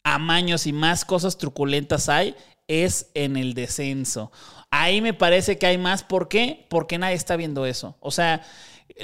amaños 0.04 0.68
y 0.68 0.74
más 0.74 1.06
cosas 1.06 1.38
truculentas 1.38 2.10
hay 2.10 2.36
es 2.68 3.12
en 3.14 3.38
el 3.38 3.54
descenso. 3.54 4.32
Ahí 4.72 5.02
me 5.02 5.14
parece 5.14 5.58
que 5.58 5.68
hay 5.68 5.78
más. 5.78 6.04
¿Por 6.04 6.28
qué? 6.28 6.66
Porque 6.70 6.98
nadie 6.98 7.16
está 7.16 7.36
viendo 7.38 7.66
eso. 7.66 7.96
O 8.02 8.12
sea, 8.12 8.42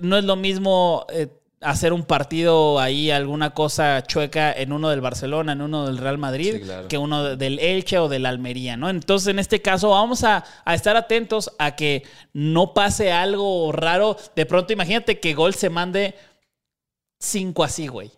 no 0.02 0.18
es 0.18 0.26
lo 0.26 0.36
mismo 0.36 1.06
eh, 1.10 1.28
hacer 1.62 1.94
un 1.94 2.04
partido 2.04 2.80
ahí, 2.80 3.12
alguna 3.12 3.52
cosa 3.54 4.04
chueca 4.04 4.52
en 4.52 4.72
uno 4.74 4.90
del 4.90 5.00
Barcelona, 5.02 5.52
en 5.54 5.62
uno 5.62 5.86
del 5.86 5.98
Real 6.00 6.18
Madrid, 6.18 6.56
Sí, 6.56 6.62
claro. 6.62 6.88
que 6.88 6.98
uno 6.98 7.36
del 7.36 7.60
Elche 7.60 8.00
o 8.00 8.10
del 8.10 8.26
Almería, 8.26 8.78
¿no? 8.78 8.90
Entonces, 8.90 9.28
en 9.30 9.40
este 9.40 9.62
caso, 9.62 9.92
vamos 9.92 10.24
a, 10.24 10.44
a 10.66 10.74
estar 10.74 10.96
atentos 10.98 11.52
a 11.60 11.76
que 11.76 12.04
no 12.34 12.74
pase 12.74 13.12
algo 13.12 13.72
raro. 13.72 14.18
De 14.36 14.46
pronto, 14.46 14.74
imagínate 14.74 15.20
que 15.20 15.34
Gol 15.34 15.54
se 15.54 15.70
mande 15.70 16.16
cinco 17.20 17.64
así, 17.64 17.88
güey. 17.88 18.12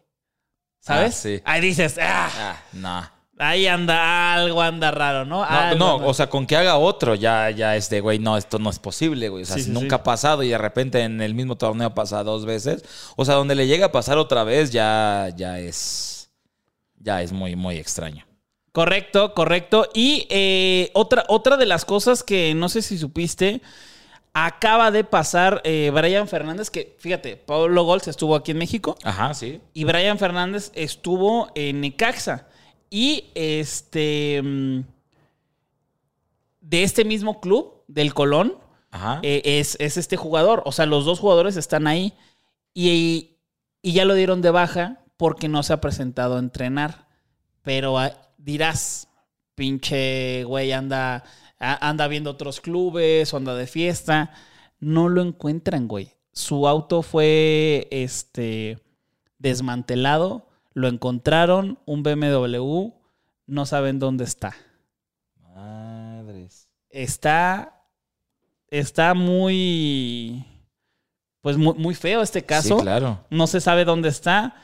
¿Sabes? 0.80 1.16
Ah, 1.16 1.20
sí. 1.22 1.42
Ahí 1.46 1.62
dices, 1.62 1.98
ah, 2.02 2.30
Ah, 2.36 2.62
no. 2.74 3.10
Ahí 3.50 3.68
anda, 3.68 4.34
algo 4.34 4.62
anda 4.62 4.92
raro, 4.92 5.26
¿no? 5.26 5.38
No, 5.40 5.44
Algo 5.46 5.78
no, 5.80 5.96
anda- 5.96 6.08
o 6.08 6.14
sea, 6.14 6.30
con 6.30 6.46
que 6.48 6.56
haga 6.58 6.78
otro 6.78 7.16
ya, 7.16 7.50
ya 7.52 7.76
es 7.76 7.90
de, 7.90 8.02
güey, 8.02 8.20
no, 8.20 8.38
esto 8.38 8.60
no 8.60 8.70
es 8.70 8.80
posible, 8.80 9.30
güey. 9.30 9.44
O 9.44 9.46
sea, 9.46 9.56
Sí, 9.58 9.64
si 9.64 9.68
sí, 9.68 9.72
nunca 9.74 9.96
sí. 9.98 10.00
ha 10.02 10.04
pasado 10.04 10.44
y 10.44 10.50
de 10.50 10.58
repente 10.58 11.02
en 11.02 11.22
el 11.22 11.34
mismo 11.36 11.56
torneo 11.56 11.94
pasa 11.94 12.24
dos 12.24 12.46
veces. 12.46 12.84
O 13.16 13.26
sea, 13.26 13.36
donde 13.36 13.56
le 13.56 13.68
llega 13.68 13.88
a 13.88 13.92
pasar 13.92 14.18
otra 14.18 14.44
vez 14.44 14.72
ya, 14.72 15.30
ya 15.36 15.60
es. 15.60 16.32
Ya 16.98 17.22
es 17.22 17.32
muy, 17.34 17.56
muy 17.56 17.78
extraño. 17.78 18.26
Correcto, 18.72 19.34
correcto. 19.34 19.88
Y 19.94 20.26
eh, 20.30 20.90
otra, 20.94 21.26
otra 21.28 21.58
de 21.58 21.66
las 21.66 21.86
cosas 21.86 22.24
que 22.24 22.56
no 22.56 22.70
sé 22.70 22.82
si 22.82 22.98
supiste, 22.98 23.62
acaba 24.34 24.90
de 24.90 25.04
pasar 25.04 25.62
eh, 25.64 25.92
Brian 25.94 26.28
Fernández, 26.28 26.70
que 26.72 26.96
fíjate, 27.00 27.38
Pablo 27.38 27.84
Golz 27.84 28.08
estuvo 28.08 28.36
aquí 28.36 28.52
en 28.52 28.58
México 28.58 28.98
Ajá, 29.04 29.34
sí. 29.36 29.62
y 29.74 29.84
Brian 29.84 30.18
Fernández 30.18 30.72
estuvo 30.74 31.52
en 31.56 31.82
Necaxa. 31.82 32.48
Y 32.96 33.26
este. 33.34 34.40
mm, 34.44 34.82
De 36.62 36.84
este 36.84 37.04
mismo 37.06 37.42
club, 37.42 37.84
del 37.88 38.14
Colón, 38.14 38.58
Ajá. 38.92 39.20
eh, 39.24 39.42
es, 39.60 39.76
es 39.80 39.98
este 39.98 40.16
jugador. 40.16 40.62
O 40.66 40.72
sea, 40.72 40.86
los 40.86 41.06
dos 41.06 41.20
jugadores 41.20 41.58
están 41.58 41.88
ahí 41.88 42.14
y, 42.74 43.38
y 43.82 43.94
ya 43.94 44.06
lo 44.06 44.14
dieron 44.14 44.42
de 44.42 44.52
baja 44.52 45.00
porque 45.18 45.48
no 45.50 45.62
se 45.64 45.74
ha 45.74 45.82
presentado 45.82 46.36
a 46.36 46.40
entrenar. 46.40 47.08
Pero 47.64 47.98
ah, 47.98 48.12
dirás, 48.38 49.08
pinche 49.56 50.44
güey, 50.46 50.72
anda, 50.72 51.24
a- 51.60 51.90
anda 51.90 52.08
viendo 52.08 52.30
otros 52.32 52.62
clubes 52.62 53.34
anda 53.34 53.56
de 53.56 53.68
fiesta. 53.68 54.32
No 54.80 55.10
lo 55.10 55.22
encuentran, 55.22 55.88
güey. 55.88 56.12
Su 56.32 56.68
auto 56.68 57.02
fue 57.02 57.88
este, 57.92 58.80
desmantelado. 59.38 60.48
Lo 60.74 60.88
encontraron, 60.88 61.80
un 61.86 62.04
BMW. 62.04 62.92
No 63.46 63.66
saben 63.66 64.00
dónde 64.00 64.24
está 64.24 64.56
Madres. 65.56 66.68
está. 66.90 67.82
Está 68.70 69.14
muy. 69.14 70.46
Pues 71.42 71.58
muy, 71.58 71.74
muy 71.76 71.94
feo 71.94 72.22
este 72.22 72.44
caso. 72.44 72.78
Sí, 72.78 72.84
claro. 72.84 73.24
No 73.30 73.48
se 73.48 73.62
sabe 73.62 73.86
dónde 73.86 74.10
está. 74.10 74.56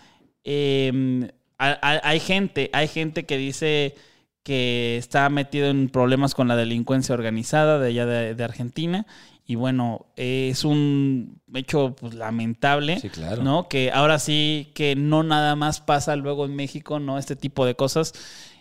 Eh, 0.43 1.29
hay, 1.59 2.19
gente, 2.21 2.69
hay 2.73 2.87
gente 2.87 3.25
que 3.25 3.37
dice 3.37 3.95
que 4.43 4.97
está 4.97 5.29
metido 5.29 5.67
en 5.67 5.89
problemas 5.89 6.33
con 6.33 6.47
la 6.47 6.55
delincuencia 6.55 7.13
organizada 7.13 7.79
de 7.79 7.89
allá 7.89 8.05
de, 8.05 8.33
de 8.33 8.43
Argentina. 8.43 9.05
Y 9.49 9.55
bueno, 9.55 10.05
es 10.15 10.63
un 10.63 11.41
hecho 11.55 11.95
pues, 11.99 12.13
lamentable. 12.13 12.99
Sí, 12.99 13.09
claro. 13.09 13.41
¿no? 13.41 13.67
Que 13.67 13.89
ahora 13.91 14.19
sí 14.19 14.71
que 14.75 14.95
no 14.95 15.23
nada 15.23 15.55
más 15.55 15.81
pasa 15.81 16.15
luego 16.15 16.45
en 16.45 16.55
México, 16.55 16.99
¿no? 16.99 17.17
Este 17.17 17.35
tipo 17.35 17.65
de 17.65 17.73
cosas. 17.73 18.13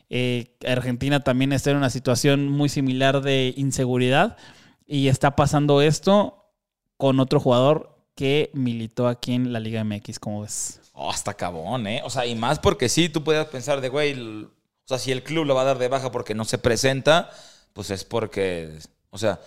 Eh, 0.09 0.57
Argentina 0.67 1.21
también 1.21 1.53
está 1.53 1.73
en 1.73 1.77
una 1.77 1.91
situación 1.91 2.49
muy 2.49 2.71
similar 2.71 3.21
de 3.21 3.53
inseguridad 3.59 4.39
y 4.87 5.09
está 5.09 5.37
pasando 5.37 5.83
esto 5.83 6.55
con 6.97 7.21
otro 7.21 7.39
jugador 7.39 7.95
que 8.15 8.49
militó 8.55 9.09
aquí 9.09 9.35
en 9.35 9.53
la 9.53 9.61
Liga 9.61 9.85
MX, 9.85 10.19
como 10.19 10.41
ves. 10.41 10.81
Oh, 10.95 11.11
hasta 11.11 11.35
cabón, 11.35 11.87
¿eh? 11.87 12.01
O 12.03 12.09
sea, 12.09 12.25
y 12.25 12.35
más 12.35 12.59
porque 12.59 12.89
sí, 12.89 13.11
tú 13.11 13.23
puedes 13.23 13.45
pensar 13.49 13.83
de, 13.83 13.91
güey, 13.91 14.19
o 14.19 14.49
sea, 14.87 14.99
si 14.99 15.13
el 15.13 15.23
club 15.23 15.45
lo 15.45 15.55
va 15.55 15.61
a 15.61 15.67
dar 15.67 15.77
de 15.77 15.89
baja 15.89 16.11
porque 16.11 16.35
no 16.35 16.47
se 16.47 16.57
presenta, 16.57 17.29
pues 17.75 17.91
es 17.91 18.05
porque, 18.05 18.79
o 19.11 19.19
sea, 19.19 19.39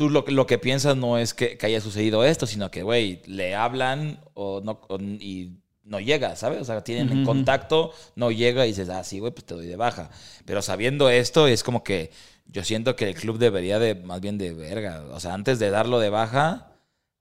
tú 0.00 0.08
lo, 0.08 0.24
que- 0.24 0.32
lo 0.32 0.46
que 0.46 0.56
piensas 0.56 0.96
no 0.96 1.18
es 1.18 1.34
que, 1.34 1.58
que 1.58 1.66
haya 1.66 1.78
sucedido 1.82 2.24
esto, 2.24 2.46
sino 2.46 2.70
que, 2.70 2.82
güey, 2.82 3.20
le 3.26 3.54
hablan 3.54 4.18
o 4.32 4.62
no, 4.62 4.80
o- 4.88 4.98
y 4.98 5.58
no 5.84 6.00
llega, 6.00 6.36
¿sabes? 6.36 6.58
O 6.62 6.64
sea, 6.64 6.82
tienen 6.82 7.08
Ujú, 7.08 7.16
ujú. 7.16 7.24
contacto, 7.26 7.92
no 8.14 8.30
llega 8.30 8.64
y 8.64 8.68
dices, 8.68 8.88
ah, 8.88 9.04
sí, 9.04 9.18
güey, 9.18 9.30
pues 9.30 9.44
te 9.44 9.52
doy 9.54 9.66
de 9.66 9.76
baja. 9.76 10.08
Pero 10.46 10.62
sabiendo 10.62 11.10
esto, 11.10 11.46
es 11.46 11.62
como 11.62 11.84
que 11.84 12.12
yo 12.46 12.64
siento 12.64 12.96
que 12.96 13.10
el 13.10 13.14
club 13.14 13.36
debería 13.36 13.78
de, 13.78 13.94
más 13.94 14.22
bien 14.22 14.38
de 14.38 14.54
verga, 14.54 15.04
o 15.12 15.20
sea, 15.20 15.34
antes 15.34 15.58
de 15.58 15.68
darlo 15.68 15.98
de 16.00 16.08
baja, 16.08 16.72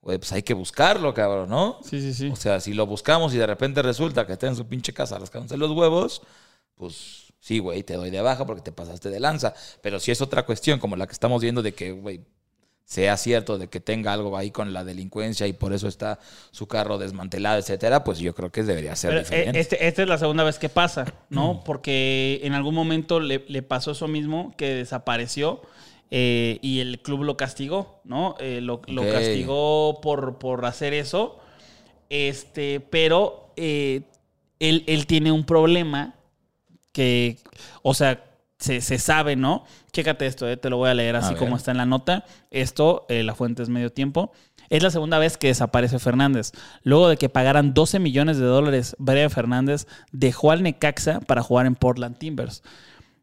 güey, 0.02 0.18
pues 0.18 0.32
hay 0.32 0.44
que 0.44 0.54
buscarlo, 0.54 1.14
cabrón, 1.14 1.50
¿no? 1.50 1.80
Sí, 1.84 2.00
sí, 2.00 2.14
sí. 2.14 2.30
O 2.32 2.38
sea, 2.38 2.62
si 2.62 2.74
lo 2.74 2.86
buscamos 2.86 3.34
y 3.34 3.38
de 3.38 3.46
repente 3.46 3.82
resulta 3.82 4.26
que 4.26 4.32
está 4.32 4.48
en 4.48 4.56
su 4.56 4.66
pinche 4.68 4.94
casa 4.94 5.20
rascándose 5.20 5.58
los 5.58 5.72
huevos, 5.72 6.22
pues 6.76 7.34
sí, 7.42 7.60
güey, 7.60 7.84
te 7.84 7.96
doy 7.96 8.10
de 8.10 8.22
baja 8.22 8.46
porque 8.46 8.62
te 8.62 8.72
pasaste 8.72 9.10
de 9.10 9.20
lanza. 9.20 9.54
Pero 9.82 10.00
si 10.00 10.12
es 10.12 10.22
otra 10.22 10.46
cuestión 10.46 10.80
como 10.80 10.96
la 10.96 11.08
que 11.08 11.14
estamos 11.14 11.42
viendo 11.42 11.62
de 11.62 11.74
que, 11.74 11.92
güey, 11.92 12.22
sea 12.90 13.18
cierto 13.18 13.60
de 13.60 13.68
que 13.68 13.80
tenga 13.80 14.14
algo 14.14 14.36
ahí 14.36 14.50
con 14.50 14.74
la 14.74 14.84
delincuencia 14.84 15.46
y 15.46 15.54
por 15.54 15.74
eso 15.74 15.88
está 15.88 16.18
su 16.50 16.68
carro 16.68 16.98
desmantelado, 16.98 17.60
etcétera, 17.60 18.04
pues 18.04 18.18
yo 18.18 18.34
creo 18.34 18.52
que 18.52 18.64
debería 18.64 18.96
ser 18.96 19.12
Pero, 19.12 19.20
eh, 19.22 19.24
diferente. 19.26 19.60
este- 19.60 19.88
esta 19.88 20.02
es 20.02 20.08
la 20.10 20.18
segunda 20.18 20.44
vez 20.44 20.58
que 20.58 20.70
pasa, 20.70 21.06
¿no? 21.30 21.62
Porque 21.64 22.40
en 22.42 22.54
algún 22.54 22.74
momento 22.74 23.20
le, 23.20 23.46
le 23.48 23.62
pasó 23.62 23.92
eso 23.92 24.08
mismo, 24.08 24.56
que 24.58 24.74
desapareció 24.74 25.62
eh, 26.10 26.58
y 26.64 26.80
el 26.80 27.00
club 27.02 27.22
lo 27.26 27.38
castigó, 27.38 28.02
¿no? 28.06 28.36
Eh, 28.40 28.60
lo, 28.60 28.82
lo 28.88 29.04
castigó 29.04 30.00
por, 30.02 30.40
por 30.40 30.66
hacer 30.66 30.96
eso. 30.96 31.38
Este, 32.10 32.80
pero 32.80 33.54
eh, 33.56 34.02
él, 34.60 34.84
él 34.88 35.06
tiene 35.06 35.32
un 35.32 35.44
problema 35.46 36.16
que, 36.92 37.38
o 37.84 37.94
sea, 37.94 38.26
se, 38.60 38.82
se 38.82 39.00
sabe, 39.00 39.36
¿no? 39.36 39.64
Chécate 39.92 40.26
esto, 40.26 40.48
eh, 40.48 40.58
te 40.58 40.70
lo 40.70 40.78
voy 40.78 40.90
a 40.90 40.94
leer 40.94 41.16
así 41.16 41.34
como 41.36 41.56
está 41.56 41.72
en 41.72 41.78
la 41.78 41.86
nota. 41.86 42.26
Esto, 42.52 43.06
eh, 43.08 43.24
la 43.24 43.34
fuente 43.34 43.64
es 43.64 43.70
medio 43.70 43.92
tiempo. 43.92 44.34
Es 44.70 44.84
la 44.84 44.92
segunda 44.92 45.18
vez 45.18 45.38
que 45.38 45.48
desaparece 45.48 45.98
Fernández. 45.98 46.52
Luego 46.84 47.08
de 47.08 47.18
que 47.18 47.30
pagaran 47.30 47.74
12 47.74 48.00
millones 48.00 48.38
de 48.38 48.46
dólares, 48.46 48.96
Brian 49.00 49.32
Fernández 49.32 49.88
dejó 50.12 50.52
al 50.52 50.62
Necaxa 50.62 51.22
para 51.22 51.42
jugar 51.42 51.66
en 51.66 51.76
Portland 51.76 52.18
Timbers, 52.18 52.62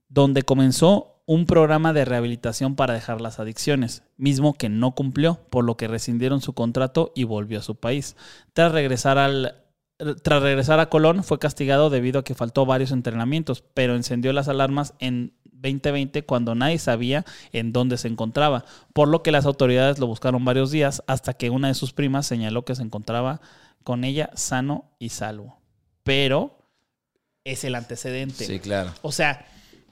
donde 0.08 0.42
comenzó 0.42 1.20
un 1.26 1.44
programa 1.44 1.92
de 1.92 2.04
rehabilitación 2.04 2.74
para 2.74 2.94
dejar 2.94 3.20
las 3.20 3.38
adicciones, 3.38 4.04
mismo 4.16 4.54
que 4.54 4.68
no 4.68 4.92
cumplió, 4.92 5.40
por 5.50 5.64
lo 5.64 5.76
que 5.76 5.88
rescindieron 5.88 6.40
su 6.40 6.54
contrato 6.54 7.12
y 7.14 7.24
volvió 7.24 7.58
a 7.58 7.62
su 7.62 7.74
país. 7.74 8.16
Tras 8.54 8.72
regresar 8.72 9.18
al 9.18 9.65
tras 10.22 10.42
regresar 10.42 10.78
a 10.80 10.88
Colón 10.90 11.24
fue 11.24 11.38
castigado 11.38 11.88
debido 11.90 12.20
a 12.20 12.24
que 12.24 12.34
faltó 12.34 12.66
varios 12.66 12.90
entrenamientos, 12.92 13.64
pero 13.74 13.94
encendió 13.96 14.32
las 14.32 14.48
alarmas 14.48 14.94
en 14.98 15.32
2020 15.44 16.24
cuando 16.24 16.54
nadie 16.54 16.78
sabía 16.78 17.24
en 17.52 17.72
dónde 17.72 17.96
se 17.96 18.08
encontraba, 18.08 18.64
por 18.92 19.08
lo 19.08 19.22
que 19.22 19.32
las 19.32 19.46
autoridades 19.46 19.98
lo 19.98 20.06
buscaron 20.06 20.44
varios 20.44 20.70
días 20.70 21.02
hasta 21.06 21.32
que 21.32 21.48
una 21.50 21.68
de 21.68 21.74
sus 21.74 21.92
primas 21.94 22.26
señaló 22.26 22.64
que 22.64 22.74
se 22.74 22.82
encontraba 22.82 23.40
con 23.82 24.04
ella 24.04 24.30
sano 24.34 24.90
y 24.98 25.08
salvo. 25.10 25.58
Pero 26.02 26.58
es 27.44 27.64
el 27.64 27.74
antecedente. 27.74 28.44
Sí, 28.44 28.58
claro. 28.60 28.92
O 29.02 29.12
sea, 29.12 29.46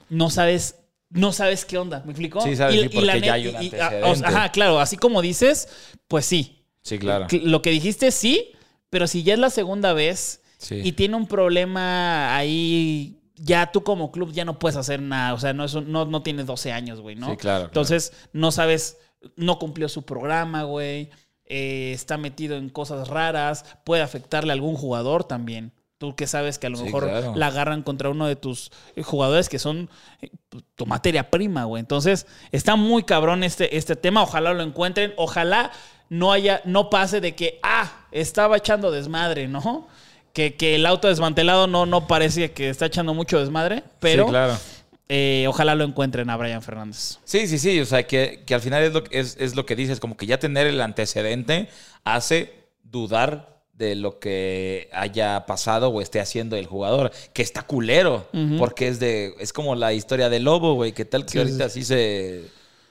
no 0.09 0.29
sabes, 0.29 0.75
no 1.09 1.31
sabes 1.33 1.65
qué 1.65 1.77
onda, 1.79 2.03
¿me 2.05 2.11
explico? 2.11 2.41
Sí, 2.41 2.55
sabes, 2.55 2.79
sí, 2.79 2.89
porque 2.89 3.05
la 3.07 3.17
ya 3.17 3.33
hay 3.33 3.47
un 3.47 3.55
y- 3.55 3.65
y- 3.65 3.69
antecedente. 3.71 4.27
ajá, 4.27 4.51
claro, 4.51 4.79
así 4.79 4.97
como 4.97 5.21
dices, 5.21 5.67
pues 6.07 6.25
sí. 6.25 6.63
Sí, 6.83 6.99
claro. 6.99 7.25
Cl- 7.27 7.41
Lo 7.43 7.61
que 7.63 7.71
dijiste 7.71 8.11
sí, 8.11 8.51
pero 8.89 9.07
si 9.07 9.23
ya 9.23 9.33
es 9.33 9.39
la 9.39 9.49
segunda 9.49 9.93
vez 9.93 10.41
Sí. 10.57 10.81
y 10.83 10.93
tiene 10.93 11.15
un 11.15 11.27
problema 11.27 12.35
ahí, 12.35 13.19
ya 13.35 13.71
tú 13.71 13.83
como 13.83 14.11
club 14.11 14.31
ya 14.31 14.45
no 14.45 14.57
puedes 14.57 14.77
hacer 14.77 15.01
nada. 15.01 15.33
O 15.33 15.39
sea, 15.39 15.53
no, 15.53 15.65
es 15.65 15.73
un- 15.73 15.91
no, 15.91 16.05
no 16.05 16.23
tienes 16.23 16.45
12 16.45 16.71
años, 16.71 17.01
güey, 17.01 17.15
¿no? 17.15 17.29
Sí, 17.31 17.37
claro, 17.37 17.65
Entonces, 17.65 18.13
no 18.33 18.51
sabes, 18.51 18.97
no 19.35 19.59
cumplió 19.59 19.89
su 19.89 20.03
programa, 20.03 20.63
güey. 20.63 21.09
eh, 21.47 21.91
está 21.93 22.17
metido 22.17 22.55
en 22.57 22.69
cosas 22.69 23.07
raras. 23.07 23.65
Puede 23.83 24.01
afectarle 24.01 24.51
a 24.51 24.55
algún 24.55 24.73
jugador 24.75 25.25
también. 25.25 25.73
Tú 25.99 26.15
que 26.15 26.25
sabes 26.25 26.57
que 26.57 26.65
a 26.65 26.69
lo 26.71 26.77
Sí, 26.77 26.85
mejor 26.85 27.03
claro. 27.07 27.33
la 27.35 27.47
agarran 27.47 27.83
contra 27.83 28.09
uno 28.09 28.25
de 28.25 28.35
tus 28.35 28.71
eh, 28.95 29.03
jugadores 29.03 29.47
que 29.47 29.59
son 29.59 29.87
eh, 30.23 30.31
tu 30.73 30.87
materia 30.87 31.29
prima, 31.29 31.65
güey. 31.65 31.81
Entonces, 31.81 32.25
está 32.51 32.75
muy 32.75 33.03
cabrón 33.03 33.43
este, 33.43 33.77
este 33.77 33.95
tema. 33.95 34.23
Ojalá 34.23 34.53
lo 34.55 34.63
encuentren. 34.63 35.13
Ojalá 35.17 35.71
no 36.09 36.31
haya, 36.31 36.61
no 36.65 36.89
pase 36.89 37.21
de 37.21 37.35
que, 37.35 37.59
ah, 37.63 38.05
estaba 38.11 38.57
echando 38.57 38.91
desmadre, 38.91 39.47
¿no? 39.47 39.87
Que, 40.33 40.55
que 40.55 40.75
el 40.75 40.85
auto 40.85 41.07
desmantelado 41.07 41.67
no, 41.67 41.85
no 41.85 42.07
parece 42.07 42.51
que 42.51 42.69
está 42.69 42.85
echando 42.87 43.13
mucho 43.13 43.39
desmadre, 43.39 43.83
pero 43.99 44.25
Sí, 44.25 44.29
claro. 44.29 44.57
eh, 45.09 45.45
ojalá 45.47 45.75
lo 45.75 45.83
encuentren 45.85 46.29
a 46.29 46.35
Brian 46.37 46.61
Fernández. 46.61 47.19
Sí, 47.23 47.47
sí, 47.47 47.57
sí. 47.57 47.79
O 47.79 47.85
sea, 47.85 48.05
que, 48.05 48.43
que 48.45 48.53
al 48.53 48.61
final 48.61 48.83
es 48.83 48.93
lo, 48.93 49.03
que- 49.03 49.19
es, 49.19 49.37
es 49.39 49.55
lo 49.55 49.65
que 49.65 49.75
dices, 49.75 49.99
como 49.99 50.17
que 50.17 50.25
ya 50.25 50.37
tener 50.39 50.67
el 50.67 50.81
antecedente 50.81 51.69
hace 52.03 52.53
dudar 52.83 53.55
de 53.73 53.95
lo 53.95 54.19
que 54.19 54.89
haya 54.93 55.45
pasado 55.45 55.89
o 55.89 56.01
esté 56.01 56.19
haciendo 56.21 56.55
el 56.55 56.65
jugador, 56.65 57.11
que 57.33 57.41
está 57.41 57.61
culero, 57.63 58.27
porque 58.57 58.87
es 58.87 58.99
de 58.99 59.35
es 59.39 59.51
como 59.51 59.75
la 59.75 59.91
historia 59.91 60.29
del 60.29 60.43
lobo, 60.45 60.75
güey, 60.75 60.93
que 60.93 61.03
tal 61.03 61.25
que 61.25 61.31
Sí, 61.31 61.37
ahorita 61.39 61.67
sí, 61.69 61.81
sí 61.81 61.85
se 61.85 62.41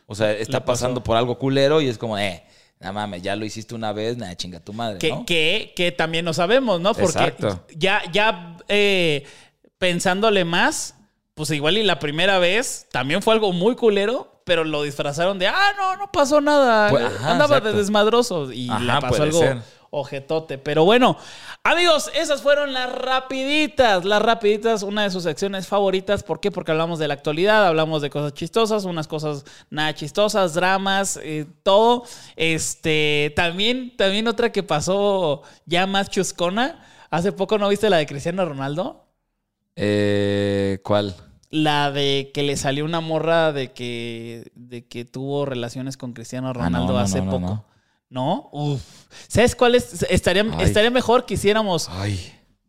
o 0.06 0.14
sea, 0.14 0.32
está 0.32 0.62
pasando 0.66 1.02
por 1.02 1.16
algo 1.16 1.38
culero 1.38 1.80
y 1.80 1.88
es 1.88 1.96
como, 1.96 2.18
eh, 2.18 2.44
nada 2.80 2.92
mames, 2.92 3.22
ya 3.22 3.36
lo 3.36 3.44
hiciste 3.44 3.74
una 3.74 3.92
vez, 3.92 4.16
nada, 4.16 4.36
chinga 4.36 4.60
tu 4.60 4.72
madre, 4.72 4.98
Que, 4.98 5.10
¿no? 5.10 5.24
que, 5.26 5.72
que 5.76 5.92
también 5.92 6.24
no 6.24 6.32
sabemos, 6.34 6.80
¿no? 6.80 6.92
Porque 6.94 7.24
Exacto. 7.24 7.64
ya, 7.76 8.02
ya 8.12 8.56
eh, 8.68 9.24
pensándole 9.78 10.44
más, 10.44 10.94
pues 11.34 11.50
igual 11.50 11.78
y 11.78 11.82
la 11.82 11.98
primera 11.98 12.38
vez 12.38 12.86
también 12.92 13.22
fue 13.22 13.34
algo 13.34 13.52
muy 13.52 13.74
culero, 13.76 14.40
pero 14.44 14.64
lo 14.64 14.82
disfrazaron 14.82 15.38
de, 15.38 15.46
ah, 15.48 15.72
no, 15.76 15.96
no 15.96 16.12
pasó 16.12 16.40
nada. 16.40 16.90
Pues, 16.90 17.04
ajá, 17.04 17.30
Andaba 17.32 17.56
exacto. 17.56 17.72
de 17.72 17.78
desmadroso 17.78 18.52
y 18.52 18.68
Ajá, 18.68 18.80
le 18.80 19.00
pasó 19.00 19.22
algo 19.22 19.38
ser. 19.38 19.58
Ojetote. 19.94 20.58
Pero 20.58 20.84
bueno, 20.84 21.16
amigos, 21.62 22.10
esas 22.14 22.42
fueron 22.42 22.72
las 22.72 22.92
rapiditas. 22.92 24.04
Las 24.04 24.20
rapiditas, 24.20 24.82
una 24.82 25.04
de 25.04 25.10
sus 25.10 25.22
secciones 25.22 25.66
favoritas. 25.66 26.22
¿Por 26.22 26.40
qué? 26.40 26.50
Porque 26.50 26.72
hablamos 26.72 26.98
de 26.98 27.08
la 27.08 27.14
actualidad, 27.14 27.66
hablamos 27.66 28.02
de 28.02 28.10
cosas 28.10 28.34
chistosas, 28.34 28.84
unas 28.84 29.08
cosas 29.08 29.44
nada 29.70 29.94
chistosas, 29.94 30.54
dramas, 30.54 31.18
eh, 31.22 31.46
todo. 31.62 32.04
Este, 32.36 33.32
también, 33.36 33.96
también 33.96 34.28
otra 34.28 34.52
que 34.52 34.62
pasó 34.62 35.42
ya 35.66 35.86
más 35.86 36.10
chuscona. 36.10 36.84
Hace 37.10 37.32
poco 37.32 37.58
no 37.58 37.68
viste 37.68 37.88
la 37.88 37.98
de 37.98 38.06
Cristiano 38.06 38.44
Ronaldo. 38.44 39.04
Eh, 39.76 40.80
¿cuál? 40.82 41.14
La 41.50 41.92
de 41.92 42.32
que 42.34 42.42
le 42.42 42.56
salió 42.56 42.84
una 42.84 43.00
morra 43.00 43.52
de 43.52 43.72
que, 43.72 44.50
de 44.54 44.86
que 44.86 45.04
tuvo 45.04 45.46
relaciones 45.46 45.96
con 45.96 46.12
Cristiano 46.12 46.48
Ah, 46.48 46.52
no, 46.52 46.64
Ronaldo 46.64 46.92
no, 46.94 46.98
hace 46.98 47.22
no, 47.22 47.30
poco. 47.30 47.64
No. 48.14 48.48
Uf. 48.52 48.80
¿Sabes 49.28 49.54
cuál 49.54 49.74
es? 49.74 50.04
Estaría, 50.08 50.42
Ay. 50.42 50.64
estaría 50.64 50.90
mejor 50.90 51.26
que 51.26 51.34
hiciéramos 51.34 51.90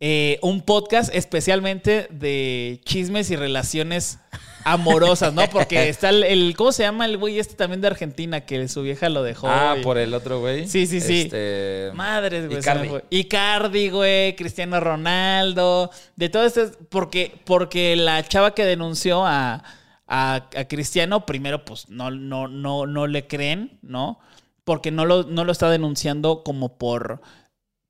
eh, 0.01 0.39
un 0.41 0.61
podcast 0.61 1.13
especialmente 1.15 2.07
de 2.11 2.81
chismes 2.83 3.31
y 3.31 3.35
relaciones 3.37 4.19
amorosas, 4.65 5.33
¿no? 5.33 5.47
Porque 5.49 5.87
está 5.89 6.09
el, 6.09 6.23
el- 6.23 6.55
¿cómo 6.57 6.71
se 6.71 6.83
llama 6.83 7.05
el 7.05 7.17
güey 7.17 7.39
este 7.39 7.53
también 7.55 7.81
de 7.81 7.87
Argentina 7.87 8.41
que 8.41 8.67
su 8.67 8.81
vieja 8.81 9.09
lo 9.09 9.23
dejó? 9.23 9.47
Ah, 9.47 9.75
y- 9.79 9.83
por 9.83 9.97
el 9.97 10.13
otro 10.13 10.39
güey. 10.39 10.67
Sí, 10.67 10.85
sí, 10.87 10.99
sí. 11.01 11.21
Este, 11.21 11.91
Madres, 11.93 12.47
güey. 12.47 12.59
Icardi. 12.59 12.89
Icardi, 13.09 13.89
güey. 13.89 14.35
Cristiano 14.35 14.79
Ronaldo. 14.79 15.89
De 16.15 16.29
todo 16.29 16.45
esto. 16.45 16.71
Porque, 16.89 17.31
porque 17.45 17.95
la 17.95 18.21
chava 18.27 18.53
que 18.53 18.65
denunció 18.65 19.25
a, 19.25 19.63
a, 20.07 20.35
a 20.55 20.65
Cristiano, 20.67 21.25
primero, 21.25 21.63
pues 21.63 21.87
no, 21.89 22.11
no, 22.11 22.47
no, 22.47 22.85
no 22.87 23.07
le 23.07 23.27
creen, 23.27 23.77
¿no? 23.81 24.19
Porque 24.66 24.91
no 24.91 25.05
lo, 25.05 25.24
no 25.24 25.45
lo 25.45 25.51
está 25.53 25.70
denunciando 25.70 26.43
como 26.43 26.78
por, 26.78 27.22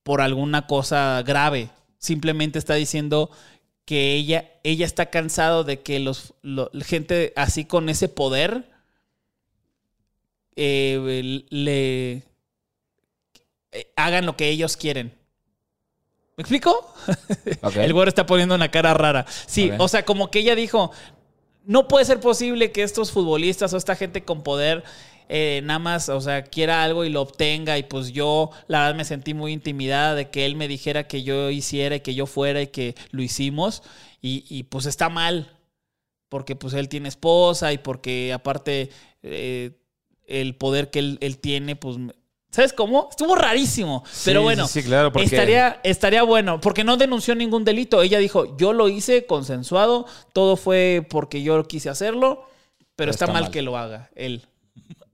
por 0.04 0.22
alguna 0.22 0.68
cosa 0.68 1.24
grave. 1.26 1.70
Simplemente 1.98 2.60
está 2.60 2.76
diciendo 2.76 3.32
que 3.86 4.14
ella, 4.14 4.52
ella 4.64 4.86
está 4.86 5.08
cansado 5.08 5.64
de 5.64 5.82
que 5.82 6.00
los, 6.00 6.34
lo- 6.44 6.70
gente 6.84 7.34
así 7.36 7.66
con 7.66 7.90
ese 7.90 8.10
poder 8.10 8.70
eh, 10.56 11.44
le 11.50 12.12
eh, 13.72 13.92
hagan 13.96 14.26
lo 14.26 14.36
que 14.38 14.50
ellos 14.50 14.78
quieren. 14.78 15.14
¿Me 16.38 16.42
explico? 16.42 16.94
El 17.76 17.94
güero 17.94 18.10
está 18.10 18.26
poniendo 18.26 18.56
una 18.56 18.70
cara 18.72 18.94
rara. 18.94 19.26
Sí, 19.48 19.72
o 19.78 19.88
sea, 19.88 20.04
como 20.04 20.30
que 20.32 20.40
ella 20.40 20.56
dijo, 20.56 20.92
no 21.64 21.88
puede 21.88 22.06
ser 22.06 22.20
posible 22.20 22.72
que 22.72 22.84
estos 22.84 23.12
futbolistas 23.12 23.74
o 23.74 23.78
esta 23.78 23.96
gente 23.96 24.24
con 24.26 24.44
poder 24.44 24.84
eh, 25.30 25.62
nada 25.64 25.80
más, 25.80 26.10
o 26.10 26.22
sea, 26.22 26.44
quiera 26.44 26.84
algo 26.84 27.06
y 27.06 27.10
lo 27.10 27.22
obtenga. 27.22 27.78
Y 27.78 27.84
pues 27.84 28.12
yo, 28.12 28.52
la 28.68 28.82
verdad, 28.82 28.96
me 28.96 29.06
sentí 29.06 29.34
muy 29.34 29.52
intimidada 29.54 30.16
de 30.16 30.30
que 30.30 30.46
él 30.46 30.56
me 30.56 30.68
dijera 30.68 31.08
que 31.08 31.24
yo 31.24 31.50
hiciera 31.50 31.96
y 31.96 32.00
que 32.02 32.16
yo 32.16 32.26
fuera 32.26 32.62
y 32.62 32.68
que 32.68 32.96
lo 33.12 33.22
hicimos. 33.22 33.84
Y, 34.22 34.46
y, 34.50 34.64
pues 34.64 34.86
está 34.86 35.10
mal, 35.10 35.56
porque 36.30 36.56
pues 36.56 36.74
él 36.74 36.90
tiene 36.90 37.10
esposa 37.10 37.72
y 37.74 37.78
porque 37.78 38.34
aparte 38.34 38.90
eh, 39.22 39.72
el 40.28 40.56
poder 40.56 40.90
que 40.90 41.00
él, 41.00 41.18
él 41.22 41.38
tiene, 41.38 41.76
pues... 41.76 41.98
¿Sabes 42.50 42.72
cómo? 42.72 43.10
Estuvo 43.12 43.36
rarísimo. 43.36 44.04
pero 44.24 44.40
Sí, 44.40 44.44
bueno, 44.44 44.68
sí, 44.68 44.82
sí, 44.82 44.88
claro, 44.88 45.12
porque- 45.12 45.26
estaría, 45.26 45.82
estaría 45.84 46.24
bueno, 46.24 46.62
porque 46.62 46.86
no 46.86 46.96
denunció 46.96 47.36
ningún 47.36 47.66
delito. 47.66 48.02
Ella 48.02 48.18
dijo, 48.18 48.56
yo 48.56 48.72
lo 48.72 48.88
hice 48.88 49.26
consensuado, 49.26 50.06
todo 50.32 50.56
fue 50.56 51.06
porque 51.10 51.44
yo 51.44 51.62
quise 51.66 51.90
hacerlo, 51.90 52.48
pero, 52.96 53.12
está, 53.12 53.28
mal, 53.28 53.52
que 53.52 53.62
lo 53.62 53.78
haga 53.78 54.10
él. 54.16 54.48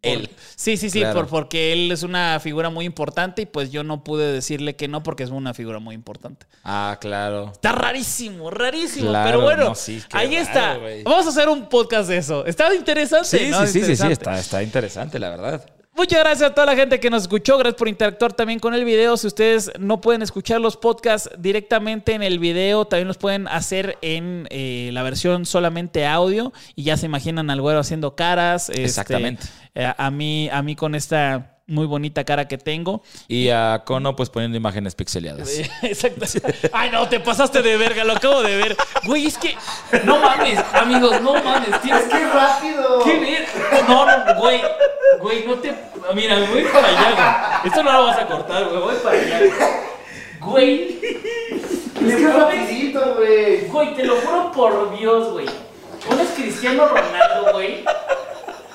Él. 0.01 0.29
Sí, 0.55 0.77
sí, 0.77 0.89
sí, 0.89 0.99
Claro. 0.99 1.19
por, 1.21 1.27
porque 1.27 1.73
él 1.73 1.91
es 1.91 2.03
una 2.03 2.39
figura 2.39 2.69
muy 2.69 2.85
importante 2.85 3.43
y 3.43 3.45
pues 3.45 3.71
yo 3.71 3.83
no 3.83 4.03
pude 4.03 4.31
decirle 4.31 4.75
que 4.75 4.87
no 4.87 5.03
porque 5.03 5.23
es 5.23 5.29
una 5.29 5.53
figura 5.53 5.79
muy 5.79 5.93
importante. 5.93 6.47
Ah, 6.63 6.97
claro. 6.99 7.51
Está 7.53 7.71
rarísimo, 7.71 8.49
rarísimo. 8.49 9.09
Claro, 9.09 9.29
pero 9.29 9.41
bueno, 9.43 9.63
no, 9.69 9.75
sí, 9.75 10.01
ahí 10.11 10.35
raro, 10.35 10.41
está. 10.41 10.79
Vamos 11.03 11.25
a 11.27 11.29
hacer 11.29 11.49
un 11.49 11.69
podcast 11.69 12.09
de 12.09 12.17
eso. 12.17 12.45
Está 12.45 12.73
interesante. 12.73 13.27
Sí, 13.27 13.49
¿no? 13.51 13.65
sí, 13.67 13.73
sí, 13.73 13.85
sí, 13.85 13.95
sí, 13.95 14.07
está, 14.07 14.39
está 14.39 14.63
interesante, 14.63 15.19
la 15.19 15.29
verdad. 15.29 15.65
Muchas 15.93 16.19
gracias 16.21 16.49
a 16.49 16.53
toda 16.55 16.65
la 16.67 16.75
gente 16.75 17.01
que 17.01 17.09
nos 17.09 17.23
escuchó. 17.23 17.57
Gracias 17.57 17.77
por 17.77 17.89
interactuar 17.89 18.31
también 18.31 18.59
con 18.59 18.73
el 18.73 18.85
video. 18.85 19.17
Si 19.17 19.27
ustedes 19.27 19.71
no 19.77 19.99
pueden 19.99 20.21
escuchar 20.21 20.61
los 20.61 20.77
podcasts 20.77 21.29
directamente 21.37 22.13
en 22.13 22.23
el 22.23 22.39
video, 22.39 22.85
también 22.85 23.09
los 23.09 23.17
pueden 23.17 23.47
hacer 23.49 23.97
en 24.01 24.47
eh, 24.51 24.89
la 24.93 25.03
versión 25.03 25.45
solamente 25.45 26.07
audio. 26.07 26.53
Y 26.75 26.83
ya 26.83 26.95
se 26.95 27.07
imaginan 27.07 27.49
al 27.49 27.59
güero 27.61 27.79
haciendo 27.79 28.15
caras. 28.15 28.69
este, 28.69 28.83
Exactamente. 28.85 29.43
Eh, 29.75 29.93
a, 29.95 30.11
mí, 30.11 30.49
a 30.51 30.61
mí 30.61 30.75
con 30.75 30.95
esta 30.95 31.51
muy 31.71 31.85
bonita 31.85 32.23
cara 32.23 32.47
que 32.47 32.57
tengo. 32.57 33.01
Y 33.27 33.49
a 33.49 33.83
Cono, 33.85 34.15
pues 34.15 34.29
poniendo 34.29 34.57
imágenes 34.57 34.93
pixeleadas. 34.93 35.49
Exacto. 35.81 36.25
Ay, 36.73 36.89
no, 36.91 37.07
te 37.07 37.19
pasaste 37.19 37.61
de 37.61 37.77
verga, 37.77 38.03
lo 38.03 38.13
acabo 38.13 38.41
de 38.43 38.57
ver. 38.57 38.77
Güey, 39.05 39.27
es 39.27 39.37
que. 39.37 39.55
No 40.03 40.19
mames, 40.19 40.59
amigos, 40.73 41.21
no 41.21 41.33
mames. 41.41 41.81
Tienes 41.81 42.03
que. 42.03 42.25
rápido! 42.25 43.03
¿Qué 43.03 43.19
ver? 43.19 43.47
No, 43.87 44.05
no, 44.05 44.35
güey. 44.35 44.61
Güey, 45.21 45.47
no 45.47 45.55
te. 45.55 45.73
Mira, 46.13 46.39
voy 46.39 46.63
para 46.65 46.87
allá, 46.87 47.11
güey. 47.61 47.67
Esto 47.67 47.83
no 47.83 47.91
lo 47.93 48.03
vas 48.05 48.19
a 48.19 48.27
cortar, 48.27 48.65
güey. 48.65 48.81
Voy 48.81 48.95
para 48.95 49.17
allá. 49.17 49.39
Güey. 50.41 50.99
Es 51.01 52.15
que 52.15 52.27
rapidito, 52.27 53.15
güey. 53.15 53.67
Güey, 53.67 53.95
te 53.95 54.03
lo 54.03 54.15
juro 54.17 54.51
por 54.51 54.97
Dios, 54.97 55.31
güey. 55.31 55.45
¿Pones 56.07 56.29
Cristiano 56.29 56.87
Ronaldo, 56.87 57.53
güey? 57.53 57.85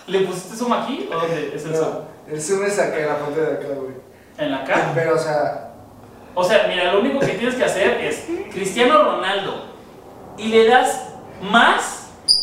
¿Le 0.06 0.20
pusiste 0.20 0.56
zoom 0.56 0.72
aquí 0.72 1.08
o 1.10 1.14
dónde 1.14 1.52
es 1.54 1.64
el 1.64 1.74
zoom? 1.74 1.90
No, 1.90 2.00
el 2.32 2.40
zoom 2.42 2.64
es 2.64 2.78
acá, 2.78 2.98
en 2.98 3.06
la 3.06 3.18
parte 3.18 3.40
de 3.40 3.52
acá, 3.52 3.66
güey. 3.74 3.94
¿En 4.38 4.50
la 4.52 4.64
cara? 4.64 4.92
Pero, 4.94 5.14
o 5.14 5.18
sea, 5.18 5.72
O 6.34 6.44
sea, 6.44 6.66
mira, 6.68 6.92
lo 6.92 7.00
único 7.00 7.18
que 7.20 7.28
tienes 7.28 7.54
que 7.54 7.64
hacer 7.64 8.00
es 8.04 8.24
Cristiano 8.52 9.02
Ronaldo 9.02 9.64
y 10.36 10.48
le 10.48 10.68
das 10.68 11.08
más 11.42 12.02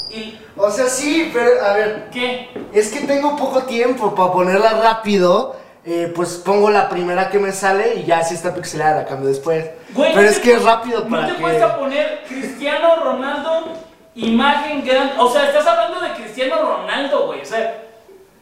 y 0.10 0.40
o 0.56 0.70
sea, 0.70 0.86
sí, 0.86 1.32
pero, 1.34 1.64
a 1.66 1.74
ver, 1.74 2.10
¿qué? 2.12 2.50
es 2.74 2.92
que 2.92 3.02
tengo 3.08 3.36
poco 3.36 3.64
tiempo 3.64 4.14
para 4.14 4.32
ponerla 4.32 4.80
rápido. 4.82 5.56
eh, 5.86 6.12
pues 6.16 6.36
pongo 6.36 6.70
la 6.70 6.88
primera 6.88 7.30
que 7.30 7.40
me 7.40 7.52
sale 7.52 7.96
y 7.96 8.04
ya 8.06 8.24
si 8.24 8.36
está 8.36 8.54
pixelada 8.54 9.02
la 9.02 9.06
cambio 9.06 9.28
después. 9.30 9.66
Güey, 9.94 10.14
pero 10.14 10.30
es 10.30 10.40
que 10.40 10.54
es 10.54 10.64
rápido 10.64 11.08
para 11.10 11.24
No 11.24 11.28
te 11.30 11.36
que... 11.36 11.42
cuesta 11.42 11.78
poner 11.78 12.24
Cristiano 12.28 13.04
Ronaldo 13.04 13.74
imagen 14.16 14.86
grande. 14.86 15.14
O 15.18 15.32
sea, 15.32 15.46
estás 15.48 15.66
hablando 15.68 16.00
de 16.00 16.14
Cristiano 16.14 16.56
Ronaldo, 16.62 17.28
güey. 17.28 17.42
O 17.42 17.46
sea, 17.46 17.82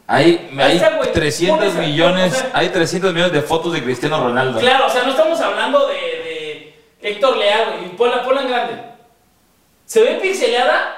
Hay, 0.06 0.50
hay 0.58 0.78
güey. 0.96 1.12
300 1.12 1.58
Pones 1.58 1.76
a- 1.76 1.80
millones, 1.80 2.32
o 2.32 2.36
sea- 2.36 2.50
hay 2.54 2.68
300 2.68 3.12
millones 3.14 3.32
de 3.32 3.42
fotos 3.42 3.72
de 3.72 3.82
Cristiano 3.82 4.22
Ronaldo. 4.22 4.58
claro, 4.60 4.86
o 4.86 4.90
sea, 4.90 5.04
no 5.04 5.10
estamos 5.10 5.40
hablando 5.40 5.86
de, 5.88 5.94
de 5.94 6.74
Héctor 7.08 7.36
Leal, 7.36 7.78
güey. 7.78 7.96
Ponla, 7.96 8.22
ponla 8.24 8.42
en 8.42 8.48
grande. 8.48 8.82
¿Se 9.86 10.02
ve 10.02 10.14
pixelada? 10.22 10.96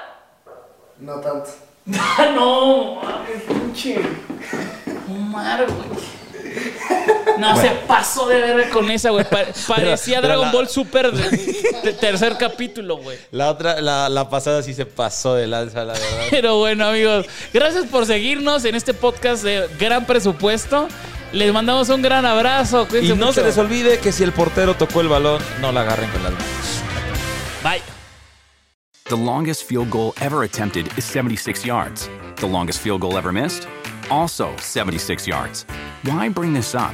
No 0.99 1.19
tanto. 1.19 1.49
Ah, 1.97 2.27
no, 2.35 2.95
mames, 2.95 3.41
pinche. 3.47 3.99
Omar, 5.09 5.65
güey. 5.65 5.94
No, 7.37 7.59
se 7.59 7.69
pasó 7.87 8.27
de 8.27 8.39
verga 8.39 8.69
con 8.69 8.89
esa, 8.89 9.09
güey. 9.09 9.25
Pa- 9.25 9.43
parecía 9.67 10.17
pero 10.21 10.27
Dragon 10.27 10.45
la- 10.47 10.51
Ball 10.51 10.69
Super 10.69 11.11
de, 11.11 11.29
de 11.83 11.93
tercer 11.93 12.37
capítulo, 12.37 12.97
güey. 12.97 13.17
La 13.31 13.49
otra, 13.49 13.81
la, 13.81 14.07
la 14.09 14.29
pasada 14.29 14.63
sí 14.63 14.73
se 14.73 14.85
pasó 14.85 15.35
de 15.35 15.47
lanza, 15.47 15.83
la 15.83 15.93
verdad. 15.93 16.07
Pero 16.31 16.57
bueno, 16.59 16.87
amigos, 16.87 17.25
gracias 17.53 17.85
por 17.87 18.05
seguirnos 18.05 18.63
en 18.65 18.75
este 18.75 18.93
podcast 18.93 19.43
de 19.43 19.67
gran 19.79 20.05
presupuesto. 20.05 20.87
Les 21.33 21.51
mandamos 21.51 21.89
un 21.89 22.01
gran 22.01 22.25
abrazo. 22.25 22.83
Y 22.83 22.85
Cuídense 22.87 23.15
no 23.15 23.25
mucho. 23.27 23.33
se 23.41 23.43
les 23.43 23.57
olvide 23.57 23.99
que 23.99 24.11
si 24.11 24.23
el 24.23 24.31
portero 24.31 24.75
tocó 24.75 25.01
el 25.01 25.09
balón, 25.09 25.41
no 25.59 25.71
la 25.71 25.81
agarren 25.81 26.09
con 26.11 26.23
las 26.23 26.31
manos. 26.31 26.47
Bye. 27.63 27.81
The 29.09 29.15
longest 29.17 29.63
field 29.67 29.89
goal 29.91 30.13
ever 30.21 30.43
attempted 30.43 30.87
is 30.97 31.03
76 31.05 31.65
yards. 31.65 32.09
The 32.37 32.47
longest 32.47 32.79
field 32.81 33.01
goal 33.01 33.17
ever 33.17 33.31
missed? 33.31 33.67
Also 34.09 34.49
76 34.59 35.27
yards. 35.27 35.65
Why 36.03 36.29
bring 36.29 36.53
this 36.53 36.73
up? 36.73 36.93